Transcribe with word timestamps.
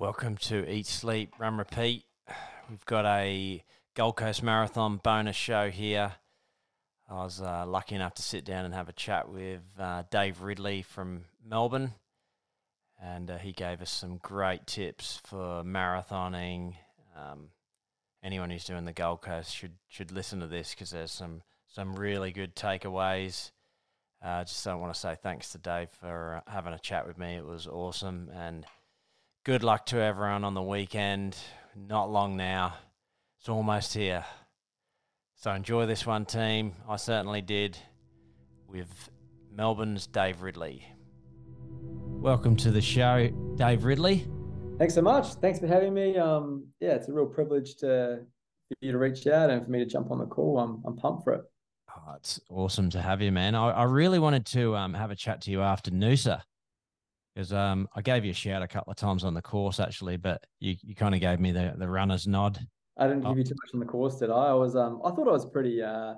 Welcome 0.00 0.38
to 0.38 0.66
Eat, 0.66 0.86
Sleep, 0.86 1.34
Run, 1.38 1.58
Repeat. 1.58 2.06
We've 2.70 2.86
got 2.86 3.04
a 3.04 3.62
Gold 3.94 4.16
Coast 4.16 4.42
Marathon 4.42 4.96
bonus 4.96 5.36
show 5.36 5.68
here. 5.68 6.12
I 7.06 7.16
was 7.16 7.42
uh, 7.42 7.66
lucky 7.66 7.96
enough 7.96 8.14
to 8.14 8.22
sit 8.22 8.46
down 8.46 8.64
and 8.64 8.72
have 8.72 8.88
a 8.88 8.94
chat 8.94 9.28
with 9.28 9.60
uh, 9.78 10.04
Dave 10.10 10.40
Ridley 10.40 10.80
from 10.80 11.26
Melbourne, 11.46 11.92
and 12.98 13.30
uh, 13.30 13.36
he 13.36 13.52
gave 13.52 13.82
us 13.82 13.90
some 13.90 14.16
great 14.16 14.66
tips 14.66 15.20
for 15.26 15.62
marathoning. 15.64 16.76
Um, 17.14 17.50
anyone 18.24 18.48
who's 18.48 18.64
doing 18.64 18.86
the 18.86 18.94
Gold 18.94 19.20
Coast 19.20 19.54
should 19.54 19.74
should 19.90 20.12
listen 20.12 20.40
to 20.40 20.46
this 20.46 20.70
because 20.70 20.92
there's 20.92 21.12
some 21.12 21.42
some 21.68 21.94
really 21.94 22.32
good 22.32 22.56
takeaways. 22.56 23.50
I 24.22 24.44
just 24.44 24.64
don't 24.64 24.80
want 24.80 24.94
to 24.94 24.98
say 24.98 25.14
thanks 25.22 25.52
to 25.52 25.58
Dave 25.58 25.90
for 25.90 26.42
uh, 26.46 26.50
having 26.50 26.72
a 26.72 26.78
chat 26.78 27.06
with 27.06 27.18
me. 27.18 27.34
It 27.34 27.44
was 27.44 27.66
awesome 27.66 28.30
and 28.34 28.64
good 29.44 29.62
luck 29.62 29.86
to 29.86 29.96
everyone 29.96 30.44
on 30.44 30.52
the 30.52 30.62
weekend. 30.62 31.36
Not 31.74 32.10
long 32.10 32.36
now. 32.36 32.74
It's 33.38 33.48
almost 33.48 33.94
here. 33.94 34.24
So 35.36 35.50
enjoy 35.52 35.86
this 35.86 36.04
one, 36.04 36.26
team. 36.26 36.74
I 36.86 36.96
certainly 36.96 37.40
did 37.40 37.78
with 38.68 39.08
Melbourne's 39.50 40.06
Dave 40.06 40.42
Ridley. 40.42 40.84
Welcome 42.20 42.54
to 42.56 42.70
the 42.70 42.82
show, 42.82 43.30
Dave 43.56 43.84
Ridley. 43.84 44.26
Thanks 44.78 44.94
so 44.94 45.00
much. 45.00 45.32
Thanks 45.34 45.58
for 45.58 45.66
having 45.66 45.94
me. 45.94 46.18
Um, 46.18 46.66
yeah, 46.80 46.90
it's 46.90 47.08
a 47.08 47.12
real 47.12 47.26
privilege 47.26 47.76
to 47.76 48.20
for 48.68 48.76
you 48.82 48.92
to 48.92 48.98
reach 48.98 49.26
out 49.26 49.48
and 49.48 49.64
for 49.64 49.70
me 49.70 49.78
to 49.78 49.86
jump 49.86 50.10
on 50.10 50.18
the 50.18 50.26
call. 50.26 50.58
I'm 50.58 50.82
I'm 50.86 50.96
pumped 50.96 51.24
for 51.24 51.32
it. 51.32 51.42
Oh, 51.96 52.12
it's 52.16 52.38
awesome 52.50 52.90
to 52.90 53.00
have 53.00 53.22
you, 53.22 53.32
man. 53.32 53.54
I, 53.54 53.70
I 53.70 53.82
really 53.84 54.18
wanted 54.18 54.44
to 54.46 54.76
um, 54.76 54.92
have 54.92 55.10
a 55.10 55.16
chat 55.16 55.40
to 55.42 55.50
you 55.50 55.62
after 55.62 55.90
Noosa 55.90 56.42
because 57.34 57.52
um, 57.52 57.88
I 57.94 58.02
gave 58.02 58.24
you 58.24 58.32
a 58.32 58.34
shout 58.34 58.62
a 58.62 58.68
couple 58.68 58.90
of 58.90 58.96
times 58.96 59.24
on 59.24 59.34
the 59.34 59.42
course 59.42 59.80
actually, 59.80 60.16
but 60.16 60.42
you, 60.58 60.76
you 60.82 60.94
kind 60.94 61.14
of 61.14 61.20
gave 61.20 61.40
me 61.40 61.52
the, 61.52 61.74
the 61.76 61.88
runner's 61.88 62.26
nod. 62.26 62.58
I 62.96 63.06
didn't 63.06 63.22
give 63.22 63.30
oh. 63.30 63.34
you 63.36 63.44
too 63.44 63.54
much 63.62 63.74
on 63.74 63.80
the 63.80 63.86
course, 63.86 64.16
did 64.18 64.30
I? 64.30 64.48
I 64.48 64.54
was 64.54 64.76
um 64.76 65.00
I 65.04 65.10
thought 65.10 65.28
I 65.28 65.32
was 65.32 65.46
pretty 65.46 65.82
uh 65.82 66.14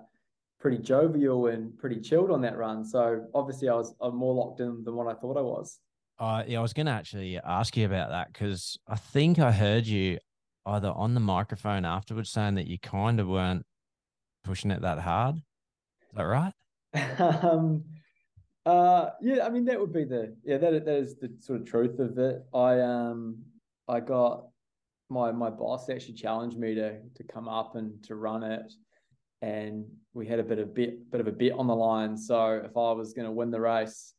pretty 0.60 0.78
jovial 0.78 1.46
and 1.48 1.76
pretty 1.78 2.00
chilled 2.00 2.30
on 2.30 2.40
that 2.42 2.56
run. 2.56 2.84
So 2.84 3.26
obviously 3.34 3.68
I 3.68 3.74
was 3.74 3.94
I'm 4.00 4.16
more 4.16 4.34
locked 4.34 4.60
in 4.60 4.84
than 4.84 4.94
what 4.94 5.08
I 5.08 5.18
thought 5.18 5.36
I 5.36 5.42
was. 5.42 5.78
Uh, 6.18 6.44
yeah, 6.46 6.58
I 6.58 6.62
was 6.62 6.72
going 6.72 6.86
to 6.86 6.92
actually 6.92 7.38
ask 7.38 7.76
you 7.76 7.84
about 7.84 8.10
that 8.10 8.32
because 8.32 8.78
I 8.86 8.94
think 8.96 9.40
I 9.40 9.50
heard 9.50 9.86
you 9.86 10.18
either 10.66 10.90
on 10.90 11.14
the 11.14 11.20
microphone 11.20 11.84
afterwards 11.84 12.30
saying 12.30 12.54
that 12.54 12.68
you 12.68 12.78
kind 12.78 13.18
of 13.18 13.26
weren't 13.26 13.66
pushing 14.44 14.70
it 14.70 14.82
that 14.82 15.00
hard. 15.00 15.36
Is 15.36 16.16
that 16.16 16.22
right? 16.22 16.52
um, 17.42 17.82
uh, 18.64 19.10
yeah, 19.20 19.44
I 19.44 19.50
mean 19.50 19.64
that 19.64 19.80
would 19.80 19.92
be 19.92 20.04
the 20.04 20.36
yeah 20.44 20.58
that 20.58 20.84
that 20.84 20.94
is 20.94 21.16
the 21.16 21.32
sort 21.40 21.60
of 21.60 21.66
truth 21.66 21.98
of 21.98 22.18
it. 22.18 22.44
I 22.54 22.80
um 22.80 23.38
I 23.88 24.00
got 24.00 24.46
my 25.08 25.32
my 25.32 25.50
boss 25.50 25.90
actually 25.90 26.14
challenged 26.14 26.58
me 26.58 26.74
to 26.74 27.00
to 27.00 27.24
come 27.24 27.48
up 27.48 27.74
and 27.74 28.02
to 28.04 28.14
run 28.14 28.44
it, 28.44 28.72
and 29.40 29.84
we 30.14 30.26
had 30.26 30.38
a 30.38 30.44
bit 30.44 30.58
of 30.58 30.74
bit 30.74 31.10
bit 31.10 31.20
of 31.20 31.26
a 31.26 31.32
bet 31.32 31.52
on 31.52 31.66
the 31.66 31.74
line. 31.74 32.16
So 32.16 32.62
if 32.64 32.76
I 32.76 32.92
was 32.92 33.12
going 33.12 33.26
to 33.26 33.32
win 33.32 33.50
the 33.50 33.60
race, 33.60 34.14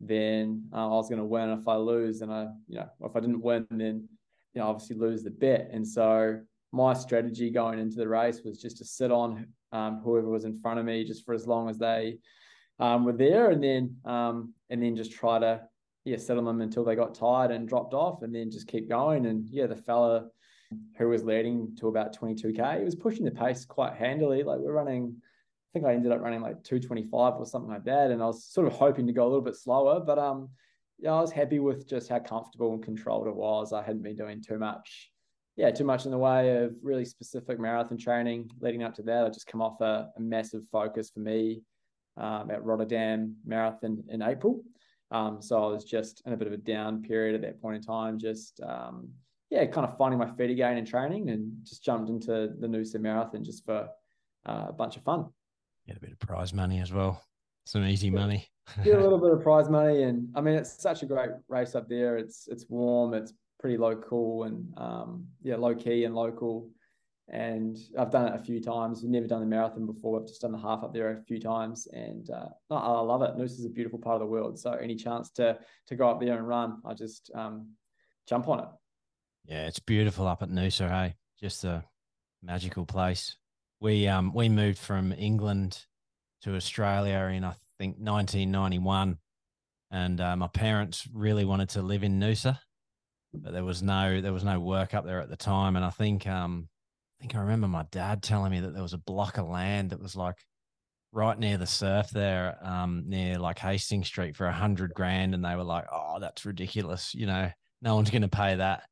then 0.00 0.64
uh, 0.72 0.86
I 0.86 0.96
was 0.96 1.08
going 1.08 1.20
to 1.20 1.24
win. 1.24 1.50
If 1.50 1.68
I 1.68 1.76
lose, 1.76 2.20
and 2.20 2.32
I 2.32 2.48
you 2.66 2.78
know 2.78 2.88
if 3.00 3.14
I 3.14 3.20
didn't 3.20 3.42
win, 3.42 3.66
then 3.70 4.08
you 4.54 4.60
know 4.60 4.66
obviously 4.66 4.96
lose 4.96 5.22
the 5.22 5.30
bet. 5.30 5.70
And 5.72 5.86
so 5.86 6.40
my 6.72 6.94
strategy 6.94 7.48
going 7.48 7.78
into 7.78 7.96
the 7.96 8.08
race 8.08 8.40
was 8.44 8.60
just 8.60 8.78
to 8.78 8.84
sit 8.84 9.12
on 9.12 9.46
um, 9.70 10.00
whoever 10.02 10.28
was 10.28 10.44
in 10.44 10.58
front 10.58 10.80
of 10.80 10.84
me 10.84 11.04
just 11.04 11.24
for 11.24 11.32
as 11.32 11.46
long 11.46 11.68
as 11.68 11.78
they 11.78 12.18
um, 12.78 13.04
were 13.04 13.12
there, 13.12 13.50
and 13.50 13.62
then 13.62 13.96
um, 14.04 14.54
and 14.70 14.82
then 14.82 14.96
just 14.96 15.12
try 15.12 15.38
to 15.38 15.62
yeah 16.04 16.16
settle 16.16 16.44
them 16.44 16.60
until 16.60 16.84
they 16.84 16.96
got 16.96 17.14
tired 17.14 17.50
and 17.50 17.68
dropped 17.68 17.94
off, 17.94 18.22
and 18.22 18.34
then 18.34 18.50
just 18.50 18.68
keep 18.68 18.88
going. 18.88 19.26
And 19.26 19.46
yeah, 19.48 19.66
the 19.66 19.76
fella 19.76 20.28
who 20.96 21.08
was 21.08 21.24
leading 21.24 21.76
to 21.76 21.88
about 21.88 22.18
22k, 22.18 22.78
he 22.78 22.84
was 22.84 22.96
pushing 22.96 23.24
the 23.24 23.30
pace 23.30 23.64
quite 23.64 23.94
handily. 23.94 24.42
Like 24.42 24.58
we're 24.58 24.72
running, 24.72 25.14
I 25.18 25.70
think 25.72 25.86
I 25.86 25.94
ended 25.94 26.10
up 26.10 26.20
running 26.20 26.40
like 26.40 26.64
225 26.64 27.34
or 27.34 27.46
something 27.46 27.70
like 27.70 27.84
that, 27.84 28.10
and 28.10 28.22
I 28.22 28.26
was 28.26 28.44
sort 28.44 28.66
of 28.66 28.72
hoping 28.72 29.06
to 29.06 29.12
go 29.12 29.24
a 29.24 29.28
little 29.28 29.40
bit 29.40 29.56
slower, 29.56 30.00
but 30.00 30.18
um. 30.18 30.50
Yeah, 31.00 31.14
I 31.14 31.20
was 31.20 31.32
happy 31.32 31.58
with 31.58 31.88
just 31.88 32.08
how 32.08 32.20
comfortable 32.20 32.72
and 32.72 32.80
controlled 32.82 33.26
it 33.26 33.34
was. 33.34 33.72
I 33.72 33.82
hadn't 33.82 34.04
been 34.04 34.14
doing 34.14 34.40
too 34.40 34.58
much 34.60 35.10
yeah, 35.56 35.70
too 35.70 35.84
much 35.84 36.04
in 36.04 36.10
the 36.10 36.18
way 36.18 36.64
of 36.64 36.74
really 36.82 37.04
specific 37.04 37.60
marathon 37.60 37.98
training 37.98 38.50
leading 38.60 38.82
up 38.82 38.94
to 38.94 39.02
that. 39.02 39.24
I 39.24 39.28
just 39.28 39.46
come 39.46 39.62
off 39.62 39.80
a, 39.80 40.10
a 40.16 40.20
massive 40.20 40.62
focus 40.70 41.10
for 41.10 41.20
me 41.20 41.62
um, 42.16 42.50
at 42.50 42.64
Rotterdam 42.64 43.36
Marathon 43.44 44.02
in 44.08 44.22
April. 44.22 44.62
Um, 45.10 45.40
so 45.40 45.62
I 45.62 45.68
was 45.68 45.84
just 45.84 46.22
in 46.26 46.32
a 46.32 46.36
bit 46.36 46.46
of 46.46 46.52
a 46.52 46.58
down 46.58 47.02
period 47.02 47.34
at 47.34 47.42
that 47.42 47.60
point 47.60 47.76
in 47.76 47.82
time, 47.82 48.18
just 48.18 48.60
um, 48.62 49.08
yeah, 49.50 49.64
kind 49.66 49.86
of 49.86 49.96
finding 49.96 50.18
my 50.18 50.30
feet 50.32 50.50
again 50.50 50.76
in 50.76 50.84
training, 50.84 51.30
and 51.30 51.52
just 51.62 51.84
jumped 51.84 52.10
into 52.10 52.52
the 52.58 52.66
Noosa 52.66 53.00
Marathon 53.00 53.44
just 53.44 53.64
for 53.64 53.88
uh, 54.46 54.66
a 54.68 54.72
bunch 54.72 54.96
of 54.96 55.04
fun. 55.04 55.26
Get 55.86 55.98
a 55.98 56.00
bit 56.00 56.12
of 56.12 56.18
prize 56.18 56.52
money 56.52 56.80
as 56.80 56.92
well, 56.92 57.22
some 57.64 57.84
easy 57.84 58.10
money. 58.10 58.48
Get 58.82 58.98
a 58.98 59.02
little 59.02 59.18
bit 59.22 59.32
of 59.32 59.42
prize 59.42 59.68
money, 59.68 60.02
and 60.02 60.28
I 60.34 60.40
mean 60.40 60.54
it's 60.54 60.82
such 60.82 61.02
a 61.02 61.06
great 61.06 61.30
race 61.48 61.74
up 61.74 61.88
there. 61.88 62.16
It's 62.16 62.48
it's 62.50 62.68
warm, 62.68 63.14
it's 63.14 63.32
pretty 63.60 63.76
local, 63.76 64.44
and 64.44 64.66
um, 64.78 65.26
yeah, 65.42 65.56
low 65.56 65.74
key 65.74 66.04
and 66.04 66.14
local 66.14 66.70
and 67.28 67.78
I've 67.98 68.10
done 68.10 68.28
it 68.28 68.38
a 68.38 68.44
few 68.44 68.60
times. 68.60 69.02
I've 69.02 69.10
never 69.10 69.26
done 69.26 69.40
the 69.40 69.46
marathon 69.46 69.86
before. 69.86 70.20
I've 70.20 70.26
just 70.26 70.42
done 70.42 70.52
the 70.52 70.58
half 70.58 70.84
up 70.84 70.92
there 70.92 71.10
a 71.10 71.22
few 71.22 71.40
times, 71.40 71.88
and 71.92 72.28
uh, 72.30 72.48
I 72.70 73.00
love 73.00 73.22
it. 73.22 73.36
Noosa 73.36 73.58
is 73.58 73.64
a 73.64 73.70
beautiful 73.70 73.98
part 73.98 74.16
of 74.16 74.20
the 74.20 74.26
world. 74.26 74.58
So 74.58 74.72
any 74.72 74.94
chance 74.94 75.30
to 75.32 75.58
to 75.86 75.96
go 75.96 76.08
up 76.08 76.20
there 76.20 76.36
and 76.36 76.46
run, 76.46 76.82
I 76.84 76.92
just 76.92 77.30
um, 77.34 77.70
jump 78.28 78.48
on 78.48 78.60
it. 78.60 78.68
Yeah, 79.46 79.66
it's 79.66 79.78
beautiful 79.78 80.26
up 80.26 80.42
at 80.42 80.50
Noosa. 80.50 80.88
Hey, 80.88 81.14
just 81.40 81.64
a 81.64 81.84
magical 82.42 82.84
place. 82.84 83.36
We 83.80 84.06
um 84.06 84.32
we 84.34 84.48
moved 84.50 84.78
from 84.78 85.12
England 85.12 85.82
to 86.42 86.56
Australia 86.56 87.30
in 87.32 87.42
I 87.42 87.54
think 87.78 87.96
1991, 87.96 89.16
and 89.90 90.20
uh, 90.20 90.36
my 90.36 90.48
parents 90.48 91.08
really 91.12 91.46
wanted 91.46 91.70
to 91.70 91.82
live 91.82 92.04
in 92.04 92.20
Noosa, 92.20 92.58
but 93.32 93.54
there 93.54 93.64
was 93.64 93.82
no 93.82 94.20
there 94.20 94.34
was 94.34 94.44
no 94.44 94.60
work 94.60 94.92
up 94.92 95.06
there 95.06 95.22
at 95.22 95.30
the 95.30 95.36
time, 95.36 95.76
and 95.76 95.84
I 95.84 95.90
think 95.90 96.26
um 96.26 96.68
think 97.20 97.34
I 97.34 97.40
remember 97.40 97.68
my 97.68 97.84
dad 97.90 98.22
telling 98.22 98.50
me 98.50 98.60
that 98.60 98.72
there 98.72 98.82
was 98.82 98.92
a 98.92 98.98
block 98.98 99.38
of 99.38 99.48
land 99.48 99.90
that 99.90 100.00
was 100.00 100.16
like 100.16 100.36
right 101.12 101.38
near 101.38 101.56
the 101.56 101.66
surf 101.66 102.10
there, 102.10 102.58
um, 102.62 103.04
near 103.06 103.38
like 103.38 103.58
Hastings 103.58 104.08
Street 104.08 104.36
for 104.36 104.46
a 104.46 104.52
hundred 104.52 104.92
grand, 104.94 105.34
and 105.34 105.44
they 105.44 105.56
were 105.56 105.64
like, 105.64 105.86
"Oh, 105.90 106.18
that's 106.20 106.44
ridiculous," 106.44 107.14
you 107.14 107.26
know, 107.26 107.50
no 107.80 107.94
one's 107.94 108.10
going 108.10 108.22
to 108.22 108.28
pay 108.28 108.56
that. 108.56 108.82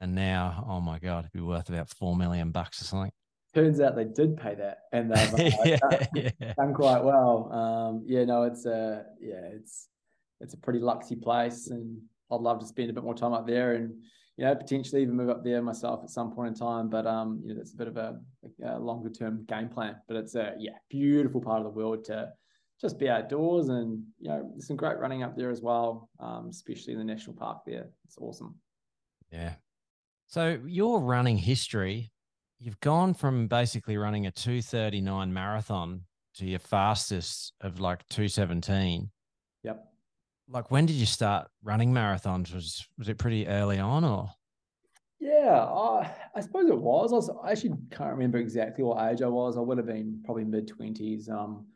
And 0.00 0.14
now, 0.14 0.64
oh 0.66 0.80
my 0.80 0.98
god, 0.98 1.20
it'd 1.20 1.32
be 1.32 1.40
worth 1.40 1.68
about 1.68 1.90
four 1.90 2.16
million 2.16 2.50
bucks 2.50 2.80
or 2.80 2.84
something. 2.84 3.12
Turns 3.54 3.80
out 3.80 3.96
they 3.96 4.04
did 4.04 4.36
pay 4.36 4.54
that, 4.54 4.78
and 4.92 5.10
they've 5.10 5.34
uh, 5.34 5.36
yeah, 5.64 5.76
done, 5.76 6.08
yeah. 6.14 6.54
done, 6.56 6.74
quite 6.74 7.04
well. 7.04 7.52
Um, 7.52 8.02
yeah, 8.06 8.24
no, 8.24 8.44
it's 8.44 8.64
a 8.64 9.04
yeah, 9.20 9.48
it's 9.52 9.88
it's 10.40 10.54
a 10.54 10.58
pretty 10.58 10.80
luxy 10.80 11.20
place, 11.20 11.68
and 11.68 12.00
I'd 12.30 12.40
love 12.40 12.60
to 12.60 12.66
spend 12.66 12.90
a 12.90 12.92
bit 12.92 13.04
more 13.04 13.14
time 13.14 13.32
up 13.32 13.46
there 13.46 13.74
and 13.74 13.94
you 14.40 14.46
know, 14.46 14.54
potentially 14.54 15.02
even 15.02 15.14
move 15.14 15.28
up 15.28 15.44
there 15.44 15.60
myself 15.60 16.00
at 16.02 16.08
some 16.08 16.32
point 16.32 16.48
in 16.48 16.54
time. 16.54 16.88
But 16.88 17.06
um, 17.06 17.42
you 17.44 17.50
know, 17.50 17.56
that's 17.56 17.74
a 17.74 17.76
bit 17.76 17.88
of 17.88 17.98
a, 17.98 18.18
a 18.64 18.78
longer 18.78 19.10
term 19.10 19.44
game 19.46 19.68
plan. 19.68 19.96
But 20.08 20.16
it's 20.16 20.34
a 20.34 20.54
yeah, 20.58 20.78
beautiful 20.88 21.42
part 21.42 21.58
of 21.58 21.64
the 21.64 21.78
world 21.78 22.06
to 22.06 22.32
just 22.80 22.98
be 22.98 23.10
outdoors, 23.10 23.68
and 23.68 24.02
you 24.18 24.30
know, 24.30 24.48
there's 24.52 24.66
some 24.66 24.76
great 24.76 24.98
running 24.98 25.22
up 25.22 25.36
there 25.36 25.50
as 25.50 25.60
well, 25.60 26.08
um, 26.20 26.48
especially 26.48 26.94
in 26.94 26.98
the 26.98 27.04
national 27.04 27.36
park 27.36 27.58
there. 27.66 27.90
It's 28.06 28.16
awesome. 28.16 28.54
Yeah. 29.30 29.56
So 30.26 30.58
your 30.64 31.02
running 31.02 31.36
history, 31.36 32.10
you've 32.58 32.80
gone 32.80 33.12
from 33.12 33.46
basically 33.46 33.98
running 33.98 34.26
a 34.26 34.30
239 34.30 35.34
marathon 35.34 36.04
to 36.36 36.46
your 36.46 36.60
fastest 36.60 37.52
of 37.60 37.78
like 37.78 38.08
217. 38.08 39.10
Yep 39.64 39.89
like 40.50 40.70
when 40.70 40.86
did 40.86 40.96
you 40.96 41.06
start 41.06 41.48
running 41.62 41.92
marathons? 41.92 42.52
Was 42.52 42.86
was 42.98 43.08
it 43.08 43.18
pretty 43.18 43.46
early 43.46 43.78
on 43.78 44.04
or? 44.04 44.30
Yeah, 45.18 45.64
I, 45.64 46.10
I 46.34 46.40
suppose 46.40 46.70
it 46.70 46.78
was. 46.78 47.12
I, 47.12 47.16
was. 47.16 47.30
I 47.44 47.50
actually 47.52 47.74
can't 47.90 48.10
remember 48.10 48.38
exactly 48.38 48.82
what 48.82 49.10
age 49.10 49.20
I 49.20 49.26
was. 49.26 49.56
I 49.56 49.60
would 49.60 49.76
have 49.76 49.86
been 49.86 50.20
probably 50.24 50.44
mid 50.44 50.66
twenties, 50.66 51.28
um, 51.28 51.66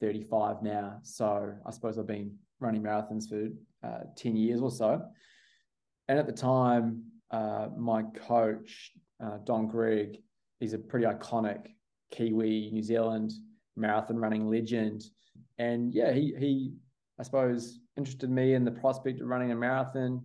thirty 0.00 0.22
five 0.22 0.62
now. 0.62 1.00
So 1.02 1.52
I 1.66 1.70
suppose 1.70 1.98
I've 1.98 2.06
been 2.06 2.36
running 2.60 2.82
marathons 2.82 3.28
for 3.28 3.48
uh, 3.86 4.04
ten 4.16 4.36
years 4.36 4.60
or 4.60 4.70
so. 4.70 5.02
And 6.08 6.18
at 6.18 6.26
the 6.26 6.32
time, 6.32 7.02
uh, 7.30 7.68
my 7.76 8.02
coach 8.26 8.92
uh, 9.22 9.38
Don 9.44 9.66
Gregg, 9.66 10.18
he's 10.60 10.74
a 10.74 10.78
pretty 10.78 11.06
iconic 11.06 11.66
Kiwi 12.12 12.70
New 12.72 12.82
Zealand 12.82 13.32
marathon 13.76 14.18
running 14.18 14.48
legend, 14.48 15.02
and 15.58 15.92
yeah, 15.92 16.12
he 16.12 16.34
he 16.38 16.72
I 17.18 17.24
suppose 17.24 17.80
interested 17.96 18.30
me 18.30 18.54
in 18.54 18.64
the 18.64 18.70
prospect 18.70 19.20
of 19.20 19.28
running 19.28 19.52
a 19.52 19.56
marathon. 19.56 20.24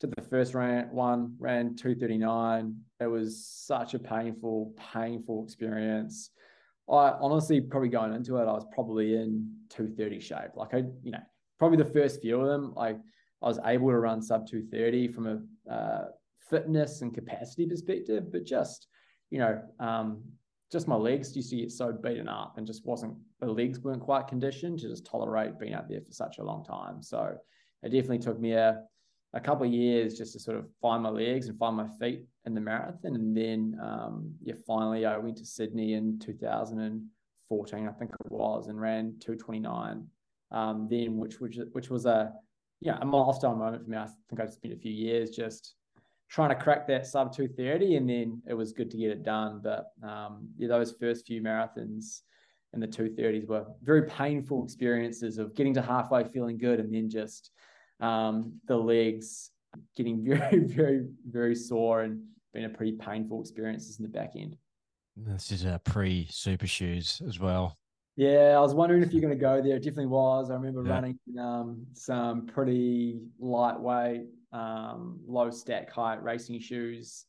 Did 0.00 0.12
the 0.16 0.22
first 0.22 0.54
ran 0.54 0.90
one, 0.90 1.36
ran 1.38 1.76
239. 1.76 2.76
It 3.00 3.06
was 3.06 3.46
such 3.46 3.94
a 3.94 3.98
painful, 3.98 4.74
painful 4.92 5.44
experience. 5.44 6.30
I 6.88 7.14
honestly 7.20 7.60
probably 7.60 7.88
going 7.88 8.12
into 8.12 8.36
it, 8.36 8.42
I 8.42 8.52
was 8.52 8.66
probably 8.72 9.14
in 9.14 9.50
230 9.70 10.20
shape. 10.20 10.50
Like 10.56 10.74
I, 10.74 10.84
you 11.02 11.12
know, 11.12 11.22
probably 11.58 11.78
the 11.78 11.84
first 11.84 12.20
few 12.20 12.40
of 12.40 12.48
them, 12.48 12.74
like 12.74 12.98
I 13.42 13.46
was 13.46 13.58
able 13.64 13.90
to 13.90 13.98
run 13.98 14.20
sub 14.20 14.46
230 14.46 15.08
from 15.08 15.26
a 15.68 15.72
uh, 15.72 16.04
fitness 16.50 17.00
and 17.00 17.14
capacity 17.14 17.66
perspective, 17.66 18.30
but 18.30 18.44
just 18.44 18.88
you 19.30 19.38
know, 19.38 19.60
um, 19.80 20.22
just 20.74 20.88
my 20.88 20.96
legs 20.96 21.34
used 21.36 21.50
to 21.50 21.56
get 21.56 21.70
so 21.70 21.92
beaten 21.92 22.28
up 22.28 22.58
and 22.58 22.66
just 22.66 22.84
wasn't 22.84 23.16
the 23.40 23.46
legs 23.46 23.78
weren't 23.78 24.02
quite 24.02 24.26
conditioned 24.26 24.80
to 24.80 24.88
just 24.88 25.06
tolerate 25.06 25.58
being 25.58 25.72
out 25.72 25.88
there 25.88 26.00
for 26.00 26.12
such 26.12 26.38
a 26.38 26.42
long 26.42 26.64
time. 26.64 27.00
So 27.00 27.36
it 27.84 27.90
definitely 27.90 28.18
took 28.18 28.40
me 28.40 28.52
a 28.52 28.82
a 29.34 29.40
couple 29.40 29.66
of 29.66 29.72
years 29.72 30.18
just 30.18 30.32
to 30.32 30.40
sort 30.40 30.56
of 30.56 30.66
find 30.80 31.02
my 31.02 31.08
legs 31.08 31.48
and 31.48 31.58
find 31.58 31.76
my 31.76 31.88
feet 32.00 32.24
in 32.44 32.54
the 32.54 32.60
marathon. 32.60 33.16
And 33.16 33.36
then, 33.36 33.76
um, 33.82 34.32
yeah, 34.42 34.54
finally 34.66 35.06
I 35.06 35.16
went 35.16 35.36
to 35.38 35.44
Sydney 35.44 35.94
in 35.94 36.18
2014, 36.20 37.88
I 37.88 37.92
think 37.92 38.10
it 38.12 38.32
was, 38.32 38.68
and 38.68 38.80
ran 38.80 39.14
229. 39.20 40.06
Um, 40.50 40.86
then, 40.90 41.16
which 41.16 41.40
which 41.40 41.58
which 41.72 41.90
was 41.90 42.06
a 42.06 42.32
yeah 42.80 42.98
a 43.00 43.04
milestone 43.04 43.58
moment 43.58 43.84
for 43.84 43.90
me. 43.90 43.96
I 43.96 44.08
think 44.28 44.40
I 44.40 44.46
spent 44.46 44.74
a 44.74 44.78
few 44.78 44.92
years 44.92 45.30
just 45.30 45.74
trying 46.34 46.48
to 46.48 46.56
crack 46.56 46.84
that 46.88 47.06
sub 47.06 47.32
230, 47.32 47.94
and 47.94 48.10
then 48.10 48.42
it 48.48 48.54
was 48.54 48.72
good 48.72 48.90
to 48.90 48.96
get 48.96 49.08
it 49.08 49.22
done. 49.22 49.60
But 49.62 49.92
um, 50.02 50.48
yeah, 50.56 50.66
those 50.66 50.92
first 50.98 51.28
few 51.28 51.40
marathons 51.40 52.22
in 52.72 52.80
the 52.80 52.88
230s 52.88 53.46
were 53.46 53.64
very 53.84 54.08
painful 54.08 54.64
experiences 54.64 55.38
of 55.38 55.54
getting 55.54 55.72
to 55.74 55.80
halfway 55.80 56.24
feeling 56.24 56.58
good 56.58 56.80
and 56.80 56.92
then 56.92 57.08
just 57.08 57.52
um, 58.00 58.52
the 58.66 58.76
legs 58.76 59.52
getting 59.96 60.24
very, 60.28 60.58
very, 60.58 61.06
very 61.30 61.54
sore 61.54 62.00
and 62.00 62.20
been 62.52 62.64
a 62.64 62.68
pretty 62.68 62.92
painful 62.92 63.40
experiences 63.40 64.00
in 64.00 64.02
the 64.02 64.08
back 64.08 64.32
end. 64.36 64.56
This 65.16 65.52
is 65.52 65.64
a 65.64 65.80
pre 65.84 66.26
super 66.30 66.66
shoes 66.66 67.22
as 67.28 67.38
well. 67.38 67.78
Yeah, 68.16 68.54
I 68.56 68.60
was 68.60 68.74
wondering 68.74 69.04
if 69.04 69.12
you're 69.12 69.20
going 69.20 69.32
to 69.32 69.40
go 69.40 69.62
there. 69.62 69.76
It 69.76 69.84
definitely 69.84 70.06
was. 70.06 70.50
I 70.50 70.54
remember 70.54 70.82
yeah. 70.84 70.94
running 70.94 71.18
um, 71.38 71.86
some 71.92 72.46
pretty 72.46 73.20
lightweight, 73.38 74.26
um, 74.54 75.18
low 75.26 75.50
stack 75.50 75.90
height 75.90 76.22
racing 76.22 76.60
shoes. 76.60 77.26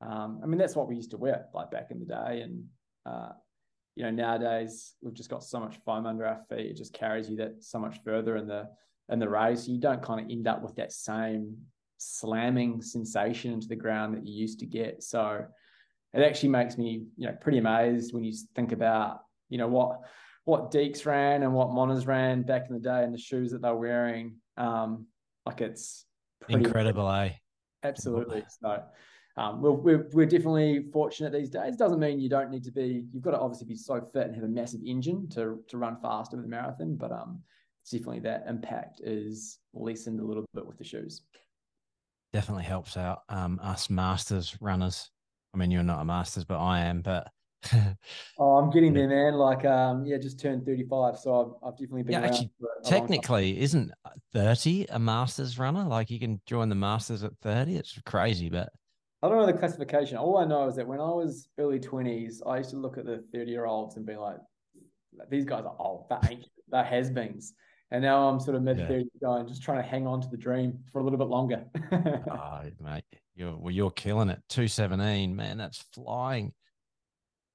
Um, 0.00 0.40
I 0.42 0.46
mean, 0.46 0.58
that's 0.58 0.76
what 0.76 0.88
we 0.88 0.96
used 0.96 1.10
to 1.10 1.18
wear 1.18 1.46
like 1.52 1.70
back 1.70 1.90
in 1.90 1.98
the 1.98 2.06
day. 2.06 2.40
And, 2.42 2.64
uh, 3.04 3.32
you 3.96 4.04
know, 4.04 4.10
nowadays 4.10 4.94
we've 5.02 5.12
just 5.12 5.28
got 5.28 5.44
so 5.44 5.60
much 5.60 5.76
foam 5.84 6.06
under 6.06 6.24
our 6.24 6.40
feet. 6.48 6.70
It 6.70 6.76
just 6.76 6.94
carries 6.94 7.28
you 7.28 7.36
that 7.36 7.62
so 7.62 7.78
much 7.78 7.98
further. 8.04 8.36
in 8.36 8.46
the 8.46 8.68
in 9.10 9.18
the 9.18 9.28
race, 9.28 9.66
you 9.66 9.78
don't 9.78 10.00
kind 10.00 10.20
of 10.20 10.30
end 10.30 10.46
up 10.46 10.62
with 10.62 10.76
that 10.76 10.92
same 10.92 11.56
slamming 11.98 12.80
sensation 12.80 13.52
into 13.52 13.66
the 13.66 13.76
ground 13.76 14.14
that 14.14 14.24
you 14.24 14.32
used 14.32 14.60
to 14.60 14.66
get. 14.66 15.02
So 15.02 15.44
it 16.14 16.22
actually 16.22 16.50
makes 16.50 16.78
me, 16.78 17.06
you 17.16 17.26
know, 17.26 17.36
pretty 17.40 17.58
amazed 17.58 18.14
when 18.14 18.22
you 18.22 18.32
think 18.54 18.70
about, 18.70 19.22
you 19.48 19.58
know, 19.58 19.68
what 19.68 20.00
what 20.44 20.70
Deeks 20.70 21.04
ran 21.04 21.42
and 21.42 21.52
what 21.52 21.68
Monas 21.68 22.06
ran 22.06 22.42
back 22.42 22.66
in 22.68 22.74
the 22.74 22.80
day 22.80 23.02
and 23.02 23.12
the 23.12 23.18
shoes 23.18 23.50
that 23.50 23.60
they're 23.60 23.74
wearing. 23.74 24.36
Um, 24.56 25.06
like 25.44 25.60
it's 25.60 26.06
incredible, 26.48 27.10
eh? 27.10 27.30
Absolutely. 27.82 28.44
So 28.60 28.82
um, 29.36 29.62
we're, 29.62 29.70
we're, 29.70 30.08
we're 30.12 30.26
definitely 30.26 30.86
fortunate 30.92 31.32
these 31.32 31.50
days. 31.50 31.76
Doesn't 31.76 32.00
mean 32.00 32.20
you 32.20 32.28
don't 32.28 32.50
need 32.50 32.64
to 32.64 32.72
be. 32.72 33.04
You've 33.12 33.22
got 33.22 33.30
to 33.32 33.38
obviously 33.38 33.66
be 33.66 33.76
so 33.76 34.00
fit 34.12 34.26
and 34.26 34.34
have 34.34 34.44
a 34.44 34.48
massive 34.48 34.80
engine 34.84 35.28
to 35.30 35.60
to 35.68 35.78
run 35.78 35.96
fast 36.00 36.34
over 36.34 36.42
the 36.42 36.48
marathon. 36.48 36.96
But 36.96 37.12
um, 37.12 37.42
it's 37.82 37.90
definitely 37.90 38.20
that 38.20 38.44
impact 38.48 39.00
is 39.02 39.58
lessened 39.72 40.20
a 40.20 40.24
little 40.24 40.44
bit 40.54 40.66
with 40.66 40.78
the 40.78 40.84
shoes. 40.84 41.22
Definitely 42.32 42.64
helps 42.64 42.96
out 42.96 43.20
um, 43.28 43.58
us 43.62 43.90
masters 43.90 44.56
runners. 44.60 45.10
I 45.54 45.58
mean, 45.58 45.70
you're 45.70 45.82
not 45.82 46.00
a 46.00 46.04
masters, 46.04 46.44
but 46.44 46.60
I 46.60 46.80
am. 46.80 47.00
But 47.00 47.28
oh, 48.38 48.56
I'm 48.56 48.70
getting 48.70 48.92
there, 48.94 49.08
man. 49.08 49.34
Like, 49.34 49.64
um, 49.64 50.04
yeah, 50.04 50.18
just 50.18 50.40
turned 50.40 50.64
35, 50.64 51.18
so 51.18 51.58
I've, 51.62 51.68
I've 51.68 51.74
definitely 51.74 52.04
been. 52.04 52.12
Yeah, 52.12 52.28
actually, 52.28 52.50
technically, 52.84 53.60
isn't 53.60 53.92
30 54.32 54.86
a 54.90 54.98
masters 54.98 55.58
runner? 55.58 55.84
Like, 55.84 56.10
you 56.10 56.18
can 56.18 56.40
join 56.46 56.68
the 56.68 56.74
masters 56.74 57.22
at 57.22 57.32
30. 57.42 57.76
It's 57.76 57.98
crazy, 58.04 58.48
but 58.48 58.70
I 59.22 59.28
don't 59.28 59.36
know 59.36 59.46
the 59.46 59.52
classification. 59.52 60.16
All 60.16 60.38
I 60.38 60.46
know 60.46 60.68
is 60.68 60.76
that 60.76 60.86
when 60.86 61.00
I 61.00 61.10
was 61.10 61.48
early 61.58 61.78
20s, 61.78 62.38
I 62.46 62.58
used 62.58 62.70
to 62.70 62.76
look 62.76 62.96
at 62.96 63.04
the 63.04 63.22
30 63.32 63.50
year 63.50 63.66
olds 63.66 63.96
and 63.96 64.06
be 64.06 64.16
like, 64.16 64.38
these 65.28 65.44
guys 65.44 65.64
are 65.64 65.76
old. 65.78 66.06
They're 66.08 66.20
ancient. 66.22 66.52
They're 66.68 66.84
has 66.84 67.10
beens. 67.10 67.52
And 67.90 68.02
now 68.02 68.28
I'm 68.28 68.38
sort 68.38 68.56
of 68.56 68.62
mid 68.62 68.78
30s 68.78 68.88
yeah. 68.88 69.28
going, 69.28 69.48
just 69.48 69.62
trying 69.62 69.82
to 69.82 69.88
hang 69.88 70.06
on 70.06 70.20
to 70.22 70.28
the 70.28 70.36
dream 70.36 70.78
for 70.92 71.00
a 71.00 71.04
little 71.04 71.18
bit 71.18 71.26
longer. 71.26 71.64
oh, 71.92 72.62
mate, 72.80 73.04
you're 73.34 73.56
well, 73.56 73.72
you're 73.72 73.90
killing 73.90 74.28
it. 74.30 74.40
217, 74.48 75.34
man, 75.34 75.58
that's 75.58 75.84
flying. 75.92 76.52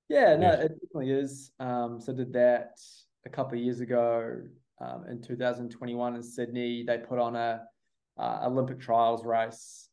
Yeah, 0.10 0.36
no, 0.36 0.52
yeah. 0.52 0.62
it 0.62 0.80
definitely 0.82 1.12
is. 1.12 1.52
Um, 1.60 2.00
so 2.00 2.14
did 2.14 2.34
that 2.34 2.80
a 3.26 3.30
couple 3.30 3.58
of 3.58 3.64
years 3.64 3.80
ago 3.80 4.42
um, 4.82 5.06
in 5.10 5.22
2021 5.22 6.16
in 6.16 6.24
Sydney. 6.24 6.84
They 6.84 6.98
put 6.98 7.20
on 7.20 7.36
a 7.36 7.64
uh, 8.18 8.40
Olympic 8.44 8.80
trials 8.80 9.26
race 9.26 9.90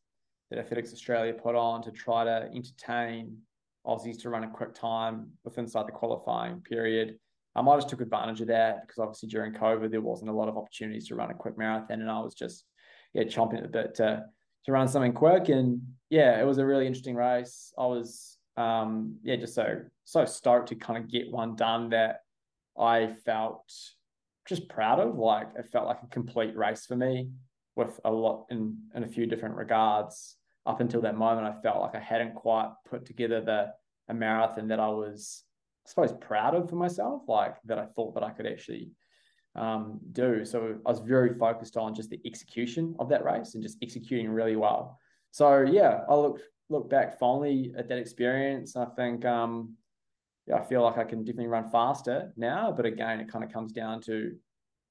that 0.49 0.59
Athletics 0.59 0.93
Australia 0.93 1.33
put 1.33 1.55
on 1.55 1.81
to 1.83 1.91
try 1.91 2.23
to 2.23 2.49
entertain 2.53 3.37
Aussies 3.85 4.21
to 4.21 4.29
run 4.29 4.43
a 4.43 4.49
quick 4.49 4.73
time 4.73 5.31
within 5.43 5.65
inside 5.65 5.87
the 5.87 5.91
qualifying 5.91 6.61
period. 6.61 7.17
Um, 7.55 7.67
I 7.69 7.75
just 7.75 7.89
took 7.89 8.01
advantage 8.01 8.41
of 8.41 8.47
that 8.47 8.81
because 8.81 8.99
obviously 8.99 9.29
during 9.29 9.53
COVID 9.53 9.91
there 9.91 10.01
wasn't 10.01 10.29
a 10.31 10.33
lot 10.33 10.47
of 10.47 10.57
opportunities 10.57 11.07
to 11.07 11.15
run 11.15 11.31
a 11.31 11.33
quick 11.33 11.57
marathon, 11.57 12.01
and 12.01 12.09
I 12.09 12.19
was 12.19 12.33
just 12.33 12.65
yeah 13.13 13.23
chomping 13.23 13.57
at 13.57 13.63
the 13.63 13.69
bit 13.69 13.95
to 13.95 14.23
to 14.65 14.71
run 14.71 14.87
something 14.87 15.13
quick. 15.13 15.49
And 15.49 15.81
yeah, 16.09 16.39
it 16.39 16.45
was 16.45 16.57
a 16.57 16.65
really 16.65 16.87
interesting 16.87 17.15
race. 17.15 17.73
I 17.77 17.85
was 17.85 18.37
um, 18.57 19.17
yeah 19.23 19.35
just 19.35 19.55
so 19.55 19.81
so 20.03 20.25
stoked 20.25 20.69
to 20.69 20.75
kind 20.75 21.03
of 21.03 21.09
get 21.09 21.31
one 21.31 21.55
done 21.55 21.89
that 21.89 22.21
I 22.77 23.15
felt 23.25 23.71
just 24.47 24.67
proud 24.69 24.99
of. 24.99 25.15
Like 25.15 25.49
it 25.57 25.69
felt 25.71 25.87
like 25.87 25.99
a 26.03 26.07
complete 26.07 26.55
race 26.55 26.85
for 26.85 26.95
me 26.95 27.29
with 27.75 27.99
a 28.05 28.11
lot 28.11 28.45
in 28.49 28.77
in 28.95 29.03
a 29.03 29.07
few 29.07 29.25
different 29.25 29.55
regards. 29.55 30.35
Up 30.65 30.79
until 30.79 31.01
that 31.01 31.17
moment, 31.17 31.47
I 31.47 31.61
felt 31.61 31.81
like 31.81 31.95
I 31.95 31.99
hadn't 31.99 32.35
quite 32.35 32.71
put 32.89 33.05
together 33.05 33.41
the 33.41 33.73
a 34.09 34.13
marathon 34.13 34.67
that 34.67 34.79
I 34.79 34.89
was 34.89 35.43
I 35.85 35.89
suppose 35.89 36.13
proud 36.21 36.55
of 36.55 36.69
for 36.69 36.75
myself, 36.75 37.23
like 37.27 37.55
that 37.65 37.77
I 37.77 37.85
thought 37.85 38.13
that 38.15 38.23
I 38.23 38.31
could 38.31 38.47
actually 38.47 38.91
um, 39.55 39.99
do. 40.11 40.45
So 40.45 40.77
I 40.85 40.89
was 40.89 40.99
very 40.99 41.37
focused 41.37 41.77
on 41.77 41.93
just 41.93 42.09
the 42.09 42.19
execution 42.25 42.95
of 42.99 43.09
that 43.09 43.23
race 43.23 43.53
and 43.53 43.63
just 43.63 43.77
executing 43.81 44.29
really 44.29 44.55
well. 44.55 44.99
So 45.31 45.61
yeah, 45.61 46.01
I 46.09 46.15
look 46.15 46.39
look 46.73 46.89
back 46.89 47.17
fondly 47.17 47.73
at 47.77 47.87
that 47.87 47.97
experience. 47.97 48.75
I 48.75 48.85
think 48.85 49.23
um, 49.25 49.75
yeah, 50.47 50.55
I 50.55 50.61
feel 50.61 50.81
like 50.81 50.97
I 50.97 51.05
can 51.05 51.23
definitely 51.23 51.47
run 51.47 51.69
faster 51.69 52.33
now, 52.35 52.73
but 52.75 52.85
again, 52.85 53.21
it 53.21 53.31
kind 53.31 53.45
of 53.45 53.53
comes 53.53 53.71
down 53.71 54.01
to 54.01 54.35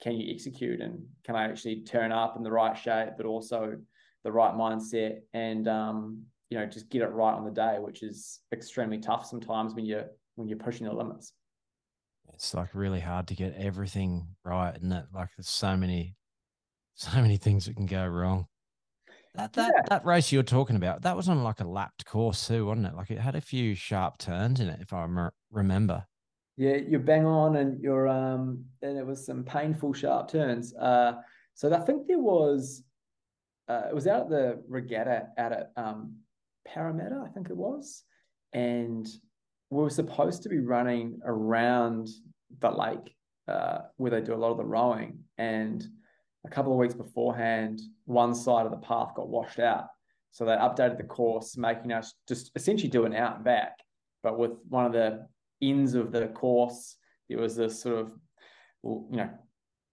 can 0.02 0.16
you 0.16 0.32
execute 0.32 0.80
and 0.80 1.04
can 1.24 1.36
I 1.36 1.44
actually 1.44 1.82
turn 1.82 2.10
up 2.10 2.36
in 2.36 2.42
the 2.42 2.50
right 2.50 2.76
shape, 2.76 3.10
but 3.16 3.26
also 3.26 3.76
the 4.24 4.32
right 4.32 4.54
mindset 4.54 5.18
and 5.34 5.68
um, 5.68 6.22
you 6.50 6.58
know 6.58 6.66
just 6.66 6.88
get 6.88 7.02
it 7.02 7.08
right 7.08 7.34
on 7.34 7.44
the 7.44 7.50
day, 7.50 7.76
which 7.78 8.02
is 8.02 8.40
extremely 8.52 8.98
tough 8.98 9.26
sometimes 9.26 9.74
when 9.74 9.84
you're 9.84 10.06
when 10.36 10.48
you're 10.48 10.58
pushing 10.58 10.86
the 10.86 10.92
limits. 10.92 11.32
It's 12.32 12.54
like 12.54 12.74
really 12.74 13.00
hard 13.00 13.28
to 13.28 13.34
get 13.34 13.54
everything 13.56 14.28
right, 14.44 14.74
and 14.74 14.90
that 14.92 15.06
like 15.14 15.28
there's 15.36 15.48
so 15.48 15.76
many, 15.76 16.16
so 16.94 17.20
many 17.20 17.36
things 17.36 17.66
that 17.66 17.76
can 17.76 17.86
go 17.86 18.06
wrong. 18.06 18.46
That 19.34 19.54
that 19.54 19.72
yeah. 19.74 19.82
that 19.88 20.04
race 20.04 20.30
you're 20.30 20.42
talking 20.42 20.76
about, 20.76 21.02
that 21.02 21.16
was 21.16 21.28
on 21.28 21.42
like 21.42 21.60
a 21.60 21.64
lapped 21.64 22.04
course 22.04 22.46
too, 22.46 22.66
wasn't 22.66 22.88
it? 22.88 22.94
Like 22.94 23.10
it 23.10 23.18
had 23.18 23.34
a 23.34 23.40
few 23.40 23.74
sharp 23.74 24.18
turns 24.18 24.60
in 24.60 24.68
it, 24.68 24.80
if 24.80 24.92
I 24.92 25.06
remember. 25.50 26.04
Yeah, 26.58 26.76
you're 26.76 27.00
bang 27.00 27.24
on, 27.24 27.56
and 27.56 27.80
you're 27.80 28.08
um, 28.08 28.64
and 28.82 28.98
it 28.98 29.06
was 29.06 29.24
some 29.24 29.42
painful 29.42 29.94
sharp 29.94 30.30
turns. 30.30 30.74
Uh, 30.74 31.14
so 31.54 31.72
I 31.72 31.80
think 31.80 32.06
there 32.06 32.18
was, 32.18 32.82
uh, 33.68 33.84
it 33.88 33.94
was 33.94 34.06
out 34.06 34.22
at 34.22 34.28
the 34.28 34.62
regatta 34.68 35.28
out 35.38 35.52
at 35.52 35.72
um, 35.76 36.16
Parramatta, 36.66 37.24
I 37.26 37.30
think 37.30 37.48
it 37.48 37.56
was, 37.56 38.04
and 38.52 39.06
we 39.70 39.82
were 39.82 39.90
supposed 39.90 40.42
to 40.42 40.50
be 40.50 40.58
running 40.58 41.20
around 41.24 42.08
the 42.60 42.70
lake 42.70 43.16
uh, 43.48 43.78
where 43.96 44.10
they 44.10 44.20
do 44.20 44.34
a 44.34 44.36
lot 44.36 44.50
of 44.50 44.58
the 44.58 44.64
rowing. 44.64 45.20
And 45.38 45.82
a 46.44 46.50
couple 46.50 46.72
of 46.72 46.78
weeks 46.78 46.94
beforehand, 46.94 47.80
one 48.04 48.34
side 48.34 48.66
of 48.66 48.72
the 48.72 48.78
path 48.78 49.14
got 49.14 49.28
washed 49.28 49.58
out. 49.60 49.86
So 50.32 50.44
they 50.44 50.52
updated 50.52 50.96
the 50.96 51.04
course, 51.04 51.56
making 51.56 51.92
us 51.92 52.14
just 52.26 52.50
essentially 52.56 52.88
do 52.88 53.04
an 53.04 53.14
out 53.14 53.36
and 53.36 53.44
back. 53.44 53.78
But 54.22 54.38
with 54.38 54.52
one 54.68 54.86
of 54.86 54.92
the 54.92 55.26
ends 55.60 55.94
of 55.94 56.10
the 56.10 56.28
course, 56.28 56.96
it 57.28 57.38
was 57.38 57.54
this 57.54 57.80
sort 57.82 58.00
of, 58.00 58.12
you 58.82 59.16
know, 59.16 59.30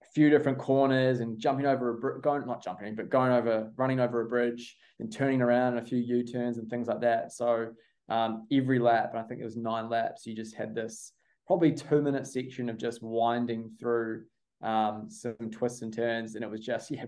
a 0.02 0.06
few 0.14 0.30
different 0.30 0.58
corners 0.58 1.20
and 1.20 1.38
jumping 1.38 1.66
over 1.66 1.90
a 1.90 1.94
bridge, 1.98 2.22
going, 2.22 2.46
not 2.46 2.64
jumping, 2.64 2.94
but 2.94 3.10
going 3.10 3.32
over, 3.32 3.70
running 3.76 4.00
over 4.00 4.22
a 4.22 4.28
bridge 4.28 4.76
and 4.98 5.12
turning 5.12 5.42
around 5.42 5.76
and 5.76 5.86
a 5.86 5.88
few 5.88 5.98
U 5.98 6.24
turns 6.24 6.58
and 6.58 6.68
things 6.68 6.88
like 6.88 7.00
that. 7.02 7.32
So 7.32 7.68
um, 8.08 8.46
every 8.50 8.78
lap, 8.78 9.10
and 9.12 9.20
I 9.20 9.22
think 9.24 9.40
it 9.40 9.44
was 9.44 9.56
nine 9.56 9.88
laps, 9.88 10.26
you 10.26 10.34
just 10.34 10.54
had 10.54 10.74
this 10.74 11.12
probably 11.46 11.72
two 11.72 12.02
minute 12.02 12.26
section 12.26 12.68
of 12.68 12.78
just 12.78 13.02
winding 13.02 13.70
through 13.78 14.24
um, 14.62 15.06
some 15.08 15.34
twists 15.50 15.82
and 15.82 15.92
turns. 15.92 16.34
And 16.34 16.44
it 16.44 16.50
was 16.50 16.60
just, 16.60 16.90
yeah, 16.90 17.04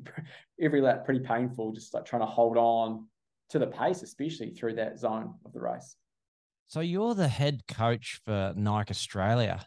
every 0.61 0.81
lap 0.81 1.05
pretty 1.05 1.21
painful, 1.21 1.73
just 1.73 1.95
like 1.95 2.05
trying 2.05 2.23
to 2.23 2.27
hold 2.27 2.57
on 2.57 3.07
to 3.51 3.59
the 3.59 3.67
pace, 3.67 4.03
especially 4.03 4.51
through 4.51 4.75
that 4.75 4.99
zone 4.99 5.35
of 5.45 5.53
the 5.53 5.61
race. 5.61 5.97
So 6.67 6.81
you're 6.81 7.15
the 7.15 7.29
head 7.29 7.63
coach 7.69 8.21
for 8.25 8.55
Nike 8.57 8.91
Australia. 8.91 9.67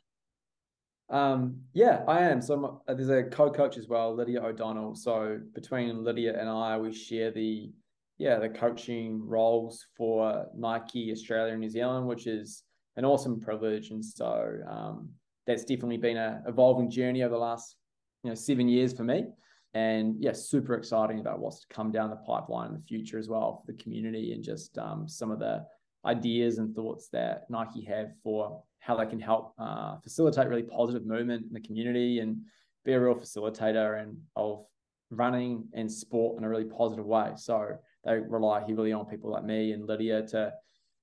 Um, 1.10 1.62
yeah, 1.74 2.04
I 2.08 2.22
am. 2.22 2.42
So 2.42 2.82
there's 2.88 3.10
a 3.10 3.24
co-coach 3.24 3.78
as 3.78 3.88
well, 3.88 4.16
Lydia 4.16 4.42
O'Donnell. 4.42 4.96
So 4.96 5.40
between 5.54 6.04
Lydia 6.04 6.40
and 6.40 6.50
I, 6.50 6.78
we 6.78 6.92
share 6.92 7.32
the 7.32 7.72
yeah 8.18 8.40
the 8.40 8.50
coaching 8.50 9.22
roles 9.28 9.86
for 9.96 10.48
Nike 10.56 11.12
Australia 11.12 11.52
and 11.52 11.62
New 11.62 11.70
Zealand, 11.70 12.08
which 12.08 12.26
is 12.26 12.64
an 12.96 13.06
awesome 13.06 13.40
privilege. 13.40 13.92
And 13.92 14.04
so 14.04 14.58
um, 14.68 15.10
that's 15.46 15.64
definitely 15.64 15.98
been 15.98 16.18
a 16.18 16.44
evolving 16.48 16.90
journey 16.90 17.24
over 17.24 17.34
the 17.34 17.40
last 17.40 17.76
you 18.24 18.30
know 18.30 18.36
seven 18.36 18.68
years 18.68 18.94
for 18.94 19.04
me. 19.04 19.26
And 19.74 20.16
yeah, 20.20 20.32
super 20.32 20.76
exciting 20.76 21.20
about 21.20 21.40
what's 21.40 21.60
to 21.60 21.68
come 21.68 21.92
down 21.92 22.10
the 22.10 22.16
pipeline 22.16 22.70
in 22.70 22.74
the 22.76 22.86
future 22.88 23.20
as 23.20 23.28
well 23.28 23.62
for 23.66 23.72
the 23.72 23.78
community 23.84 24.32
and 24.32 24.42
just 24.42 24.78
um, 24.78 25.06
some 25.08 25.32
of 25.32 25.40
the 25.40 25.66
ideas 26.06 26.60
and 26.60 26.74
thoughts 26.74 27.10
that 27.10 27.46
Nike 27.50 27.84
have 27.84 28.12
for 28.24 28.64
how 28.80 28.96
they 28.96 29.06
can 29.06 29.20
help 29.20 29.54
uh, 29.60 29.98
facilitate 30.00 30.48
really 30.48 30.64
positive 30.64 31.06
movement 31.06 31.46
in 31.48 31.54
the 31.54 31.60
community 31.60 32.20
and 32.20 32.38
be 32.86 32.94
a 32.94 33.00
real 33.00 33.16
facilitator 33.16 34.02
and 34.02 34.16
of 34.36 34.66
running 35.10 35.68
and 35.74 35.92
sport 35.92 36.38
in 36.38 36.44
a 36.44 36.50
really 36.50 36.66
positive 36.66 37.06
way. 37.06 37.32
So 37.36 37.78
they 38.06 38.20
rely 38.20 38.62
heavily 38.62 38.94
on 38.94 39.06
people 39.06 39.32
like 39.32 39.44
me 39.44 39.72
and 39.72 39.88
Lydia 39.88 40.26
to 40.28 40.54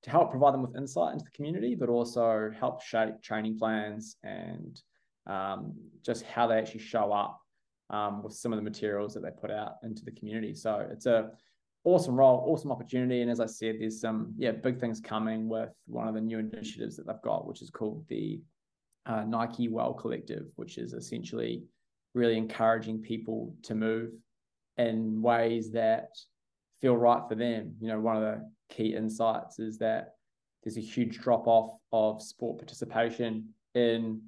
to 0.02 0.10
help 0.10 0.30
provide 0.30 0.52
them 0.52 0.62
with 0.62 0.76
insight 0.76 1.12
into 1.12 1.24
the 1.24 1.30
community, 1.30 1.74
but 1.74 1.88
also 1.88 2.50
help 2.58 2.82
shape 2.82 3.22
training 3.22 3.58
plans 3.58 4.16
and 4.24 4.80
um, 5.26 5.74
just 6.04 6.24
how 6.24 6.46
they 6.46 6.58
actually 6.58 6.80
show 6.80 7.12
up 7.12 7.38
um, 7.90 8.22
with 8.22 8.32
some 8.32 8.52
of 8.52 8.56
the 8.56 8.62
materials 8.62 9.14
that 9.14 9.22
they 9.22 9.30
put 9.30 9.50
out 9.50 9.74
into 9.82 10.04
the 10.04 10.10
community. 10.12 10.54
So 10.54 10.86
it's 10.90 11.06
a 11.06 11.30
awesome 11.84 12.16
role, 12.16 12.44
awesome 12.46 12.72
opportunity. 12.72 13.22
And 13.22 13.30
as 13.30 13.40
I 13.40 13.46
said, 13.46 13.76
there's 13.78 14.00
some 14.00 14.34
yeah 14.36 14.52
big 14.52 14.80
things 14.80 15.00
coming 15.00 15.48
with 15.48 15.70
one 15.86 16.08
of 16.08 16.14
the 16.14 16.20
new 16.20 16.38
initiatives 16.38 16.96
that 16.96 17.06
they've 17.06 17.22
got, 17.22 17.46
which 17.46 17.62
is 17.62 17.70
called 17.70 18.04
the 18.08 18.40
uh, 19.06 19.24
Nike 19.24 19.68
Well 19.68 19.92
Collective, 19.92 20.46
which 20.56 20.78
is 20.78 20.92
essentially 20.92 21.64
really 22.14 22.36
encouraging 22.36 23.00
people 23.00 23.54
to 23.62 23.74
move 23.74 24.10
in 24.76 25.22
ways 25.22 25.72
that 25.72 26.10
feel 26.80 26.96
right 26.96 27.22
for 27.28 27.34
them. 27.34 27.74
You 27.80 27.88
know, 27.88 28.00
one 28.00 28.16
of 28.16 28.22
the 28.22 28.50
key 28.76 28.94
insights 29.02 29.58
is 29.58 29.78
that 29.78 30.14
there's 30.62 30.78
a 30.78 30.80
huge 30.94 31.18
drop 31.24 31.46
off 31.46 31.70
of 31.92 32.22
sport 32.22 32.58
participation 32.58 33.32
in 33.74 34.22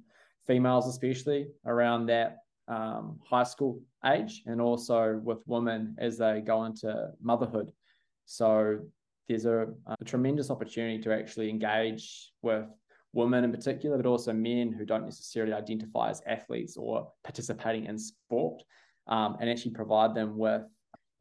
females, 0.47 0.87
especially 0.87 1.47
around 1.65 2.07
that 2.07 2.37
um, 2.67 3.19
high 3.23 3.43
school 3.43 3.81
age, 4.05 4.43
and 4.45 4.59
also 4.61 5.19
with 5.23 5.41
women 5.45 5.95
as 5.97 6.17
they 6.17 6.41
go 6.41 6.65
into 6.65 6.89
motherhood. 7.21 7.71
So 8.25 8.79
there's 9.27 9.45
a, 9.45 9.67
a 9.99 10.05
tremendous 10.05 10.49
opportunity 10.49 10.99
to 11.03 11.13
actually 11.13 11.49
engage 11.49 12.31
with 12.41 12.65
women 13.13 13.43
in 13.43 13.51
particular, 13.51 13.97
but 13.97 14.05
also 14.05 14.33
men 14.33 14.71
who 14.71 14.85
don't 14.85 15.05
necessarily 15.05 15.53
identify 15.53 16.09
as 16.09 16.21
athletes 16.27 16.75
or 16.77 17.11
participating 17.23 17.85
in 17.85 17.97
sport, 17.97 18.61
um, 19.07 19.37
and 19.39 19.49
actually 19.49 19.71
provide 19.71 20.13
them 20.13 20.37
with 20.37 20.63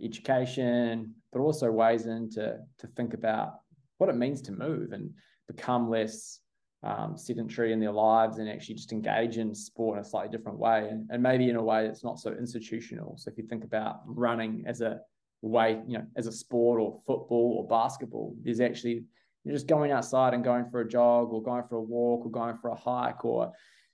education, 0.03 1.15
but 1.33 1.41
also 1.41 1.71
ways 1.71 2.07
in 2.07 2.31
to, 2.31 2.59
to 2.79 2.87
think 2.89 3.15
about 3.15 3.55
what 3.99 4.11
it 4.11 4.17
means 4.17 4.43
to 4.43 4.53
move 4.53 4.93
and 4.93 5.11
become 5.47 5.89
less 5.91 6.41
um, 6.83 7.17
sedentary 7.17 7.73
in 7.73 7.81
their 7.81 7.93
lives 7.93 8.39
and 8.39 8.49
actually 8.49 8.75
just 8.75 8.93
engage 8.93 9.39
in 9.39 9.55
sport 9.55 9.97
in 9.97 10.05
a 10.05 10.07
slightly 10.07 10.37
different 10.37 10.59
way 10.59 10.89
and, 10.91 11.09
and 11.11 11.23
maybe 11.23 11.49
in 11.49 11.57
a 11.57 11.63
way 11.63 11.87
that's 11.87 12.05
not 12.05 12.19
so 12.19 12.33
institutional. 12.33 13.17
So 13.17 13.31
if 13.31 13.39
you 13.39 13.45
think 13.45 13.65
about 13.65 14.01
running 14.05 14.65
as 14.67 14.83
a 14.83 15.01
way, 15.41 15.81
you 15.87 15.99
know, 15.99 16.05
as 16.17 16.27
a 16.27 16.33
sport 16.33 16.81
or 16.81 17.01
football 17.07 17.57
or 17.59 17.69
basketball, 17.69 18.37
there's 18.43 18.61
actually 18.61 19.05
you're 19.45 19.55
just 19.55 19.67
going 19.67 19.93
outside 19.93 20.35
and 20.35 20.43
going 20.43 20.67
for 20.71 20.81
a 20.81 20.89
jog 20.89 21.33
or 21.33 21.43
going 21.43 21.65
for 21.69 21.77
a 21.77 21.83
walk 21.83 22.25
or 22.25 22.31
going 22.31 22.57
for 22.57 22.71
a 22.71 22.75
hike 22.75 23.25
or 23.25 23.53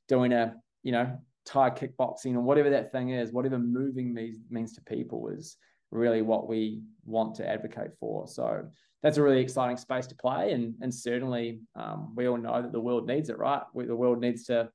doing 0.09 0.33
a, 0.33 0.55
you 0.83 0.93
know, 0.93 1.19
Thai 1.45 1.71
kickboxing 1.71 2.35
or 2.35 2.41
whatever 2.41 2.71
that 2.71 2.93
thing 2.93 3.11
is, 3.11 3.33
whatever 3.33 3.59
moving 3.59 4.15
means, 4.15 4.39
means 4.51 4.75
to 4.75 4.81
people 4.83 5.29
is 5.29 5.57
really 5.91 6.23
what 6.23 6.49
we 6.49 6.83
want 7.05 7.35
to 7.37 7.49
advocate 7.49 7.91
for. 7.99 8.27
So 8.29 8.65
that's 9.03 9.17
a 9.17 9.23
really 9.23 9.41
exciting 9.41 9.77
space 9.77 10.07
to 10.09 10.15
play. 10.15 10.53
And, 10.53 10.75
and 10.81 10.95
certainly 10.95 11.61
um, 11.75 12.15
we 12.15 12.29
all 12.29 12.37
know 12.37 12.63
that 12.63 12.73
the 12.73 12.81
world 12.81 13.07
needs 13.07 13.29
it, 13.31 13.39
right? 13.39 13.63
We, 13.75 13.87
the 13.87 13.97
world 13.97 14.21
needs 14.21 14.45
to, 14.45 14.71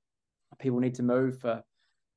people 0.60 0.79
need 0.79 0.95
to 0.95 1.03
move 1.03 1.39
for, 1.39 1.62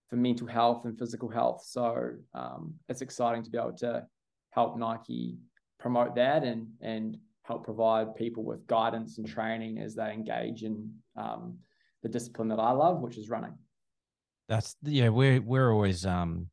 for 0.09 0.17
mental 0.17 0.47
health 0.47 0.85
and 0.85 0.99
physical 0.99 1.29
health. 1.29 1.65
So 1.65 2.13
um, 2.35 2.75
it's 2.89 3.03
exciting 3.03 3.43
to 3.45 3.51
be 3.51 3.59
able 3.59 3.77
to 3.79 4.07
help 4.51 4.79
Nike 4.79 5.37
promote 5.79 6.17
that 6.17 6.45
and, 6.45 6.69
and 6.81 7.19
help 7.45 7.65
provide 7.65 8.15
people 8.17 8.43
with 8.43 8.67
guidance 8.67 9.19
and 9.19 9.27
training 9.27 9.79
as 9.79 9.95
they 9.95 10.13
engage 10.13 10.63
in 10.63 10.93
um, 11.17 11.59
the 12.03 12.09
discipline 12.09 12.49
that 12.49 12.59
I 12.59 12.73
love, 12.73 13.01
which 13.01 13.19
is 13.19 13.29
running. 13.29 13.55
That's 14.49 14.77
yeah, 14.83 15.11
we're 15.11 15.43
we're 15.43 15.71
always 15.71 16.07
um 16.07 16.49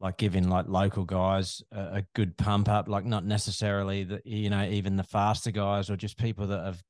like 0.00 0.18
giving 0.18 0.48
like 0.48 0.66
local 0.68 1.04
guys 1.04 1.62
a, 1.72 1.80
a, 1.80 2.06
good 2.14 2.36
pump 2.36 2.68
up, 2.68 2.88
like 2.88 3.04
not 3.04 3.24
necessarily 3.24 4.04
the 4.04 4.20
you 4.24 4.50
know 4.50 4.64
even 4.64 4.96
the 4.96 5.02
faster 5.02 5.50
guys 5.50 5.88
or 5.88 5.96
just 5.96 6.18
people 6.18 6.46
that 6.48 6.64
have 6.64 6.82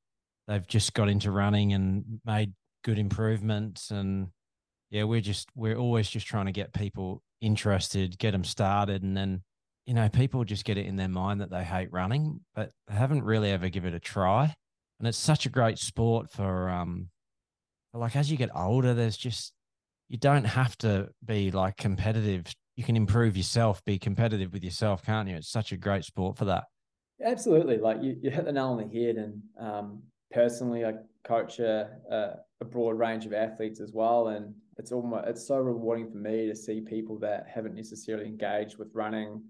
they've 0.49 0.67
just 0.67 0.93
got 0.95 1.09
into 1.09 1.31
running 1.31 1.73
and 1.73 2.21
made 2.25 2.53
good 2.85 2.99
improvements. 2.99 3.91
And 3.91 4.29
yeah 4.91 5.05
we're 5.05 5.21
just 5.21 5.49
we're 5.55 5.77
always 5.77 6.09
just 6.09 6.27
trying 6.27 6.47
to 6.47 6.53
get 6.53 6.73
people 6.73 7.23
interested, 7.41 8.19
get 8.19 8.33
them 8.33 8.45
started, 8.45 9.03
and 9.03 9.17
then 9.17 9.43
you 9.87 9.95
know 9.95 10.09
people 10.09 10.45
just 10.45 10.65
get 10.65 10.79
it 10.79 10.87
in 10.87 10.97
their 10.97 11.09
mind 11.09 11.41
that 11.41 11.51
they 11.51 11.65
hate 11.65 11.93
running, 11.93 12.41
but 12.55 12.71
they 12.89 12.95
haven't 12.95 13.25
really 13.25 13.51
ever 13.51 13.69
give 13.69 13.85
it 13.85 13.95
a 13.95 14.01
try, 14.01 14.53
and 14.99 15.07
it's 15.07 15.19
such 15.19 15.47
a 15.47 15.51
great 15.51 15.79
sport 15.79 16.31
for 16.33 16.69
um 16.69 17.09
like 17.95 18.17
as 18.17 18.31
you 18.31 18.37
get 18.37 18.51
older, 18.55 18.95
there's 18.95 19.17
just 19.17 19.53
you 20.09 20.19
don't 20.19 20.45
have 20.45 20.77
to 20.79 21.09
be 21.25 21.51
like 21.51 21.77
competitive 21.77 22.53
you 22.77 22.85
can 22.85 22.97
improve 22.97 23.37
yourself, 23.37 23.83
be 23.85 23.99
competitive 23.99 24.53
with 24.53 24.63
yourself, 24.63 25.03
can't 25.03 25.29
you? 25.29 25.37
It's 25.37 25.49
such 25.49 25.73
a 25.73 25.77
great 25.77 26.05
sport 26.05 26.37
for 26.37 26.45
that. 26.45 26.65
Absolutely. 27.25 27.79
Like 27.79 28.03
you, 28.03 28.17
you 28.21 28.31
hit 28.31 28.45
the 28.45 28.53
nail 28.53 28.67
on 28.69 28.77
the 28.77 29.01
head. 29.01 29.17
And 29.17 29.43
um, 29.59 30.03
personally, 30.31 30.85
I 30.85 30.93
coach 31.25 31.59
a, 31.59 31.89
a, 32.11 32.31
a, 32.61 32.65
broad 32.67 32.99
range 32.99 33.25
of 33.25 33.33
athletes 33.33 33.81
as 33.81 33.93
well. 33.93 34.29
And 34.29 34.55
it's 34.77 34.93
almost, 34.93 35.27
it's 35.27 35.49
so 35.49 35.57
rewarding 35.57 36.11
for 36.11 36.19
me 36.19 36.47
to 36.49 36.55
see 36.55 36.83
people 36.83 37.19
that 37.21 37.47
haven't 37.53 37.75
necessarily 37.75 38.27
engaged 38.27 38.77
with 38.77 38.89
running 38.93 39.43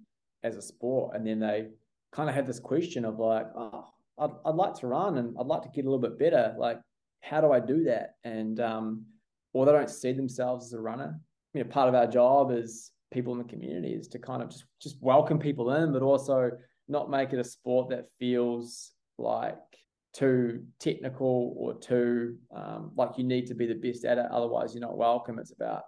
as 0.45 0.57
a 0.57 0.63
sport. 0.63 1.17
And 1.17 1.27
then 1.27 1.41
they 1.41 1.67
kind 2.13 2.29
of 2.29 2.37
have 2.37 2.47
this 2.47 2.61
question 2.61 3.05
of 3.05 3.19
like, 3.19 3.49
oh, 3.57 3.89
I'd, 4.21 4.31
I'd 4.45 4.55
like 4.55 4.75
to 4.75 4.87
run 4.87 5.19
and 5.19 5.37
I'd 5.39 5.47
like 5.47 5.63
to 5.63 5.69
get 5.69 5.85
a 5.85 5.91
little 5.91 5.99
bit 5.99 6.17
better. 6.17 6.55
Like, 6.57 6.81
how 7.23 7.41
do 7.41 7.51
I 7.51 7.59
do 7.59 7.83
that? 7.85 8.15
And, 8.23 8.61
um, 8.61 9.05
or 9.53 9.67
they 9.67 9.73
don't 9.73 9.91
see 9.91 10.13
themselves 10.13 10.67
as 10.67 10.73
a 10.75 10.81
runner. 10.81 11.19
You 11.55 11.65
know, 11.65 11.71
part 11.71 11.89
of 11.89 11.97
our 11.97 12.07
job 12.07 12.53
is 12.53 12.93
people 13.17 13.33
in 13.33 13.39
the 13.39 13.45
community 13.45 13.95
is 13.95 14.09
to 14.09 14.19
kind 14.19 14.43
of 14.43 14.51
just 14.51 14.67
just 14.81 14.97
welcome 15.01 15.39
people 15.39 15.73
in, 15.73 15.91
but 15.91 16.03
also 16.03 16.51
not 16.87 17.11
make 17.11 17.33
it 17.33 17.39
a 17.39 17.45
sport 17.45 17.89
that 17.89 18.05
feels 18.19 18.93
like 19.17 19.57
too 20.13 20.63
technical 20.79 21.55
or 21.57 21.75
too 21.79 22.37
um, 22.55 22.93
like 22.95 23.17
you 23.17 23.25
need 23.25 23.47
to 23.47 23.55
be 23.55 23.67
the 23.67 23.75
best 23.75 24.05
at 24.05 24.19
it. 24.19 24.27
Otherwise, 24.31 24.75
you're 24.75 24.83
not 24.83 24.99
welcome. 24.99 25.39
It's 25.39 25.53
about 25.53 25.83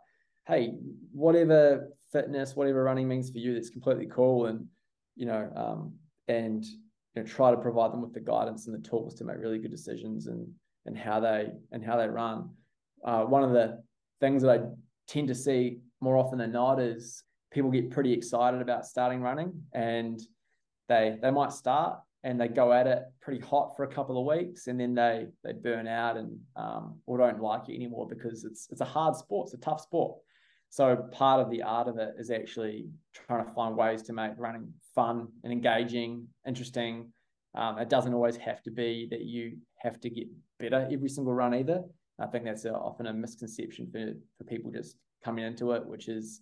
hey, 0.46 0.72
whatever 1.12 1.90
fitness, 2.10 2.56
whatever 2.56 2.82
running 2.82 3.06
means 3.06 3.30
for 3.30 3.36
you, 3.36 3.52
that's 3.52 3.68
completely 3.68 4.06
cool, 4.06 4.46
and 4.46 4.64
you 5.14 5.26
know, 5.26 5.52
um, 5.54 5.92
and 6.28 6.64
you 6.64 7.22
know, 7.22 7.24
try 7.24 7.50
to 7.50 7.58
provide 7.58 7.92
them 7.92 8.00
with 8.00 8.14
the 8.14 8.20
guidance 8.20 8.66
and 8.66 8.74
the 8.74 8.88
tools 8.88 9.14
to 9.16 9.24
make 9.24 9.36
really 9.36 9.58
good 9.58 9.70
decisions 9.70 10.28
and 10.28 10.48
and 10.86 10.96
how 10.96 11.20
they 11.20 11.48
and 11.72 11.84
how 11.84 11.98
they 11.98 12.08
run. 12.08 12.48
Uh, 13.04 13.24
one 13.24 13.44
of 13.44 13.52
the 13.52 13.82
things 14.18 14.40
that 14.40 14.58
I 14.58 14.64
tend 15.06 15.28
to 15.28 15.34
see 15.34 15.80
more 16.00 16.16
often 16.16 16.38
than 16.38 16.52
not 16.52 16.80
is 16.80 17.22
people 17.50 17.70
get 17.70 17.90
pretty 17.90 18.12
excited 18.12 18.60
about 18.60 18.86
starting 18.86 19.20
running 19.20 19.62
and 19.72 20.20
they 20.88 21.16
they 21.20 21.30
might 21.30 21.52
start 21.52 21.98
and 22.24 22.40
they 22.40 22.48
go 22.48 22.72
at 22.72 22.86
it 22.86 23.02
pretty 23.20 23.40
hot 23.40 23.76
for 23.76 23.84
a 23.84 23.88
couple 23.88 24.18
of 24.18 24.38
weeks 24.38 24.66
and 24.66 24.78
then 24.80 24.94
they 24.94 25.26
they 25.44 25.52
burn 25.52 25.86
out 25.86 26.16
and 26.16 26.38
um, 26.56 26.98
or 27.06 27.18
don't 27.18 27.40
like 27.40 27.68
it 27.68 27.74
anymore 27.74 28.06
because 28.08 28.44
it's 28.44 28.68
it's 28.70 28.80
a 28.80 28.84
hard 28.84 29.14
sport 29.16 29.46
it's 29.46 29.54
a 29.54 29.58
tough 29.58 29.80
sport. 29.80 30.18
So 30.70 30.96
part 31.12 31.40
of 31.40 31.50
the 31.50 31.62
art 31.62 31.88
of 31.88 31.96
it 31.96 32.14
is 32.18 32.30
actually 32.30 32.88
trying 33.14 33.46
to 33.46 33.52
find 33.52 33.74
ways 33.74 34.02
to 34.02 34.12
make 34.12 34.32
running 34.36 34.70
fun 34.94 35.28
and 35.42 35.52
engaging 35.52 36.26
interesting. 36.46 37.10
Um, 37.54 37.78
it 37.78 37.88
doesn't 37.88 38.12
always 38.12 38.36
have 38.36 38.62
to 38.64 38.70
be 38.70 39.08
that 39.10 39.22
you 39.22 39.56
have 39.78 39.98
to 40.00 40.10
get 40.10 40.26
better 40.58 40.86
every 40.92 41.08
single 41.08 41.32
run 41.32 41.54
either. 41.54 41.82
I 42.20 42.26
think 42.26 42.44
that's 42.44 42.66
a, 42.66 42.74
often 42.74 43.06
a 43.06 43.14
misconception 43.14 43.88
for 43.90 44.12
for 44.36 44.44
people 44.44 44.70
just 44.70 44.96
coming 45.24 45.44
into 45.44 45.72
it, 45.72 45.86
which 45.86 46.08
is, 46.08 46.40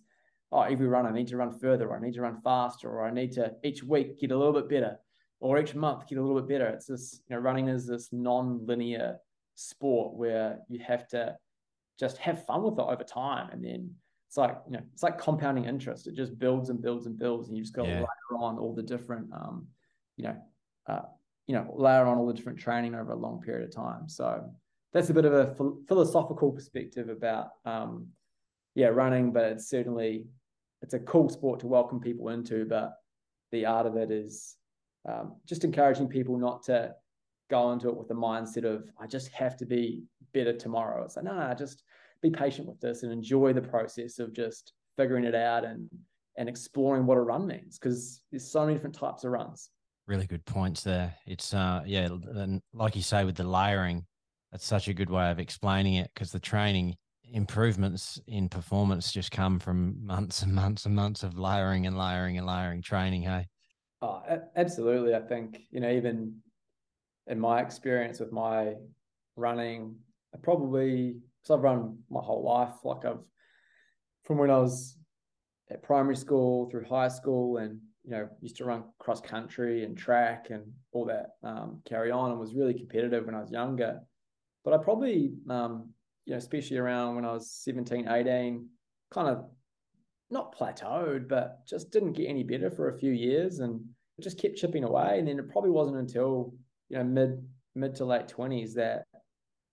oh, 0.51 0.61
every 0.61 0.87
run 0.87 1.05
I 1.05 1.11
need 1.11 1.27
to 1.29 1.37
run 1.37 1.57
further, 1.57 1.87
or 1.87 1.97
I 1.97 2.01
need 2.01 2.13
to 2.15 2.21
run 2.21 2.41
faster, 2.41 2.89
or 2.89 3.05
I 3.05 3.11
need 3.11 3.31
to 3.33 3.53
each 3.63 3.83
week 3.83 4.19
get 4.19 4.31
a 4.31 4.37
little 4.37 4.53
bit 4.53 4.69
better, 4.69 4.97
or 5.39 5.59
each 5.59 5.75
month 5.75 6.07
get 6.07 6.17
a 6.17 6.21
little 6.21 6.41
bit 6.41 6.49
better. 6.49 6.67
It's 6.67 6.85
this, 6.85 7.21
you 7.27 7.35
know, 7.35 7.41
running 7.41 7.67
is 7.67 7.85
this 7.87 8.09
non-linear 8.11 9.17
sport 9.55 10.15
where 10.15 10.59
you 10.69 10.79
have 10.79 11.07
to 11.09 11.35
just 11.99 12.17
have 12.17 12.45
fun 12.45 12.63
with 12.63 12.79
it 12.79 12.81
over 12.81 13.03
time, 13.03 13.49
and 13.51 13.63
then 13.63 13.95
it's 14.27 14.37
like 14.37 14.57
you 14.67 14.73
know, 14.73 14.83
it's 14.93 15.03
like 15.03 15.17
compounding 15.17 15.65
interest. 15.65 16.07
It 16.07 16.15
just 16.15 16.37
builds 16.37 16.69
and 16.69 16.81
builds 16.81 17.05
and 17.05 17.17
builds, 17.17 17.47
and 17.47 17.57
you 17.57 17.63
just 17.63 17.75
to 17.75 17.83
yeah. 17.83 17.99
layer 17.99 18.39
on 18.39 18.57
all 18.57 18.75
the 18.75 18.83
different, 18.83 19.31
um, 19.33 19.67
you 20.15 20.25
know, 20.25 20.37
uh, 20.87 21.01
you 21.47 21.55
know, 21.55 21.73
layer 21.75 22.05
on 22.05 22.17
all 22.17 22.27
the 22.27 22.33
different 22.33 22.59
training 22.59 22.93
over 22.93 23.11
a 23.11 23.15
long 23.15 23.41
period 23.41 23.67
of 23.67 23.73
time. 23.73 24.07
So 24.09 24.51
that's 24.93 25.09
a 25.09 25.13
bit 25.13 25.25
of 25.25 25.33
a 25.33 25.55
philosophical 25.87 26.51
perspective 26.51 27.09
about 27.09 27.49
um, 27.65 28.07
yeah, 28.77 28.89
running, 28.89 29.31
but 29.31 29.45
it's 29.45 29.67
certainly 29.67 30.27
it's 30.83 30.93
a 30.93 30.99
cool 30.99 31.29
sport 31.29 31.59
to 31.61 31.67
welcome 31.67 31.99
people 31.99 32.29
into. 32.29 32.63
But 32.63 32.93
the 33.51 33.65
art 33.65 33.87
of 33.87 33.97
it 33.97 34.11
is 34.11 34.55
um, 35.09 35.37
just 35.47 35.63
encouraging 35.63 36.07
people 36.07 36.37
not 36.37 36.61
to 36.65 36.93
go 37.49 37.71
into 37.71 37.89
it 37.89 37.97
with 37.97 38.07
the 38.07 38.13
mindset 38.13 38.65
of 38.65 38.87
I 38.99 39.07
just 39.07 39.29
have 39.29 39.57
to 39.57 39.65
be 39.65 40.03
better 40.31 40.53
tomorrow. 40.53 41.03
It's 41.03 41.15
like 41.15 41.25
no, 41.25 41.55
just 41.57 41.81
be 42.21 42.29
patient 42.29 42.67
with 42.67 42.79
this 42.79 43.01
and 43.01 43.11
enjoy 43.11 43.51
the 43.51 43.63
process 43.63 44.19
of 44.19 44.31
just 44.31 44.73
figuring 44.95 45.23
it 45.23 45.33
out 45.33 45.65
and 45.65 45.89
and 46.37 46.47
exploring 46.47 47.07
what 47.07 47.17
a 47.17 47.21
run 47.21 47.47
means 47.47 47.79
because 47.79 48.21
there's 48.29 48.47
so 48.47 48.61
many 48.61 48.75
different 48.75 48.95
types 48.95 49.23
of 49.23 49.31
runs. 49.31 49.71
Really 50.05 50.27
good 50.27 50.45
points 50.45 50.83
there. 50.83 51.15
It's 51.25 51.51
uh 51.51 51.81
yeah, 51.83 52.09
and 52.35 52.61
like 52.73 52.95
you 52.95 53.01
say 53.01 53.25
with 53.25 53.37
the 53.37 53.43
layering, 53.43 54.05
that's 54.51 54.67
such 54.67 54.87
a 54.87 54.93
good 54.93 55.09
way 55.09 55.31
of 55.31 55.39
explaining 55.39 55.95
it 55.95 56.11
because 56.13 56.31
the 56.31 56.39
training 56.39 56.95
improvements 57.31 58.19
in 58.27 58.49
performance 58.49 59.11
just 59.11 59.31
come 59.31 59.59
from 59.59 60.05
months 60.05 60.41
and 60.41 60.53
months 60.53 60.85
and 60.85 60.95
months 60.95 61.23
of 61.23 61.37
layering 61.37 61.85
and 61.85 61.97
layering 61.97 62.37
and 62.37 62.47
layering 62.47 62.81
training. 62.81 63.23
Hey. 63.23 63.47
Oh, 64.01 64.21
absolutely. 64.55 65.15
I 65.15 65.21
think 65.21 65.61
you 65.71 65.79
know 65.79 65.91
even 65.91 66.41
in 67.27 67.39
my 67.39 67.61
experience 67.61 68.19
with 68.19 68.31
my 68.31 68.75
running, 69.35 69.95
I 70.33 70.37
probably 70.37 71.17
because 71.41 71.57
I've 71.57 71.63
run 71.63 71.99
my 72.09 72.21
whole 72.21 72.43
life. 72.43 72.73
Like 72.83 73.05
I've 73.05 73.23
from 74.23 74.37
when 74.37 74.51
I 74.51 74.57
was 74.57 74.97
at 75.69 75.83
primary 75.83 76.15
school 76.15 76.69
through 76.69 76.85
high 76.85 77.07
school, 77.07 77.57
and 77.57 77.79
you 78.03 78.11
know 78.11 78.29
used 78.41 78.57
to 78.57 78.65
run 78.65 78.85
cross 78.99 79.21
country 79.21 79.83
and 79.83 79.97
track 79.97 80.47
and 80.49 80.63
all 80.91 81.05
that 81.05 81.31
um, 81.43 81.81
carry 81.85 82.11
on, 82.11 82.31
and 82.31 82.39
was 82.39 82.55
really 82.55 82.73
competitive 82.73 83.25
when 83.25 83.35
I 83.35 83.41
was 83.41 83.51
younger. 83.51 83.99
But 84.63 84.73
I 84.73 84.83
probably 84.83 85.33
um, 85.49 85.89
you 86.27 86.33
know 86.33 86.37
especially 86.37 86.77
around 86.77 87.15
when 87.15 87.25
I 87.25 87.31
was 87.31 87.49
17, 87.49 88.07
18, 88.07 88.67
kind 89.11 89.29
of 89.29 89.45
not 90.29 90.53
plateaued, 90.53 91.29
but 91.29 91.65
just 91.65 91.89
didn't 91.89 92.13
get 92.13 92.27
any 92.27 92.43
better 92.43 92.69
for 92.69 92.89
a 92.89 92.97
few 92.97 93.11
years, 93.11 93.59
and 93.59 93.79
just 94.21 94.37
kept 94.37 94.57
chipping 94.57 94.83
away. 94.83 95.19
And 95.19 95.27
then 95.27 95.39
it 95.39 95.49
probably 95.49 95.71
wasn't 95.71 95.97
until 95.97 96.53
you 96.89 96.97
know 96.97 97.05
mid 97.05 97.41
mid 97.75 97.95
to 97.95 98.05
late 98.05 98.27
twenties 98.27 98.73
that 98.73 99.05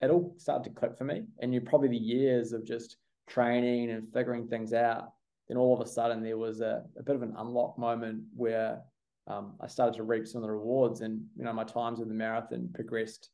it 0.01 0.09
all 0.09 0.33
started 0.37 0.63
to 0.69 0.79
click 0.79 0.97
for 0.97 1.03
me. 1.03 1.23
And 1.39 1.53
you 1.53 1.59
probably 1.59 1.89
the 1.89 1.97
years 1.97 2.53
of 2.53 2.65
just 2.65 2.95
training 3.27 3.91
and 3.91 4.11
figuring 4.13 4.47
things 4.47 4.71
out. 4.71 5.11
Then 5.49 5.57
all 5.57 5.73
of 5.73 5.85
a 5.85 5.89
sudden 5.89 6.23
there 6.23 6.37
was 6.37 6.61
a, 6.61 6.83
a 6.97 7.03
bit 7.03 7.15
of 7.17 7.21
an 7.21 7.35
unlock 7.37 7.77
moment 7.77 8.23
where 8.33 8.81
um, 9.27 9.55
I 9.59 9.67
started 9.67 9.95
to 9.97 10.03
reap 10.03 10.25
some 10.25 10.41
of 10.41 10.47
the 10.47 10.53
rewards, 10.53 11.01
and 11.01 11.21
you 11.35 11.43
know 11.43 11.51
my 11.51 11.65
times 11.65 11.99
in 11.99 12.07
the 12.07 12.13
marathon 12.13 12.69
progressed 12.73 13.29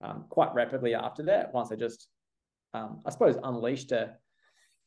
um, 0.00 0.24
quite 0.30 0.54
rapidly 0.54 0.94
after 0.94 1.22
that. 1.24 1.52
Once 1.52 1.70
I 1.70 1.76
just, 1.76 2.08
um, 2.74 3.00
I 3.04 3.10
suppose, 3.10 3.36
unleashed 3.42 3.92
a, 3.92 4.14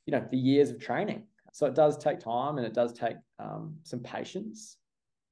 you 0.06 0.12
know, 0.12 0.26
the 0.32 0.38
years 0.38 0.70
of 0.70 0.80
training. 0.80 1.24
So 1.54 1.66
it 1.66 1.76
does 1.76 1.98
take 1.98 2.20
time, 2.20 2.58
and 2.58 2.66
it 2.66 2.74
does 2.74 2.94
take 2.94 3.16
um, 3.40 3.76
some 3.84 4.00
patience, 4.00 4.78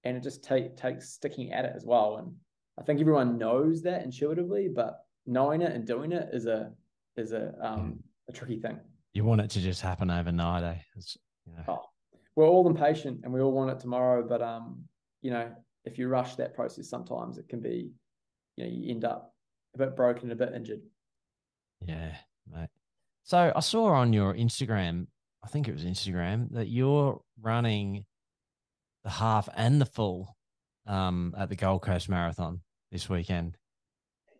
and 0.04 0.16
it 0.16 0.24
just 0.24 0.44
take 0.44 0.78
takes 0.78 1.10
sticking 1.10 1.52
at 1.52 1.66
it 1.66 1.74
as 1.76 1.86
well. 1.86 2.18
And 2.18 2.34
I 2.80 2.84
think 2.84 3.00
everyone 3.00 3.38
knows 3.38 3.82
that 3.84 4.04
intuitively, 4.04 4.70
but 4.74 5.00
knowing 5.26 5.62
it 5.62 5.72
and 5.72 5.86
doing 5.86 6.12
it 6.12 6.30
is 6.34 6.46
a 6.46 6.72
is 7.18 7.34
a 7.34 7.54
um 7.62 8.00
a 8.30 8.32
tricky 8.32 8.60
thing. 8.60 8.80
You 9.14 9.26
want 9.26 9.42
it 9.42 9.50
to 9.52 9.60
just 9.60 9.82
happen 9.82 10.10
overnight, 10.10 10.64
eh? 10.64 10.78
You 11.46 11.54
know. 11.58 11.64
oh, 11.68 11.82
we're 12.36 12.48
all 12.48 12.68
impatient 12.68 13.22
and 13.24 13.34
we 13.34 13.42
all 13.42 13.52
want 13.52 13.72
it 13.72 13.80
tomorrow, 13.80 14.26
but 14.28 14.42
um, 14.42 14.84
you 15.22 15.32
know, 15.32 15.52
if 15.86 15.98
you 15.98 16.08
rush 16.08 16.36
that 16.36 16.56
process, 16.56 16.90
sometimes 16.90 17.38
it 17.38 17.48
can 17.48 17.60
be, 17.60 17.92
you 18.56 18.64
know, 18.64 18.70
you 18.72 18.92
end 18.92 19.06
up 19.06 19.36
a 19.76 19.78
bit 19.78 19.96
broken, 19.96 20.32
a 20.32 20.36
bit 20.36 20.54
injured. 20.56 20.82
Yeah, 21.86 22.16
mate. 22.52 22.70
So 23.24 23.52
I 23.56 23.60
saw 23.62 23.88
on 23.94 24.14
your 24.14 24.34
Instagram, 24.34 25.08
I 25.44 25.48
think 25.48 25.68
it 25.68 25.74
was 25.74 25.84
Instagram, 25.84 26.52
that 26.52 26.68
you're 26.68 27.22
running 27.42 28.06
the 29.04 29.10
half 29.10 29.50
and 29.56 29.80
the 29.80 29.86
full 29.86 30.36
um, 30.88 31.34
at 31.38 31.50
the 31.50 31.56
Gold 31.56 31.82
Coast 31.82 32.10
Marathon 32.10 32.62
this 32.92 33.10
weekend. 33.10 33.58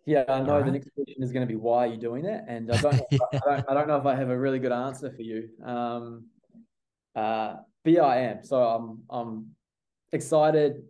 Yeah, 0.06 0.26
I 0.28 0.42
know 0.42 0.58
right. 0.58 0.66
the 0.66 0.72
next 0.72 0.90
question 0.94 1.24
is 1.24 1.32
going 1.32 1.48
to 1.48 1.52
be 1.52 1.56
why 1.56 1.88
are 1.88 1.92
you 1.92 1.98
doing 1.98 2.24
that, 2.24 2.46
and 2.50 2.70
I 2.70 2.78
don't, 2.82 2.94
know 2.94 3.08
I, 3.12 3.40
don't, 3.40 3.70
I 3.70 3.74
don't 3.74 3.88
know 3.88 3.96
if 3.96 4.06
I 4.06 4.16
have 4.16 4.30
a 4.30 4.38
really 4.38 4.60
good 4.60 4.74
answer 4.74 5.10
for 5.10 5.22
you. 5.22 5.48
Um, 5.64 6.26
uh, 7.16 7.56
but 7.84 7.94
yeah, 7.94 8.02
I 8.02 8.18
am. 8.18 8.44
So 8.44 8.62
I'm 8.62 9.04
I'm 9.10 9.48
excited. 10.12 10.84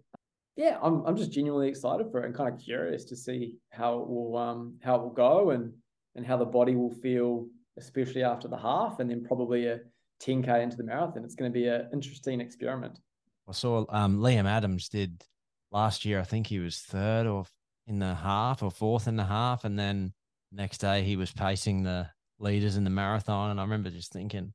Yeah, 0.55 0.77
I'm 0.81 1.05
I'm 1.05 1.15
just 1.15 1.31
genuinely 1.31 1.67
excited 1.67 2.07
for 2.11 2.21
it 2.21 2.25
and 2.25 2.35
kind 2.35 2.51
of 2.51 2.59
curious 2.59 3.05
to 3.05 3.15
see 3.15 3.57
how 3.69 3.99
it 3.99 4.09
will 4.09 4.35
um 4.37 4.77
how 4.83 4.95
it 4.95 5.01
will 5.01 5.09
go 5.11 5.51
and 5.51 5.73
and 6.15 6.25
how 6.25 6.37
the 6.37 6.45
body 6.45 6.75
will 6.75 6.91
feel, 6.91 7.47
especially 7.77 8.23
after 8.23 8.47
the 8.47 8.57
half, 8.57 8.99
and 8.99 9.09
then 9.09 9.23
probably 9.23 9.67
a 9.67 9.79
10k 10.21 10.61
into 10.61 10.77
the 10.77 10.83
marathon. 10.83 11.23
It's 11.23 11.35
going 11.35 11.51
to 11.51 11.53
be 11.53 11.67
an 11.67 11.89
interesting 11.91 12.39
experiment. 12.41 12.99
I 13.47 13.51
saw 13.51 13.85
um, 13.89 14.19
Liam 14.19 14.45
Adams 14.45 14.89
did 14.89 15.23
last 15.71 16.05
year. 16.05 16.19
I 16.19 16.23
think 16.23 16.47
he 16.47 16.59
was 16.59 16.79
third 16.79 17.27
or 17.27 17.45
in 17.87 17.99
the 17.99 18.13
half 18.13 18.63
or 18.63 18.71
fourth 18.71 19.07
in 19.07 19.17
the 19.17 19.25
half, 19.25 19.65
and 19.65 19.77
then 19.77 20.13
next 20.51 20.77
day 20.79 21.03
he 21.03 21.17
was 21.17 21.31
pacing 21.31 21.83
the 21.83 22.07
leaders 22.39 22.77
in 22.77 22.83
the 22.83 22.89
marathon. 22.89 23.51
And 23.51 23.59
I 23.59 23.63
remember 23.63 23.89
just 23.89 24.13
thinking, 24.13 24.53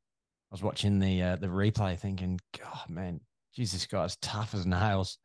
I 0.51 0.55
was 0.55 0.63
watching 0.63 0.99
the 0.99 1.23
uh, 1.23 1.37
the 1.37 1.49
replay, 1.49 1.99
thinking, 1.99 2.41
God, 2.59 2.89
man, 2.89 3.21
geez, 3.55 3.73
this 3.73 3.87
guy's 3.87 4.17
tough 4.17 4.55
as 4.55 4.65
nails. 4.65 5.19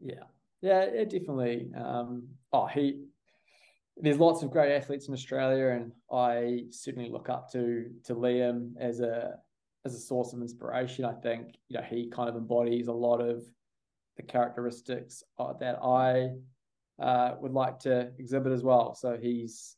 Yeah, 0.00 0.24
yeah, 0.62 0.80
it 0.80 1.10
definitely. 1.10 1.70
Um, 1.76 2.28
oh, 2.52 2.66
he. 2.66 3.04
There's 3.98 4.18
lots 4.18 4.42
of 4.42 4.50
great 4.50 4.74
athletes 4.74 5.08
in 5.08 5.14
Australia, 5.14 5.68
and 5.68 5.92
I 6.12 6.64
certainly 6.70 7.10
look 7.10 7.28
up 7.28 7.50
to 7.52 7.86
to 8.04 8.14
Liam 8.14 8.72
as 8.78 9.00
a 9.00 9.36
as 9.84 9.94
a 9.94 9.98
source 9.98 10.32
of 10.32 10.40
inspiration. 10.40 11.04
I 11.04 11.14
think 11.14 11.56
you 11.68 11.78
know 11.78 11.84
he 11.84 12.10
kind 12.10 12.28
of 12.28 12.36
embodies 12.36 12.88
a 12.88 12.92
lot 12.92 13.20
of 13.20 13.42
the 14.16 14.22
characteristics 14.22 15.22
uh, 15.38 15.52
that 15.60 15.78
I 15.82 16.30
uh, 16.98 17.36
would 17.40 17.52
like 17.52 17.78
to 17.80 18.10
exhibit 18.18 18.52
as 18.52 18.62
well. 18.62 18.94
So 18.94 19.16
he's 19.20 19.76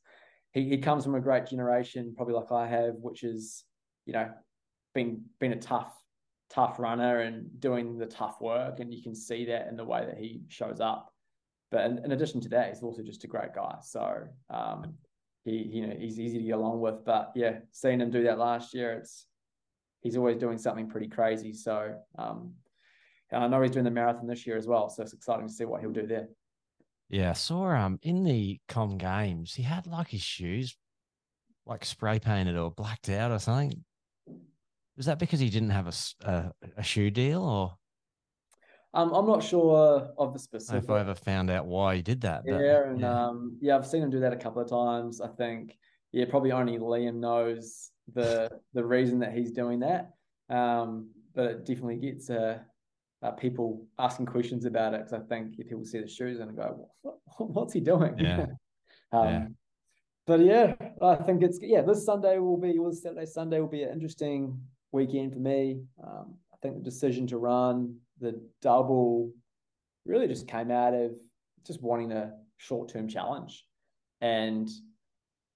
he, 0.53 0.69
he 0.69 0.79
comes 0.79 1.05
from 1.05 1.15
a 1.15 1.21
great 1.21 1.47
generation, 1.47 2.15
probably 2.17 2.35
like 2.35 2.51
I 2.51 2.67
have, 2.67 2.95
which 3.01 3.23
is 3.23 3.65
you 4.07 4.15
know 4.15 4.31
been 4.95 5.23
been 5.39 5.53
a 5.53 5.61
tough 5.61 5.95
tough 6.51 6.79
runner 6.79 7.21
and 7.21 7.61
doing 7.61 7.99
the 7.99 8.07
tough 8.07 8.41
work, 8.41 8.81
and 8.81 8.93
you 8.93 9.03
can 9.03 9.15
see 9.15 9.45
that 9.47 9.69
in 9.69 9.77
the 9.77 9.85
way 9.85 10.05
that 10.07 10.17
he 10.17 10.43
shows 10.49 10.81
up. 10.81 11.13
But 11.71 11.85
in, 11.87 12.05
in 12.05 12.13
addition 12.13 12.41
to 12.43 12.49
that, 12.51 12.69
he's 12.69 12.83
also 12.83 13.03
just 13.03 13.25
a 13.25 13.27
great 13.27 13.55
guy. 13.55 13.77
So 13.83 14.25
um, 14.51 14.95
he 15.45 15.57
you 15.73 15.87
know 15.87 15.95
he's 15.99 16.19
easy 16.19 16.39
to 16.39 16.45
get 16.45 16.57
along 16.57 16.81
with. 16.81 17.05
But 17.05 17.33
yeah, 17.35 17.59
seeing 17.73 18.01
him 18.01 18.11
do 18.11 18.23
that 18.25 18.39
last 18.39 18.75
year, 18.75 18.93
it's 18.93 19.27
he's 20.01 20.17
always 20.17 20.37
doing 20.37 20.59
something 20.59 20.89
pretty 20.89 21.09
crazy. 21.09 21.53
So 21.53 21.95
um, 22.19 22.55
I 23.33 23.47
know 23.49 23.61
he's 23.61 23.73
doing 23.73 23.85
the 23.85 23.91
marathon 23.91 24.27
this 24.27 24.47
year 24.47 24.57
as 24.57 24.67
well. 24.67 24.89
So 24.89 25.03
it's 25.03 25.13
exciting 25.13 25.47
to 25.47 25.53
see 25.53 25.65
what 25.65 25.81
he'll 25.81 25.91
do 25.91 26.07
there. 26.07 26.29
Yeah, 27.11 27.31
I 27.31 27.35
saw 27.35 27.69
um 27.71 27.99
in 28.03 28.25
the 28.25 28.61
com 28.69 28.99
games 28.99 29.55
he 29.55 29.63
had 29.63 29.87
like 29.87 30.09
his 30.09 30.23
shoes 30.23 30.77
like 31.67 31.85
spray 31.85 32.19
painted 32.19 32.57
or 32.57 32.71
blacked 32.71 33.09
out 33.09 33.31
or 33.31 33.39
something. 33.39 33.85
Was 34.97 35.07
that 35.07 35.19
because 35.19 35.39
he 35.39 35.49
didn't 35.49 35.71
have 35.71 35.87
a, 35.87 36.29
a, 36.29 36.53
a 36.79 36.83
shoe 36.83 37.11
deal 37.11 37.43
or? 37.45 37.78
Um, 38.95 39.13
I'm 39.13 39.27
not 39.27 39.43
sure 39.43 40.11
of 40.17 40.33
the 40.33 40.39
specific. 40.39 40.85
If 40.85 40.91
I 40.91 41.01
ever 41.01 41.15
found 41.15 41.51
out 41.51 41.67
why 41.67 41.97
he 41.97 42.03
did 42.03 42.23
that. 42.23 42.43
But, 42.47 42.61
yeah, 42.61 42.89
and 42.89 43.01
yeah. 43.01 43.27
um, 43.27 43.59
yeah, 43.61 43.77
I've 43.77 43.87
seen 43.87 44.03
him 44.03 44.11
do 44.11 44.21
that 44.21 44.33
a 44.33 44.37
couple 44.37 44.63
of 44.63 44.71
times. 44.71 45.21
I 45.21 45.29
think, 45.29 45.77
yeah, 46.13 46.25
probably 46.29 46.53
only 46.53 46.79
Liam 46.79 47.17
knows 47.17 47.91
the 48.15 48.51
the 48.75 48.85
reason 48.85 49.19
that 49.21 49.33
he's 49.33 49.53
doing 49.53 49.81
that. 49.81 50.11
Um, 50.49 51.11
but 51.35 51.45
it 51.45 51.67
definitely 51.67 51.97
gets 51.97 52.31
uh, 52.31 52.59
uh, 53.23 53.31
people 53.33 53.87
asking 53.99 54.27
questions 54.27 54.65
about 54.65 54.95
it 54.95 55.01
because 55.05 55.13
I 55.13 55.21
think 55.21 55.59
if 55.59 55.69
people 55.69 55.85
see 55.85 56.01
the 56.01 56.09
shoes 56.09 56.41
and 56.41 56.57
go, 56.57 56.89
what, 57.03 57.17
"What's 57.39 57.75
he 57.75 57.81
doing?" 57.81 58.17
Yeah. 58.19 58.47
um, 59.13 59.27
yeah. 59.27 59.47
But 60.27 60.41
yeah, 60.41 60.75
I 61.03 61.17
think 61.17 61.43
it's 61.43 61.59
yeah. 61.61 61.83
This 61.83 62.07
Sunday 62.07 62.39
will 62.39 62.59
be, 62.59 62.79
well, 62.79 62.93
Saturday 62.93 63.27
Sunday 63.27 63.61
will 63.61 63.69
be 63.69 63.83
an 63.83 63.93
interesting 63.93 64.59
weekend 64.93 65.35
for 65.35 65.41
me. 65.41 65.83
Um, 66.03 66.37
I 66.53 66.57
think 66.63 66.77
the 66.77 66.83
decision 66.83 67.27
to 67.29 67.39
run 67.39 67.97
the 68.21 68.41
double 68.63 69.33
really 70.05 70.27
just 70.27 70.49
came 70.49 70.71
out 70.71 70.95
of 70.95 71.13
just 71.67 71.83
wanting 71.83 72.13
a 72.13 72.33
short 72.57 72.89
term 72.89 73.09
challenge, 73.09 73.65
and 74.21 74.69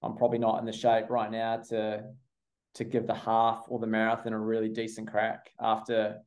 I'm 0.01 0.15
probably 0.15 0.39
not 0.39 0.59
in 0.59 0.65
the 0.65 0.73
shape 0.73 1.09
right 1.09 1.31
now 1.31 1.57
to 1.69 2.03
to 2.75 2.83
give 2.83 3.05
the 3.05 3.13
half 3.13 3.65
or 3.67 3.79
the 3.79 3.87
marathon 3.87 4.33
a 4.33 4.39
really 4.39 4.69
decent 4.69 5.07
crack 5.07 5.51
after 5.59 6.19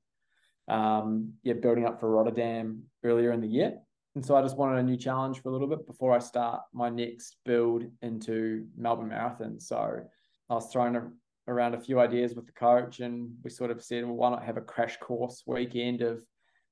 um, 0.69 1.33
yeah, 1.43 1.55
building 1.55 1.87
up 1.87 2.01
for 2.01 2.11
Rotterdam 2.11 2.83
earlier 3.05 3.33
in 3.33 3.41
the 3.41 3.49
year. 3.49 3.79
And 4.15 4.25
so 4.25 4.35
I 4.35 4.43
just 4.43 4.57
wanted 4.57 4.79
a 4.79 4.83
new 4.83 4.97
challenge 4.97 5.43
for 5.43 5.51
a 5.51 5.53
little 5.53 5.67
bit 5.67 5.87
before 5.87 6.15
I 6.15 6.19
start 6.19 6.63
my 6.73 6.89
next 6.89 7.37
build 7.45 7.85
into 8.01 8.67
Melbourne 8.77 9.09
Marathon. 9.09 9.61
So 9.61 10.01
I 10.49 10.55
was 10.55 10.73
throwing 10.73 11.13
around 11.49 11.75
a 11.75 11.81
few 11.81 12.01
ideas 12.01 12.35
with 12.35 12.47
the 12.47 12.53
coach, 12.53 13.01
and 13.01 13.31
we 13.43 13.51
sort 13.51 13.71
of 13.71 13.83
said, 13.83 14.05
well, 14.05 14.15
why 14.15 14.31
not 14.31 14.45
have 14.45 14.57
a 14.57 14.63
crash 14.63 14.97
course 14.99 15.43
weekend 15.47 16.03
of 16.03 16.23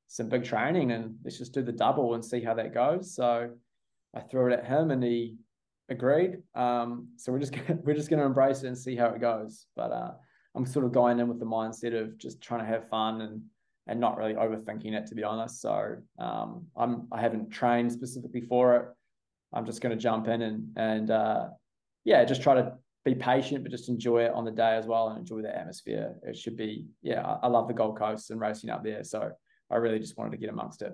some 0.06 0.28
big 0.28 0.44
training 0.44 0.92
and 0.92 1.16
let's 1.24 1.38
just 1.38 1.54
do 1.54 1.62
the 1.62 1.72
double 1.72 2.14
and 2.14 2.24
see 2.24 2.40
how 2.40 2.54
that 2.54 2.74
goes. 2.74 3.14
So 3.14 3.50
I 4.14 4.20
threw 4.20 4.52
it 4.52 4.58
at 4.58 4.66
him, 4.66 4.90
and 4.90 5.02
he 5.02 5.36
agreed. 5.88 6.38
Um, 6.54 7.08
so 7.16 7.32
we're 7.32 7.40
just 7.40 7.52
gonna, 7.66 7.80
we're 7.82 7.94
just 7.94 8.10
going 8.10 8.20
to 8.20 8.26
embrace 8.26 8.62
it 8.62 8.68
and 8.68 8.78
see 8.78 8.96
how 8.96 9.06
it 9.06 9.20
goes. 9.20 9.66
But 9.76 9.92
uh, 9.92 10.12
I'm 10.54 10.66
sort 10.66 10.84
of 10.84 10.92
going 10.92 11.18
in 11.18 11.28
with 11.28 11.40
the 11.40 11.46
mindset 11.46 12.00
of 12.00 12.16
just 12.18 12.40
trying 12.40 12.60
to 12.60 12.66
have 12.66 12.88
fun 12.88 13.20
and 13.22 13.42
and 13.86 14.00
not 14.00 14.16
really 14.16 14.32
overthinking 14.32 14.94
it 14.94 15.06
to 15.06 15.14
be 15.14 15.24
honest. 15.24 15.60
So 15.60 15.96
um, 16.18 16.66
I'm 16.76 17.08
I 17.12 17.20
haven't 17.20 17.50
trained 17.50 17.92
specifically 17.92 18.40
for 18.40 18.76
it. 18.76 18.86
I'm 19.52 19.66
just 19.66 19.80
going 19.80 19.96
to 19.96 20.02
jump 20.02 20.28
in 20.28 20.42
and 20.42 20.68
and 20.76 21.10
uh, 21.10 21.48
yeah, 22.04 22.24
just 22.24 22.42
try 22.42 22.54
to 22.54 22.74
be 23.04 23.14
patient, 23.14 23.62
but 23.62 23.70
just 23.70 23.88
enjoy 23.88 24.24
it 24.24 24.32
on 24.32 24.44
the 24.44 24.50
day 24.50 24.76
as 24.76 24.86
well 24.86 25.08
and 25.08 25.18
enjoy 25.18 25.42
the 25.42 25.56
atmosphere. 25.56 26.14
It 26.22 26.36
should 26.36 26.56
be 26.56 26.86
yeah. 27.02 27.22
I, 27.22 27.40
I 27.42 27.46
love 27.48 27.68
the 27.68 27.74
Gold 27.74 27.98
Coast 27.98 28.30
and 28.30 28.40
racing 28.40 28.70
up 28.70 28.82
there, 28.82 29.04
so 29.04 29.30
I 29.70 29.76
really 29.76 29.98
just 29.98 30.16
wanted 30.16 30.32
to 30.32 30.38
get 30.38 30.50
amongst 30.50 30.82
it. 30.82 30.92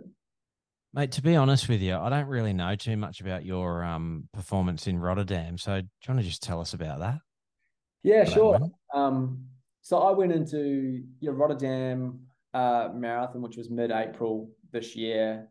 Mate, 0.92 1.12
to 1.12 1.23
be 1.23 1.37
honest 1.37 1.68
with 1.68 1.81
you, 1.81 1.94
I 1.94 2.09
don't 2.09 2.27
really 2.27 2.53
know 2.53 2.75
too 2.75 2.96
much 2.96 3.20
about 3.20 3.44
your 3.44 3.85
um, 3.85 4.29
performance 4.33 4.88
in 4.88 4.99
Rotterdam. 4.99 5.57
So, 5.57 5.81
do 5.81 5.87
you 5.87 6.14
want 6.14 6.20
to 6.20 6.29
just 6.29 6.42
tell 6.42 6.61
us 6.61 6.75
about 6.75 6.99
that? 6.99 7.18
Yeah, 8.03 8.25
sure. 8.25 8.59
Um, 8.92 9.44
so 9.83 9.99
I 9.99 10.11
went 10.11 10.33
into 10.33 11.05
your 11.20 11.35
Rotterdam 11.35 12.20
uh, 12.55 12.88
marathon, 12.92 13.42
which 13.42 13.57
was 13.57 13.70
mid-April 13.70 14.51
this 14.73 14.96
year. 14.96 15.49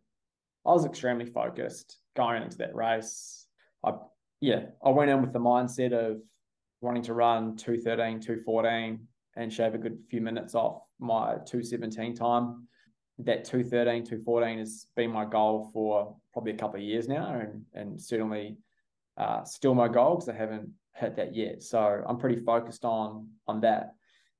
I 0.65 0.71
was 0.71 0.85
extremely 0.85 1.25
focused 1.25 1.97
going 2.17 2.43
into 2.43 2.57
that 2.57 2.75
race. 2.75 3.45
I 3.85 3.93
yeah, 4.41 4.65
I 4.83 4.89
went 4.89 5.09
in 5.09 5.21
with 5.21 5.33
the 5.33 5.39
mindset 5.39 5.93
of 5.93 6.21
wanting 6.81 7.03
to 7.03 7.13
run 7.13 7.55
213, 7.55 8.19
214 8.19 8.99
and 9.35 9.53
shave 9.53 9.75
a 9.75 9.77
good 9.77 9.99
few 10.09 10.21
minutes 10.21 10.55
off 10.55 10.81
my 10.99 11.35
217 11.45 12.15
time 12.15 12.67
that 13.19 13.43
213, 13.43 14.05
214 14.05 14.59
has 14.59 14.87
been 14.95 15.11
my 15.11 15.25
goal 15.25 15.69
for 15.73 16.15
probably 16.31 16.53
a 16.53 16.57
couple 16.57 16.79
of 16.79 16.85
years 16.85 17.07
now, 17.07 17.39
and 17.39 17.63
and 17.73 18.01
certainly 18.01 18.57
uh, 19.17 19.43
still 19.43 19.75
my 19.75 19.87
goal 19.87 20.15
because 20.15 20.29
I 20.29 20.35
haven't 20.35 20.69
hit 20.95 21.17
that 21.17 21.35
yet. 21.35 21.61
So 21.61 22.03
I'm 22.07 22.17
pretty 22.17 22.41
focused 22.41 22.85
on 22.85 23.27
on 23.47 23.61
that. 23.61 23.91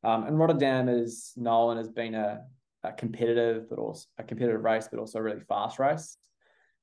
Um, 0.04 0.23
and 0.23 0.39
Rotterdam 0.39 0.88
is 0.88 1.34
known 1.36 1.78
as 1.78 1.89
being 1.89 2.15
a, 2.15 2.41
a 2.84 2.93
competitive, 2.93 3.69
but 3.69 3.80
also 3.80 4.06
a 4.17 4.23
competitive 4.23 4.63
race, 4.63 4.88
but 4.89 4.99
also 4.99 5.19
a 5.19 5.23
really 5.23 5.41
fast 5.41 5.78
race. 5.78 6.17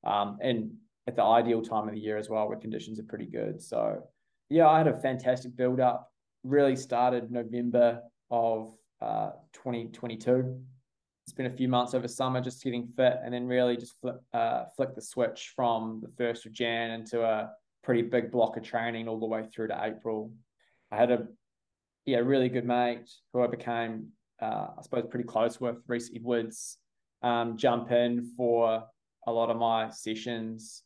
Um, 0.04 0.36
and 0.42 0.72
at 1.06 1.16
the 1.16 1.22
ideal 1.22 1.62
time 1.62 1.88
of 1.88 1.94
the 1.94 2.00
year 2.00 2.18
as 2.18 2.28
well, 2.28 2.46
where 2.46 2.58
conditions 2.58 3.00
are 3.00 3.04
pretty 3.04 3.24
good. 3.24 3.62
So 3.62 4.02
yeah, 4.48 4.68
I 4.68 4.78
had 4.78 4.88
a 4.88 5.00
fantastic 5.00 5.56
build 5.56 5.80
up. 5.80 6.10
Really 6.44 6.76
started 6.76 7.30
November 7.30 8.02
of 8.30 8.74
uh, 9.00 9.30
2022 9.52 10.60
spent 11.28 11.52
a 11.52 11.56
few 11.56 11.68
months 11.68 11.94
over 11.94 12.06
summer 12.06 12.40
just 12.40 12.62
getting 12.62 12.86
fit 12.96 13.18
and 13.24 13.34
then 13.34 13.46
really 13.46 13.76
just 13.76 14.00
flip, 14.00 14.22
uh, 14.32 14.64
flick 14.76 14.94
the 14.94 15.02
switch 15.02 15.52
from 15.56 16.00
the 16.00 16.22
1st 16.22 16.46
of 16.46 16.52
Jan 16.52 16.90
into 16.92 17.22
a 17.22 17.50
pretty 17.82 18.02
big 18.02 18.30
block 18.30 18.56
of 18.56 18.62
training 18.62 19.08
all 19.08 19.18
the 19.18 19.26
way 19.26 19.44
through 19.52 19.68
to 19.68 19.84
April. 19.84 20.32
I 20.92 20.96
had 20.96 21.10
a 21.10 21.26
yeah 22.04 22.18
really 22.18 22.48
good 22.48 22.64
mate 22.64 23.10
who 23.32 23.42
I 23.42 23.48
became 23.48 24.08
uh, 24.40 24.68
I 24.78 24.82
suppose 24.82 25.06
pretty 25.10 25.26
close 25.26 25.60
with, 25.60 25.76
Reese 25.88 26.10
Edwards, 26.14 26.78
um, 27.22 27.56
jump 27.56 27.90
in 27.90 28.32
for 28.36 28.84
a 29.26 29.32
lot 29.32 29.50
of 29.50 29.56
my 29.56 29.90
sessions 29.90 30.82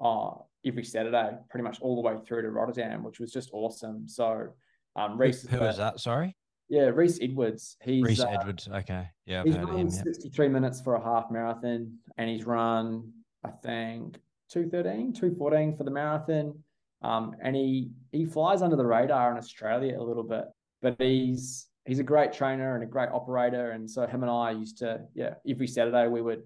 uh, 0.00 0.30
every 0.64 0.84
Saturday, 0.84 1.36
pretty 1.50 1.64
much 1.64 1.80
all 1.80 1.96
the 1.96 2.02
way 2.02 2.16
through 2.26 2.42
to 2.42 2.50
Rotterdam, 2.50 3.02
which 3.02 3.20
was 3.20 3.32
just 3.32 3.50
awesome. 3.52 4.08
So 4.08 4.48
um, 4.96 5.18
Reese, 5.18 5.46
who, 5.46 5.56
who 5.56 5.64
was 5.64 5.76
that? 5.76 6.00
Sorry. 6.00 6.36
Yeah, 6.68 6.84
Reese 6.84 7.18
Edwards. 7.20 7.76
He's 7.82 8.02
Reese 8.02 8.20
uh, 8.20 8.28
Edwards. 8.28 8.68
Okay, 8.68 9.06
yeah, 9.26 9.40
I've 9.40 9.46
he's 9.46 9.56
heard 9.56 9.68
run 9.68 9.78
him. 9.78 9.90
63 9.90 10.48
minutes 10.48 10.80
for 10.80 10.94
a 10.94 11.02
half 11.02 11.30
marathon, 11.30 11.98
and 12.16 12.30
he's 12.30 12.44
run, 12.44 13.12
I 13.44 13.50
think, 13.50 14.18
213, 14.50 15.12
214 15.12 15.76
for 15.76 15.84
the 15.84 15.90
marathon. 15.90 16.54
Um, 17.02 17.36
and 17.42 17.54
he 17.54 17.90
he 18.12 18.24
flies 18.24 18.62
under 18.62 18.76
the 18.76 18.86
radar 18.86 19.30
in 19.30 19.36
Australia 19.36 20.00
a 20.00 20.02
little 20.02 20.22
bit, 20.22 20.46
but 20.80 20.96
he's 20.98 21.68
he's 21.84 21.98
a 21.98 22.02
great 22.04 22.32
trainer 22.32 22.74
and 22.74 22.82
a 22.82 22.86
great 22.86 23.10
operator. 23.10 23.72
And 23.72 23.90
so 23.90 24.06
him 24.06 24.22
and 24.22 24.30
I 24.30 24.52
used 24.52 24.78
to, 24.78 25.02
yeah, 25.14 25.34
every 25.48 25.66
Saturday 25.66 26.08
we 26.08 26.22
would. 26.22 26.42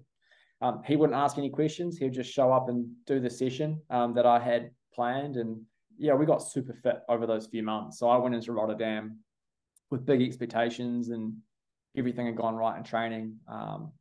Um, 0.61 0.81
he 0.85 0.95
wouldn't 0.95 1.17
ask 1.17 1.37
any 1.37 1.49
questions. 1.49 1.97
He 1.97 2.05
would 2.05 2.13
just 2.13 2.31
show 2.31 2.51
up 2.51 2.69
and 2.69 2.87
do 3.05 3.19
the 3.19 3.29
session 3.29 3.81
um, 3.89 4.13
that 4.15 4.25
I 4.25 4.39
had 4.39 4.71
planned. 4.93 5.37
And 5.37 5.61
yeah, 5.97 6.13
we 6.13 6.25
got 6.25 6.43
super 6.43 6.73
fit 6.73 7.01
over 7.07 7.25
those 7.25 7.47
few 7.47 7.63
months. 7.63 7.99
So 7.99 8.09
I 8.09 8.17
went 8.17 8.35
into 8.35 8.51
Rotterdam 8.51 9.19
with 9.89 10.05
big 10.05 10.21
expectations 10.21 11.09
and 11.09 11.33
everything 11.97 12.25
had 12.25 12.35
gone 12.35 12.55
right 12.55 12.77
in 12.77 12.83
training. 12.83 13.37
Um, 13.47 13.91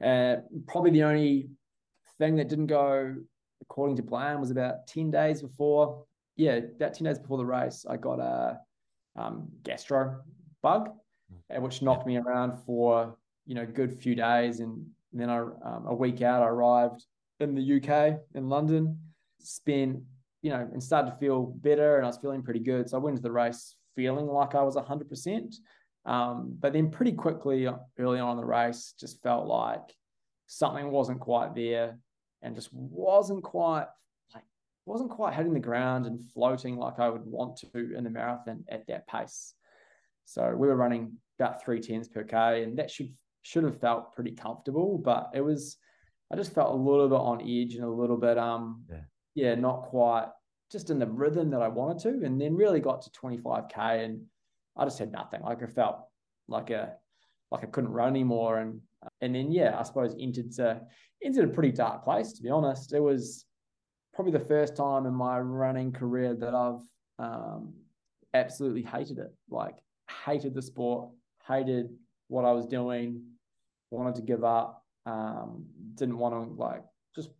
and 0.00 0.42
probably 0.66 0.90
the 0.90 1.04
only 1.04 1.50
thing 2.18 2.36
that 2.36 2.48
didn't 2.48 2.66
go 2.66 3.16
according 3.60 3.96
to 3.96 4.02
plan 4.02 4.40
was 4.40 4.50
about 4.50 4.86
10 4.88 5.10
days 5.10 5.40
before, 5.40 6.04
yeah, 6.36 6.56
about 6.76 6.94
10 6.94 7.04
days 7.04 7.18
before 7.18 7.38
the 7.38 7.46
race, 7.46 7.86
I 7.88 7.96
got 7.96 8.18
a 8.18 8.58
um, 9.16 9.48
gastro 9.62 10.20
bug, 10.62 10.90
uh, 11.54 11.60
which 11.60 11.82
knocked 11.82 12.06
me 12.06 12.16
around 12.16 12.58
for, 12.66 13.16
you 13.46 13.54
know, 13.54 13.64
good 13.64 13.98
few 14.00 14.14
days. 14.14 14.60
And, 14.60 14.86
and 15.12 15.20
then 15.20 15.30
I, 15.30 15.38
um, 15.38 15.84
a 15.86 15.94
week 15.94 16.22
out, 16.22 16.42
I 16.42 16.46
arrived 16.46 17.04
in 17.40 17.54
the 17.54 17.76
UK, 17.76 18.18
in 18.34 18.48
London, 18.48 18.98
spent, 19.40 20.00
you 20.42 20.50
know, 20.50 20.68
and 20.72 20.82
started 20.82 21.10
to 21.10 21.16
feel 21.18 21.46
better 21.46 21.96
and 21.96 22.04
I 22.04 22.08
was 22.08 22.18
feeling 22.18 22.42
pretty 22.42 22.60
good. 22.60 22.88
So 22.88 22.96
I 22.96 23.00
went 23.00 23.16
to 23.16 23.22
the 23.22 23.32
race 23.32 23.76
feeling 23.94 24.26
like 24.26 24.54
I 24.54 24.62
was 24.62 24.76
100%. 24.76 25.54
Um, 26.04 26.56
but 26.58 26.72
then 26.72 26.90
pretty 26.90 27.12
quickly 27.12 27.68
early 27.98 28.20
on 28.20 28.32
in 28.32 28.36
the 28.36 28.44
race, 28.44 28.94
just 28.98 29.22
felt 29.22 29.46
like 29.46 29.94
something 30.46 30.90
wasn't 30.90 31.20
quite 31.20 31.54
there 31.54 31.98
and 32.42 32.54
just 32.54 32.70
wasn't 32.72 33.42
quite 33.42 33.86
like 34.34 34.44
wasn't 34.84 35.10
quite 35.10 35.34
hitting 35.34 35.54
the 35.54 35.60
ground 35.60 36.06
and 36.06 36.28
floating 36.32 36.76
like 36.76 36.98
I 36.98 37.08
would 37.08 37.24
want 37.24 37.56
to 37.58 37.96
in 37.96 38.04
the 38.04 38.10
marathon 38.10 38.64
at 38.68 38.86
that 38.88 39.06
pace. 39.06 39.54
So 40.24 40.54
we 40.56 40.66
were 40.66 40.76
running 40.76 41.18
about 41.38 41.62
three 41.62 41.80
tens 41.80 42.08
per 42.08 42.24
k, 42.24 42.62
and 42.62 42.78
that 42.78 42.90
should 42.90 43.12
should 43.42 43.64
have 43.64 43.80
felt 43.80 44.14
pretty 44.14 44.32
comfortable, 44.32 44.98
but 44.98 45.30
it 45.34 45.40
was 45.40 45.76
I 46.32 46.36
just 46.36 46.54
felt 46.54 46.72
a 46.72 46.76
little 46.76 47.08
bit 47.08 47.16
on 47.16 47.42
edge 47.42 47.74
and 47.74 47.84
a 47.84 47.90
little 47.90 48.16
bit 48.16 48.38
um 48.38 48.84
yeah, 48.88 49.00
yeah 49.34 49.54
not 49.54 49.82
quite 49.82 50.28
just 50.72 50.88
in 50.88 50.98
the 50.98 51.06
rhythm 51.06 51.50
that 51.50 51.60
I 51.60 51.68
wanted 51.68 52.02
to, 52.04 52.26
and 52.26 52.40
then 52.40 52.56
really 52.56 52.80
got 52.80 53.02
to 53.02 53.10
25k, 53.10 54.04
and 54.04 54.22
I 54.76 54.84
just 54.84 54.98
had 54.98 55.12
nothing. 55.12 55.42
Like 55.42 55.62
I 55.62 55.66
felt 55.66 55.98
like 56.48 56.70
a 56.70 56.94
like 57.50 57.62
I 57.62 57.66
couldn't 57.66 57.92
run 57.92 58.08
anymore, 58.08 58.58
and 58.58 58.80
and 59.20 59.34
then 59.34 59.52
yeah, 59.52 59.78
I 59.78 59.82
suppose 59.82 60.16
entered 60.18 60.58
a, 60.58 60.80
entered 61.22 61.50
a 61.50 61.52
pretty 61.52 61.72
dark 61.72 62.02
place. 62.02 62.32
To 62.32 62.42
be 62.42 62.48
honest, 62.48 62.94
it 62.94 63.00
was 63.00 63.44
probably 64.14 64.32
the 64.32 64.40
first 64.46 64.74
time 64.74 65.04
in 65.06 65.14
my 65.14 65.38
running 65.38 65.92
career 65.92 66.34
that 66.34 66.54
I've 66.54 66.80
um, 67.18 67.74
absolutely 68.32 68.82
hated 68.82 69.18
it. 69.18 69.32
Like 69.50 69.76
hated 70.24 70.54
the 70.54 70.62
sport, 70.62 71.10
hated 71.46 71.90
what 72.28 72.46
I 72.46 72.52
was 72.52 72.66
doing, 72.66 73.22
wanted 73.92 74.16
to 74.16 74.22
give 74.22 74.44
up, 74.44 74.84
um, 75.06 75.66
didn't 75.94 76.18
want 76.18 76.34
to 76.34 76.54
like 76.54 76.82
just. 77.14 77.30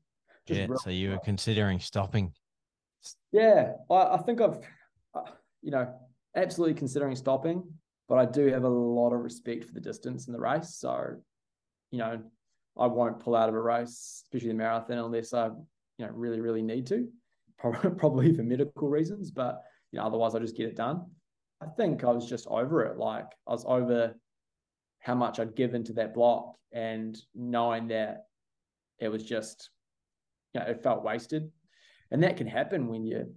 just 0.46 0.60
yeah, 0.60 0.66
so 0.82 0.90
you 0.90 1.10
were 1.10 1.18
considering 1.18 1.80
stopping 1.80 2.32
yeah, 3.32 3.72
I, 3.90 3.94
I 3.94 4.18
think 4.18 4.40
I've, 4.40 4.58
uh, 5.14 5.30
you 5.62 5.70
know, 5.70 5.92
absolutely 6.36 6.74
considering 6.74 7.16
stopping, 7.16 7.64
but 8.08 8.18
I 8.18 8.26
do 8.26 8.46
have 8.46 8.64
a 8.64 8.68
lot 8.68 9.12
of 9.12 9.20
respect 9.20 9.64
for 9.64 9.72
the 9.72 9.80
distance 9.80 10.26
in 10.26 10.32
the 10.32 10.40
race. 10.40 10.76
So, 10.76 11.16
you 11.90 11.98
know, 11.98 12.22
I 12.78 12.86
won't 12.86 13.20
pull 13.20 13.34
out 13.34 13.48
of 13.48 13.54
a 13.54 13.60
race, 13.60 14.22
especially 14.24 14.48
the 14.48 14.54
marathon, 14.54 14.98
unless 14.98 15.34
I, 15.34 15.46
you 15.46 16.06
know, 16.06 16.10
really, 16.12 16.40
really 16.40 16.62
need 16.62 16.86
to, 16.88 17.08
probably 17.58 18.34
for 18.34 18.42
medical 18.42 18.88
reasons. 18.88 19.30
But 19.30 19.62
you 19.90 19.98
know, 19.98 20.06
otherwise, 20.06 20.34
I 20.34 20.38
just 20.38 20.56
get 20.56 20.68
it 20.68 20.76
done. 20.76 21.04
I 21.60 21.66
think 21.76 22.02
I 22.02 22.10
was 22.10 22.28
just 22.28 22.46
over 22.48 22.84
it. 22.84 22.98
Like 22.98 23.26
I 23.46 23.52
was 23.52 23.64
over 23.66 24.14
how 25.02 25.14
much 25.14 25.38
I'd 25.38 25.56
given 25.56 25.84
to 25.84 25.92
that 25.94 26.14
block, 26.14 26.56
and 26.72 27.18
knowing 27.34 27.88
that 27.88 28.26
it 28.98 29.08
was 29.08 29.24
just, 29.24 29.70
you 30.54 30.60
know, 30.60 30.66
it 30.66 30.82
felt 30.82 31.04
wasted 31.04 31.50
and 32.12 32.22
that 32.22 32.36
can 32.36 32.46
happen 32.46 32.86
when 32.86 33.04
you 33.04 33.34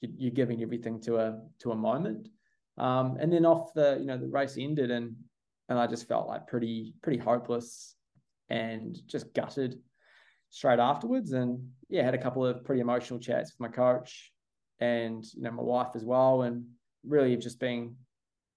you're 0.00 0.30
giving 0.30 0.62
everything 0.62 1.00
to 1.00 1.16
a 1.16 1.40
to 1.58 1.72
a 1.72 1.76
moment. 1.76 2.28
Um, 2.76 3.16
and 3.18 3.32
then 3.32 3.44
off 3.44 3.72
the 3.74 3.96
you 3.98 4.06
know 4.06 4.18
the 4.18 4.28
race 4.28 4.56
ended 4.56 4.92
and 4.92 5.16
and 5.68 5.78
I 5.78 5.88
just 5.88 6.06
felt 6.06 6.28
like 6.28 6.46
pretty 6.46 6.94
pretty 7.02 7.18
hopeless 7.18 7.96
and 8.48 8.96
just 9.06 9.34
gutted 9.34 9.80
straight 10.50 10.78
afterwards. 10.78 11.32
And 11.32 11.70
yeah, 11.88 12.04
had 12.04 12.14
a 12.14 12.22
couple 12.22 12.46
of 12.46 12.64
pretty 12.64 12.80
emotional 12.80 13.18
chats 13.18 13.52
with 13.52 13.60
my 13.60 13.74
coach 13.74 14.30
and 14.78 15.24
you 15.34 15.42
know 15.42 15.50
my 15.50 15.62
wife 15.62 15.96
as 15.96 16.04
well. 16.04 16.42
And 16.42 16.66
really 17.04 17.34
just 17.36 17.58
being, 17.58 17.96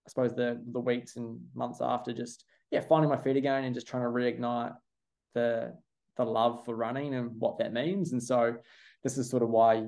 I 0.06 0.10
suppose 0.10 0.36
the 0.36 0.62
the 0.72 0.80
weeks 0.80 1.16
and 1.16 1.40
months 1.56 1.80
after 1.82 2.12
just 2.12 2.44
yeah 2.72 2.80
finding 2.80 3.10
my 3.10 3.18
feet 3.18 3.36
again 3.36 3.64
and 3.66 3.76
just 3.76 3.88
trying 3.88 4.04
to 4.04 4.10
reignite 4.10 4.74
the 5.34 5.74
the 6.18 6.26
love 6.26 6.66
for 6.66 6.76
running 6.76 7.14
and 7.16 7.32
what 7.40 7.58
that 7.60 7.74
means. 7.74 8.12
And 8.12 8.22
so 8.22 8.56
this 9.04 9.18
is 9.18 9.30
sort 9.30 9.44
of 9.44 9.50
why 9.50 9.88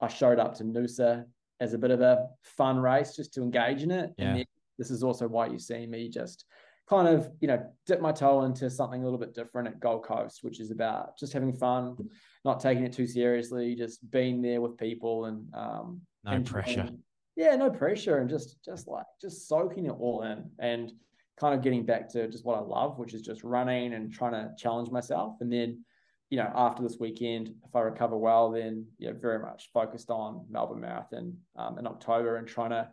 I 0.00 0.08
showed 0.08 0.38
up 0.38 0.54
to 0.56 0.64
Noosa 0.64 1.24
as 1.60 1.74
a 1.74 1.78
bit 1.78 1.90
of 1.90 2.00
a 2.00 2.28
fun 2.42 2.78
race 2.78 3.16
just 3.16 3.34
to 3.34 3.42
engage 3.42 3.82
in 3.82 3.90
it. 3.90 4.12
Yeah. 4.18 4.34
And 4.34 4.46
this 4.78 4.90
is 4.90 5.02
also 5.02 5.28
why 5.28 5.46
you 5.46 5.58
see 5.58 5.86
me 5.86 6.08
just 6.08 6.44
kind 6.88 7.08
of, 7.08 7.30
you 7.40 7.48
know, 7.48 7.64
dip 7.86 8.00
my 8.00 8.12
toe 8.12 8.42
into 8.42 8.68
something 8.68 9.00
a 9.00 9.04
little 9.04 9.18
bit 9.18 9.34
different 9.34 9.68
at 9.68 9.80
Gold 9.80 10.04
Coast, 10.04 10.40
which 10.42 10.60
is 10.60 10.70
about 10.70 11.18
just 11.18 11.32
having 11.32 11.52
fun, 11.52 11.96
not 12.44 12.60
taking 12.60 12.84
it 12.84 12.92
too 12.92 13.06
seriously, 13.06 13.74
just 13.74 14.08
being 14.10 14.42
there 14.42 14.60
with 14.60 14.76
people 14.76 15.26
and 15.26 15.46
um 15.54 16.00
no 16.24 16.32
and, 16.32 16.46
pressure. 16.46 16.80
And, 16.80 16.98
yeah, 17.36 17.56
no 17.56 17.70
pressure 17.70 18.18
and 18.18 18.30
just 18.30 18.62
just 18.64 18.86
like 18.86 19.06
just 19.20 19.48
soaking 19.48 19.86
it 19.86 19.96
all 19.98 20.22
in. 20.22 20.50
And 20.58 20.92
kind 21.38 21.54
of 21.54 21.62
getting 21.62 21.84
back 21.84 22.08
to 22.12 22.28
just 22.28 22.44
what 22.44 22.58
I 22.58 22.60
love, 22.60 22.98
which 22.98 23.14
is 23.14 23.22
just 23.22 23.42
running 23.42 23.94
and 23.94 24.12
trying 24.12 24.32
to 24.32 24.50
challenge 24.56 24.90
myself. 24.90 25.36
And 25.40 25.52
then, 25.52 25.84
you 26.30 26.38
know, 26.38 26.50
after 26.54 26.82
this 26.82 26.96
weekend, 26.98 27.54
if 27.66 27.74
I 27.74 27.80
recover 27.80 28.16
well, 28.16 28.52
then 28.52 28.86
yeah, 28.98 29.12
very 29.20 29.40
much 29.40 29.70
focused 29.72 30.10
on 30.10 30.46
Melbourne 30.50 30.80
Marathon 30.80 31.36
um, 31.56 31.78
in 31.78 31.86
October 31.86 32.36
and 32.36 32.46
trying 32.46 32.70
to 32.70 32.88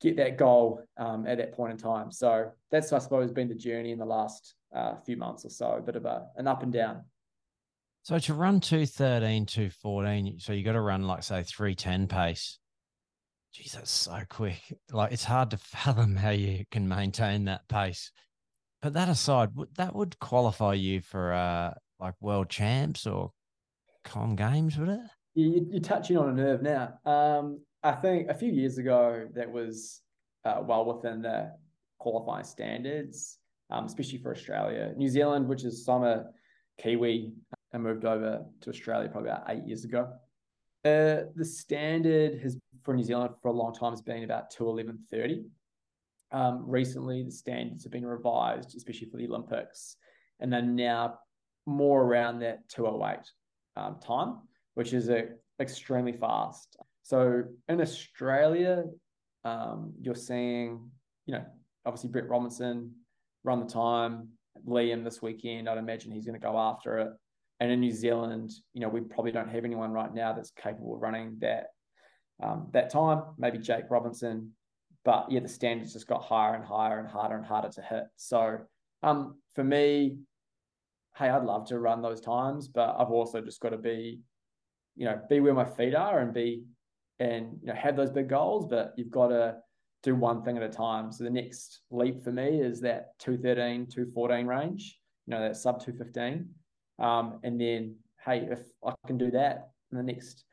get 0.00 0.16
that 0.16 0.36
goal 0.36 0.82
um, 0.98 1.26
at 1.26 1.38
that 1.38 1.54
point 1.54 1.72
in 1.72 1.78
time. 1.78 2.12
So 2.12 2.50
that's, 2.70 2.92
I 2.92 2.98
suppose, 2.98 3.32
been 3.32 3.48
the 3.48 3.54
journey 3.54 3.92
in 3.92 3.98
the 3.98 4.04
last 4.04 4.54
uh, 4.74 4.94
few 5.04 5.16
months 5.16 5.44
or 5.44 5.50
so, 5.50 5.72
a 5.72 5.80
bit 5.80 5.96
of 5.96 6.04
a, 6.04 6.26
an 6.36 6.46
up 6.46 6.62
and 6.62 6.72
down. 6.72 7.02
So 8.02 8.18
to 8.18 8.34
run 8.34 8.60
213, 8.60 9.46
214, 9.46 10.38
so 10.38 10.52
you 10.52 10.62
got 10.62 10.72
to 10.72 10.80
run 10.80 11.02
like, 11.02 11.24
say, 11.24 11.42
310 11.42 12.06
pace. 12.06 12.60
Geez, 13.56 13.72
that's 13.72 13.90
so 13.90 14.20
quick. 14.28 14.60
Like 14.92 15.12
it's 15.12 15.24
hard 15.24 15.50
to 15.52 15.56
fathom 15.56 16.14
how 16.14 16.28
you 16.28 16.66
can 16.70 16.86
maintain 16.86 17.46
that 17.46 17.66
pace. 17.68 18.12
But 18.82 18.92
that 18.92 19.08
aside, 19.08 19.48
that 19.78 19.94
would 19.94 20.18
qualify 20.18 20.74
you 20.74 21.00
for 21.00 21.32
uh, 21.32 21.72
like 21.98 22.12
world 22.20 22.50
champs 22.50 23.06
or 23.06 23.30
com 24.04 24.36
games, 24.36 24.76
would 24.76 24.90
it? 24.90 25.00
You, 25.34 25.66
you're 25.70 25.80
touching 25.80 26.18
on 26.18 26.28
a 26.28 26.32
nerve 26.34 26.60
now. 26.60 26.98
Um, 27.06 27.60
I 27.82 27.92
think 27.92 28.28
a 28.28 28.34
few 28.34 28.52
years 28.52 28.76
ago 28.76 29.26
that 29.34 29.50
was 29.50 30.02
uh, 30.44 30.60
well 30.62 30.84
within 30.84 31.22
the 31.22 31.50
qualifying 31.98 32.44
standards, 32.44 33.38
um, 33.70 33.86
especially 33.86 34.18
for 34.18 34.32
Australia. 34.32 34.92
New 34.98 35.08
Zealand, 35.08 35.48
which 35.48 35.64
is 35.64 35.88
I'm 35.88 36.26
Kiwi, 36.78 37.32
I 37.72 37.78
moved 37.78 38.04
over 38.04 38.44
to 38.60 38.70
Australia 38.70 39.08
probably 39.08 39.30
about 39.30 39.44
eight 39.48 39.66
years 39.66 39.84
ago. 39.84 40.12
Uh, 40.84 41.24
the 41.34 41.44
standard 41.44 42.38
has 42.42 42.58
for 42.86 42.94
New 42.94 43.02
Zealand 43.02 43.34
for 43.42 43.48
a 43.48 43.52
long 43.52 43.74
time 43.74 43.92
has 43.92 44.00
been 44.00 44.22
about 44.22 44.54
211.30. 44.54 45.44
Um, 46.32 46.64
recently, 46.66 47.24
the 47.24 47.30
standards 47.30 47.82
have 47.82 47.92
been 47.92 48.06
revised, 48.06 48.76
especially 48.76 49.08
for 49.10 49.16
the 49.18 49.26
Olympics, 49.26 49.96
and 50.40 50.52
they're 50.52 50.62
now 50.62 51.18
more 51.66 52.02
around 52.02 52.38
that 52.38 52.68
208 52.68 53.18
um, 53.76 53.96
time, 54.00 54.38
which 54.74 54.92
is 54.94 55.08
a, 55.08 55.26
extremely 55.60 56.12
fast. 56.12 56.76
So 57.02 57.42
in 57.68 57.80
Australia, 57.80 58.84
um, 59.44 59.92
you're 60.00 60.14
seeing, 60.14 60.88
you 61.26 61.34
know, 61.34 61.44
obviously 61.84 62.10
Brett 62.10 62.28
Robinson 62.28 62.92
run 63.42 63.60
the 63.60 63.66
time, 63.66 64.28
Liam 64.66 65.02
this 65.02 65.20
weekend. 65.20 65.68
I'd 65.68 65.78
imagine 65.78 66.12
he's 66.12 66.26
going 66.26 66.38
to 66.38 66.46
go 66.46 66.56
after 66.56 66.98
it. 66.98 67.08
And 67.58 67.70
in 67.72 67.80
New 67.80 67.92
Zealand, 67.92 68.52
you 68.74 68.80
know, 68.80 68.88
we 68.88 69.00
probably 69.00 69.32
don't 69.32 69.48
have 69.48 69.64
anyone 69.64 69.92
right 69.92 70.12
now 70.12 70.32
that's 70.32 70.50
capable 70.50 70.94
of 70.94 71.00
running 71.00 71.36
that 71.40 71.68
um, 72.42 72.68
that 72.72 72.90
time. 72.90 73.22
Maybe 73.38 73.58
Jake 73.58 73.84
Robinson, 73.90 74.52
but 75.04 75.30
yeah, 75.30 75.40
the 75.40 75.48
standards 75.48 75.92
just 75.92 76.06
got 76.06 76.22
higher 76.22 76.54
and 76.54 76.64
higher 76.64 76.98
and 76.98 77.08
harder 77.08 77.36
and 77.36 77.44
harder 77.44 77.68
to 77.70 77.82
hit. 77.82 78.04
So 78.16 78.58
um, 79.02 79.36
for 79.54 79.64
me, 79.64 80.18
hey, 81.16 81.28
I'd 81.28 81.44
love 81.44 81.66
to 81.68 81.78
run 81.78 82.02
those 82.02 82.20
times, 82.20 82.68
but 82.68 82.96
I've 82.98 83.10
also 83.10 83.40
just 83.40 83.60
got 83.60 83.70
to 83.70 83.78
be, 83.78 84.20
you 84.96 85.06
know, 85.06 85.20
be 85.28 85.40
where 85.40 85.54
my 85.54 85.64
feet 85.64 85.94
are 85.94 86.20
and 86.20 86.32
be 86.32 86.64
and 87.18 87.58
you 87.62 87.68
know 87.68 87.74
have 87.74 87.96
those 87.96 88.10
big 88.10 88.28
goals, 88.28 88.66
but 88.68 88.92
you've 88.96 89.10
got 89.10 89.28
to 89.28 89.56
do 90.02 90.14
one 90.14 90.42
thing 90.42 90.56
at 90.56 90.62
a 90.62 90.68
time. 90.68 91.10
So 91.10 91.24
the 91.24 91.30
next 91.30 91.80
leap 91.90 92.22
for 92.22 92.32
me 92.32 92.60
is 92.60 92.80
that 92.82 93.18
213, 93.18 93.86
214 93.86 94.46
range, 94.46 94.98
you 95.26 95.34
know, 95.34 95.40
that 95.40 95.56
sub 95.56 95.80
215. 95.84 96.48
Um, 96.98 97.40
and 97.42 97.60
then, 97.60 97.96
hey, 98.24 98.46
if 98.50 98.60
I 98.84 98.94
can 99.06 99.18
do 99.18 99.30
that 99.32 99.70
in 99.90 99.98
the 99.98 100.04
next 100.04 100.44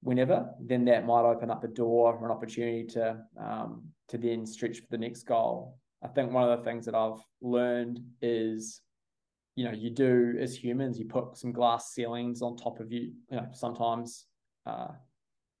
whenever, 0.00 0.50
then 0.60 0.84
that 0.86 1.06
might 1.06 1.22
open 1.22 1.50
up 1.50 1.64
a 1.64 1.68
door 1.68 2.14
or 2.14 2.24
an 2.24 2.30
opportunity 2.30 2.84
to 2.84 3.18
um, 3.40 3.82
to 4.08 4.18
then 4.18 4.46
stretch 4.46 4.78
for 4.78 4.86
the 4.90 4.98
next 4.98 5.24
goal. 5.24 5.78
I 6.02 6.08
think 6.08 6.32
one 6.32 6.48
of 6.48 6.58
the 6.58 6.64
things 6.64 6.86
that 6.86 6.94
I've 6.94 7.20
learned 7.42 8.00
is, 8.22 8.80
you 9.56 9.64
know, 9.64 9.72
you 9.72 9.90
do 9.90 10.36
as 10.40 10.56
humans, 10.56 10.98
you 10.98 11.04
put 11.04 11.36
some 11.36 11.52
glass 11.52 11.92
ceilings 11.92 12.40
on 12.40 12.56
top 12.56 12.80
of 12.80 12.92
you, 12.92 13.12
you 13.30 13.36
know, 13.36 13.48
sometimes 13.52 14.26
uh, 14.64 14.88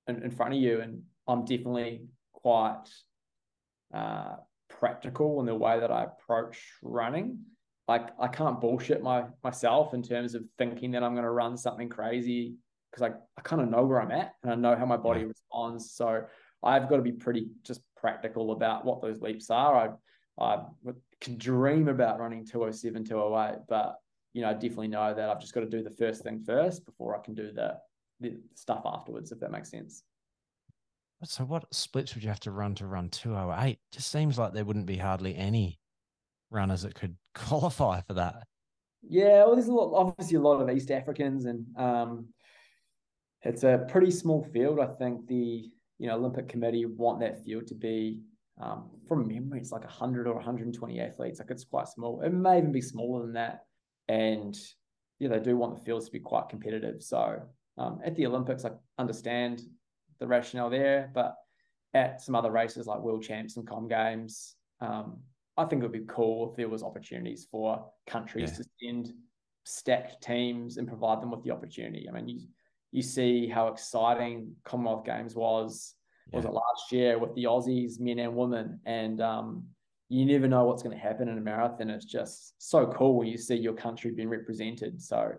in, 0.06 0.22
in 0.22 0.30
front 0.30 0.54
of 0.54 0.60
you. 0.60 0.80
And 0.80 1.02
I'm 1.26 1.44
definitely 1.44 2.02
quite 2.32 2.84
uh, 3.92 4.36
practical 4.70 5.40
in 5.40 5.46
the 5.46 5.54
way 5.54 5.80
that 5.80 5.90
I 5.90 6.04
approach 6.04 6.58
running. 6.82 7.40
Like 7.88 8.10
I 8.20 8.28
can't 8.28 8.60
bullshit 8.60 9.02
my 9.02 9.24
myself 9.42 9.94
in 9.94 10.02
terms 10.02 10.34
of 10.34 10.44
thinking 10.56 10.92
that 10.92 11.02
I'm 11.02 11.14
going 11.14 11.24
to 11.24 11.30
run 11.30 11.56
something 11.56 11.88
crazy 11.88 12.54
because 12.90 13.10
I, 13.10 13.16
I 13.36 13.42
kind 13.42 13.62
of 13.62 13.68
know 13.68 13.84
where 13.84 14.00
I'm 14.00 14.10
at 14.10 14.34
and 14.42 14.52
I 14.52 14.54
know 14.54 14.76
how 14.76 14.86
my 14.86 14.96
body 14.96 15.24
responds. 15.24 15.92
So 15.92 16.24
I've 16.62 16.88
got 16.88 16.96
to 16.96 17.02
be 17.02 17.12
pretty 17.12 17.48
just 17.62 17.82
practical 17.96 18.52
about 18.52 18.84
what 18.84 19.02
those 19.02 19.20
leaps 19.20 19.50
are. 19.50 19.76
I 19.76 19.90
I 20.40 20.62
can 21.20 21.36
dream 21.36 21.88
about 21.88 22.20
running 22.20 22.46
207, 22.46 23.04
208, 23.04 23.62
but 23.68 23.96
you 24.34 24.42
know, 24.42 24.50
I 24.50 24.52
definitely 24.52 24.88
know 24.88 25.12
that 25.12 25.28
I've 25.28 25.40
just 25.40 25.52
got 25.52 25.60
to 25.60 25.68
do 25.68 25.82
the 25.82 25.90
first 25.90 26.22
thing 26.22 26.44
first 26.46 26.86
before 26.86 27.18
I 27.18 27.20
can 27.24 27.34
do 27.34 27.52
the 27.52 27.76
the 28.20 28.36
stuff 28.54 28.82
afterwards, 28.84 29.32
if 29.32 29.40
that 29.40 29.50
makes 29.50 29.70
sense. 29.70 30.02
So, 31.24 31.44
what 31.44 31.72
splits 31.74 32.14
would 32.14 32.22
you 32.22 32.28
have 32.28 32.40
to 32.40 32.52
run 32.52 32.74
to 32.76 32.86
run 32.86 33.08
208? 33.10 33.78
Just 33.92 34.10
seems 34.10 34.38
like 34.38 34.52
there 34.52 34.64
wouldn't 34.64 34.86
be 34.86 34.96
hardly 34.96 35.34
any 35.34 35.78
runners 36.50 36.82
that 36.82 36.94
could 36.94 37.16
qualify 37.34 38.00
for 38.02 38.14
that. 38.14 38.44
Yeah, 39.02 39.44
well, 39.44 39.54
there's 39.54 39.68
a 39.68 39.72
lot, 39.72 39.94
obviously 39.94 40.36
a 40.36 40.40
lot 40.40 40.60
of 40.60 40.70
East 40.70 40.90
Africans, 40.90 41.44
and 41.44 41.66
um, 41.76 42.28
it's 43.42 43.64
a 43.64 43.86
pretty 43.88 44.10
small 44.10 44.42
field. 44.52 44.80
I 44.80 44.86
think 44.86 45.26
the 45.26 45.70
you 45.98 46.06
know 46.06 46.16
Olympic 46.16 46.48
Committee 46.48 46.86
want 46.86 47.20
that 47.20 47.44
field 47.44 47.66
to 47.68 47.74
be, 47.74 48.20
um, 48.60 48.90
from 49.06 49.26
memory, 49.28 49.60
it's 49.60 49.72
like 49.72 49.84
100 49.84 50.26
or 50.26 50.34
120 50.34 51.00
athletes. 51.00 51.38
Like 51.38 51.50
it's 51.50 51.64
quite 51.64 51.88
small. 51.88 52.20
It 52.22 52.32
may 52.32 52.58
even 52.58 52.72
be 52.72 52.80
smaller 52.80 53.22
than 53.22 53.34
that, 53.34 53.64
and 54.08 54.58
yeah, 55.18 55.28
they 55.28 55.40
do 55.40 55.56
want 55.56 55.76
the 55.76 55.84
fields 55.84 56.06
to 56.06 56.12
be 56.12 56.20
quite 56.20 56.48
competitive. 56.48 57.02
So 57.02 57.42
um, 57.76 58.00
at 58.04 58.14
the 58.16 58.26
Olympics, 58.26 58.64
I 58.64 58.70
understand 58.98 59.62
the 60.20 60.26
rationale 60.26 60.70
there, 60.70 61.10
but 61.14 61.34
at 61.94 62.20
some 62.20 62.34
other 62.34 62.50
races 62.50 62.86
like 62.86 63.00
World 63.00 63.22
Champs 63.22 63.56
and 63.56 63.66
Com 63.66 63.88
Games, 63.88 64.56
um, 64.80 65.18
I 65.56 65.64
think 65.64 65.82
it 65.82 65.86
would 65.86 65.92
be 65.92 66.06
cool 66.06 66.50
if 66.50 66.56
there 66.56 66.68
was 66.68 66.82
opportunities 66.82 67.48
for 67.50 67.84
countries 68.06 68.50
yeah. 68.52 68.56
to 68.56 68.64
send 68.80 69.12
stacked 69.64 70.22
teams 70.22 70.76
and 70.76 70.86
provide 70.86 71.20
them 71.20 71.30
with 71.30 71.42
the 71.42 71.50
opportunity. 71.50 72.08
I 72.08 72.12
mean, 72.12 72.28
you 72.28 72.40
you 72.92 73.02
see 73.02 73.48
how 73.48 73.68
exciting 73.68 74.54
Commonwealth 74.64 75.04
Games 75.04 75.34
was 75.34 75.94
yeah. 76.30 76.36
was 76.36 76.44
it 76.44 76.52
last 76.52 76.92
year 76.92 77.18
with 77.18 77.34
the 77.34 77.44
Aussies, 77.44 78.00
men 78.00 78.18
and 78.18 78.34
women, 78.34 78.80
and 78.86 79.20
um, 79.20 79.64
you 80.08 80.24
never 80.24 80.48
know 80.48 80.64
what's 80.64 80.82
going 80.82 80.96
to 80.96 81.02
happen 81.02 81.28
in 81.28 81.38
a 81.38 81.40
marathon. 81.40 81.90
It's 81.90 82.04
just 82.04 82.54
so 82.58 82.86
cool 82.86 83.16
when 83.16 83.28
you 83.28 83.38
see 83.38 83.56
your 83.56 83.74
country 83.74 84.10
being 84.10 84.28
represented. 84.28 85.00
So 85.00 85.32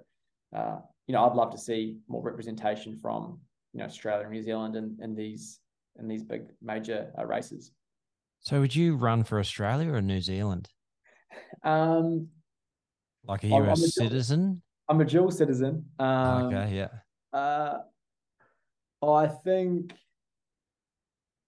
uh, 0.55 0.77
you 1.07 1.13
know, 1.13 1.25
I'd 1.25 1.35
love 1.35 1.51
to 1.51 1.57
see 1.57 1.97
more 2.07 2.21
representation 2.21 2.95
from 2.95 3.39
you 3.73 3.79
know 3.79 3.85
Australia 3.85 4.23
and 4.23 4.31
New 4.31 4.43
Zealand 4.43 4.75
and 4.75 4.99
in 5.01 5.15
these 5.15 5.59
in 5.99 6.07
these 6.07 6.23
big 6.23 6.43
major 6.62 7.12
uh, 7.17 7.25
races. 7.25 7.71
So, 8.41 8.59
would 8.62 8.75
you 8.75 8.95
run 8.95 9.23
for 9.23 9.39
Australia 9.39 9.91
or 9.91 10.01
New 10.01 10.21
Zealand? 10.21 10.69
Um, 11.63 12.29
like, 13.25 13.43
are 13.43 13.47
you 13.47 13.55
I'm, 13.55 13.69
a, 13.69 13.75
citizen? 13.75 14.62
I'm 14.88 15.01
a 15.01 15.05
dual 15.05 15.29
citizen. 15.29 15.85
Um, 15.99 16.45
okay, 16.45 16.75
yeah. 16.75 16.88
Uh, 17.33 17.79
I 19.03 19.27
think. 19.27 19.93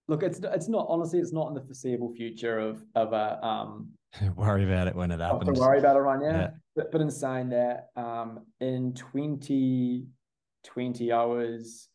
Look, 0.07 0.23
it's 0.23 0.39
it's 0.43 0.67
not 0.67 0.87
honestly, 0.89 1.19
it's 1.19 1.31
not 1.31 1.47
in 1.47 1.53
the 1.53 1.61
foreseeable 1.61 2.11
future 2.13 2.59
of 2.59 2.83
of 2.95 3.13
a 3.13 3.45
um. 3.45 3.91
worry 4.35 4.65
about 4.65 4.87
it 4.87 4.95
when 4.95 5.11
it 5.11 5.21
happens. 5.21 5.59
worry 5.59 5.79
about 5.79 5.95
it 5.95 5.99
right 5.99 6.19
now. 6.19 6.39
Yeah. 6.39 6.49
But, 6.75 6.91
but 6.91 7.01
in 7.01 7.09
saying 7.09 7.49
that, 7.49 7.87
um, 7.95 8.41
in 8.59 8.93
2020, 8.93 11.11
I 11.11 11.23
was 11.23 11.87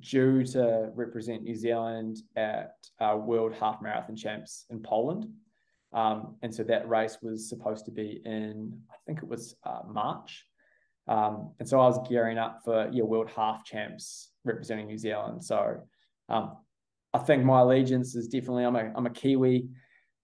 due 0.00 0.44
to 0.44 0.90
represent 0.94 1.42
New 1.42 1.54
Zealand 1.54 2.18
at 2.36 2.74
uh, 3.00 3.16
World 3.16 3.54
Half 3.54 3.82
Marathon 3.82 4.16
Champs 4.16 4.66
in 4.70 4.80
Poland. 4.80 5.26
Um, 5.92 6.36
and 6.42 6.52
so 6.52 6.64
that 6.64 6.88
race 6.88 7.18
was 7.22 7.48
supposed 7.48 7.84
to 7.84 7.92
be 7.92 8.20
in, 8.24 8.80
I 8.90 8.96
think 9.06 9.18
it 9.18 9.28
was 9.28 9.54
uh, 9.64 9.80
March. 9.86 10.44
Um, 11.06 11.52
and 11.58 11.68
so 11.68 11.80
I 11.80 11.86
was 11.86 12.08
gearing 12.08 12.38
up 12.38 12.60
for 12.64 12.88
your 12.92 13.06
World 13.06 13.30
Half 13.34 13.64
Champs 13.64 14.30
representing 14.44 14.86
New 14.86 14.98
Zealand. 14.98 15.44
So 15.44 15.82
um, 16.28 16.56
I 17.12 17.18
think 17.18 17.44
my 17.44 17.60
allegiance 17.60 18.14
is 18.14 18.28
definitely 18.28 18.64
I'm 18.64 18.76
a 18.76 18.92
I'm 18.94 19.06
a 19.06 19.10
Kiwi. 19.10 19.68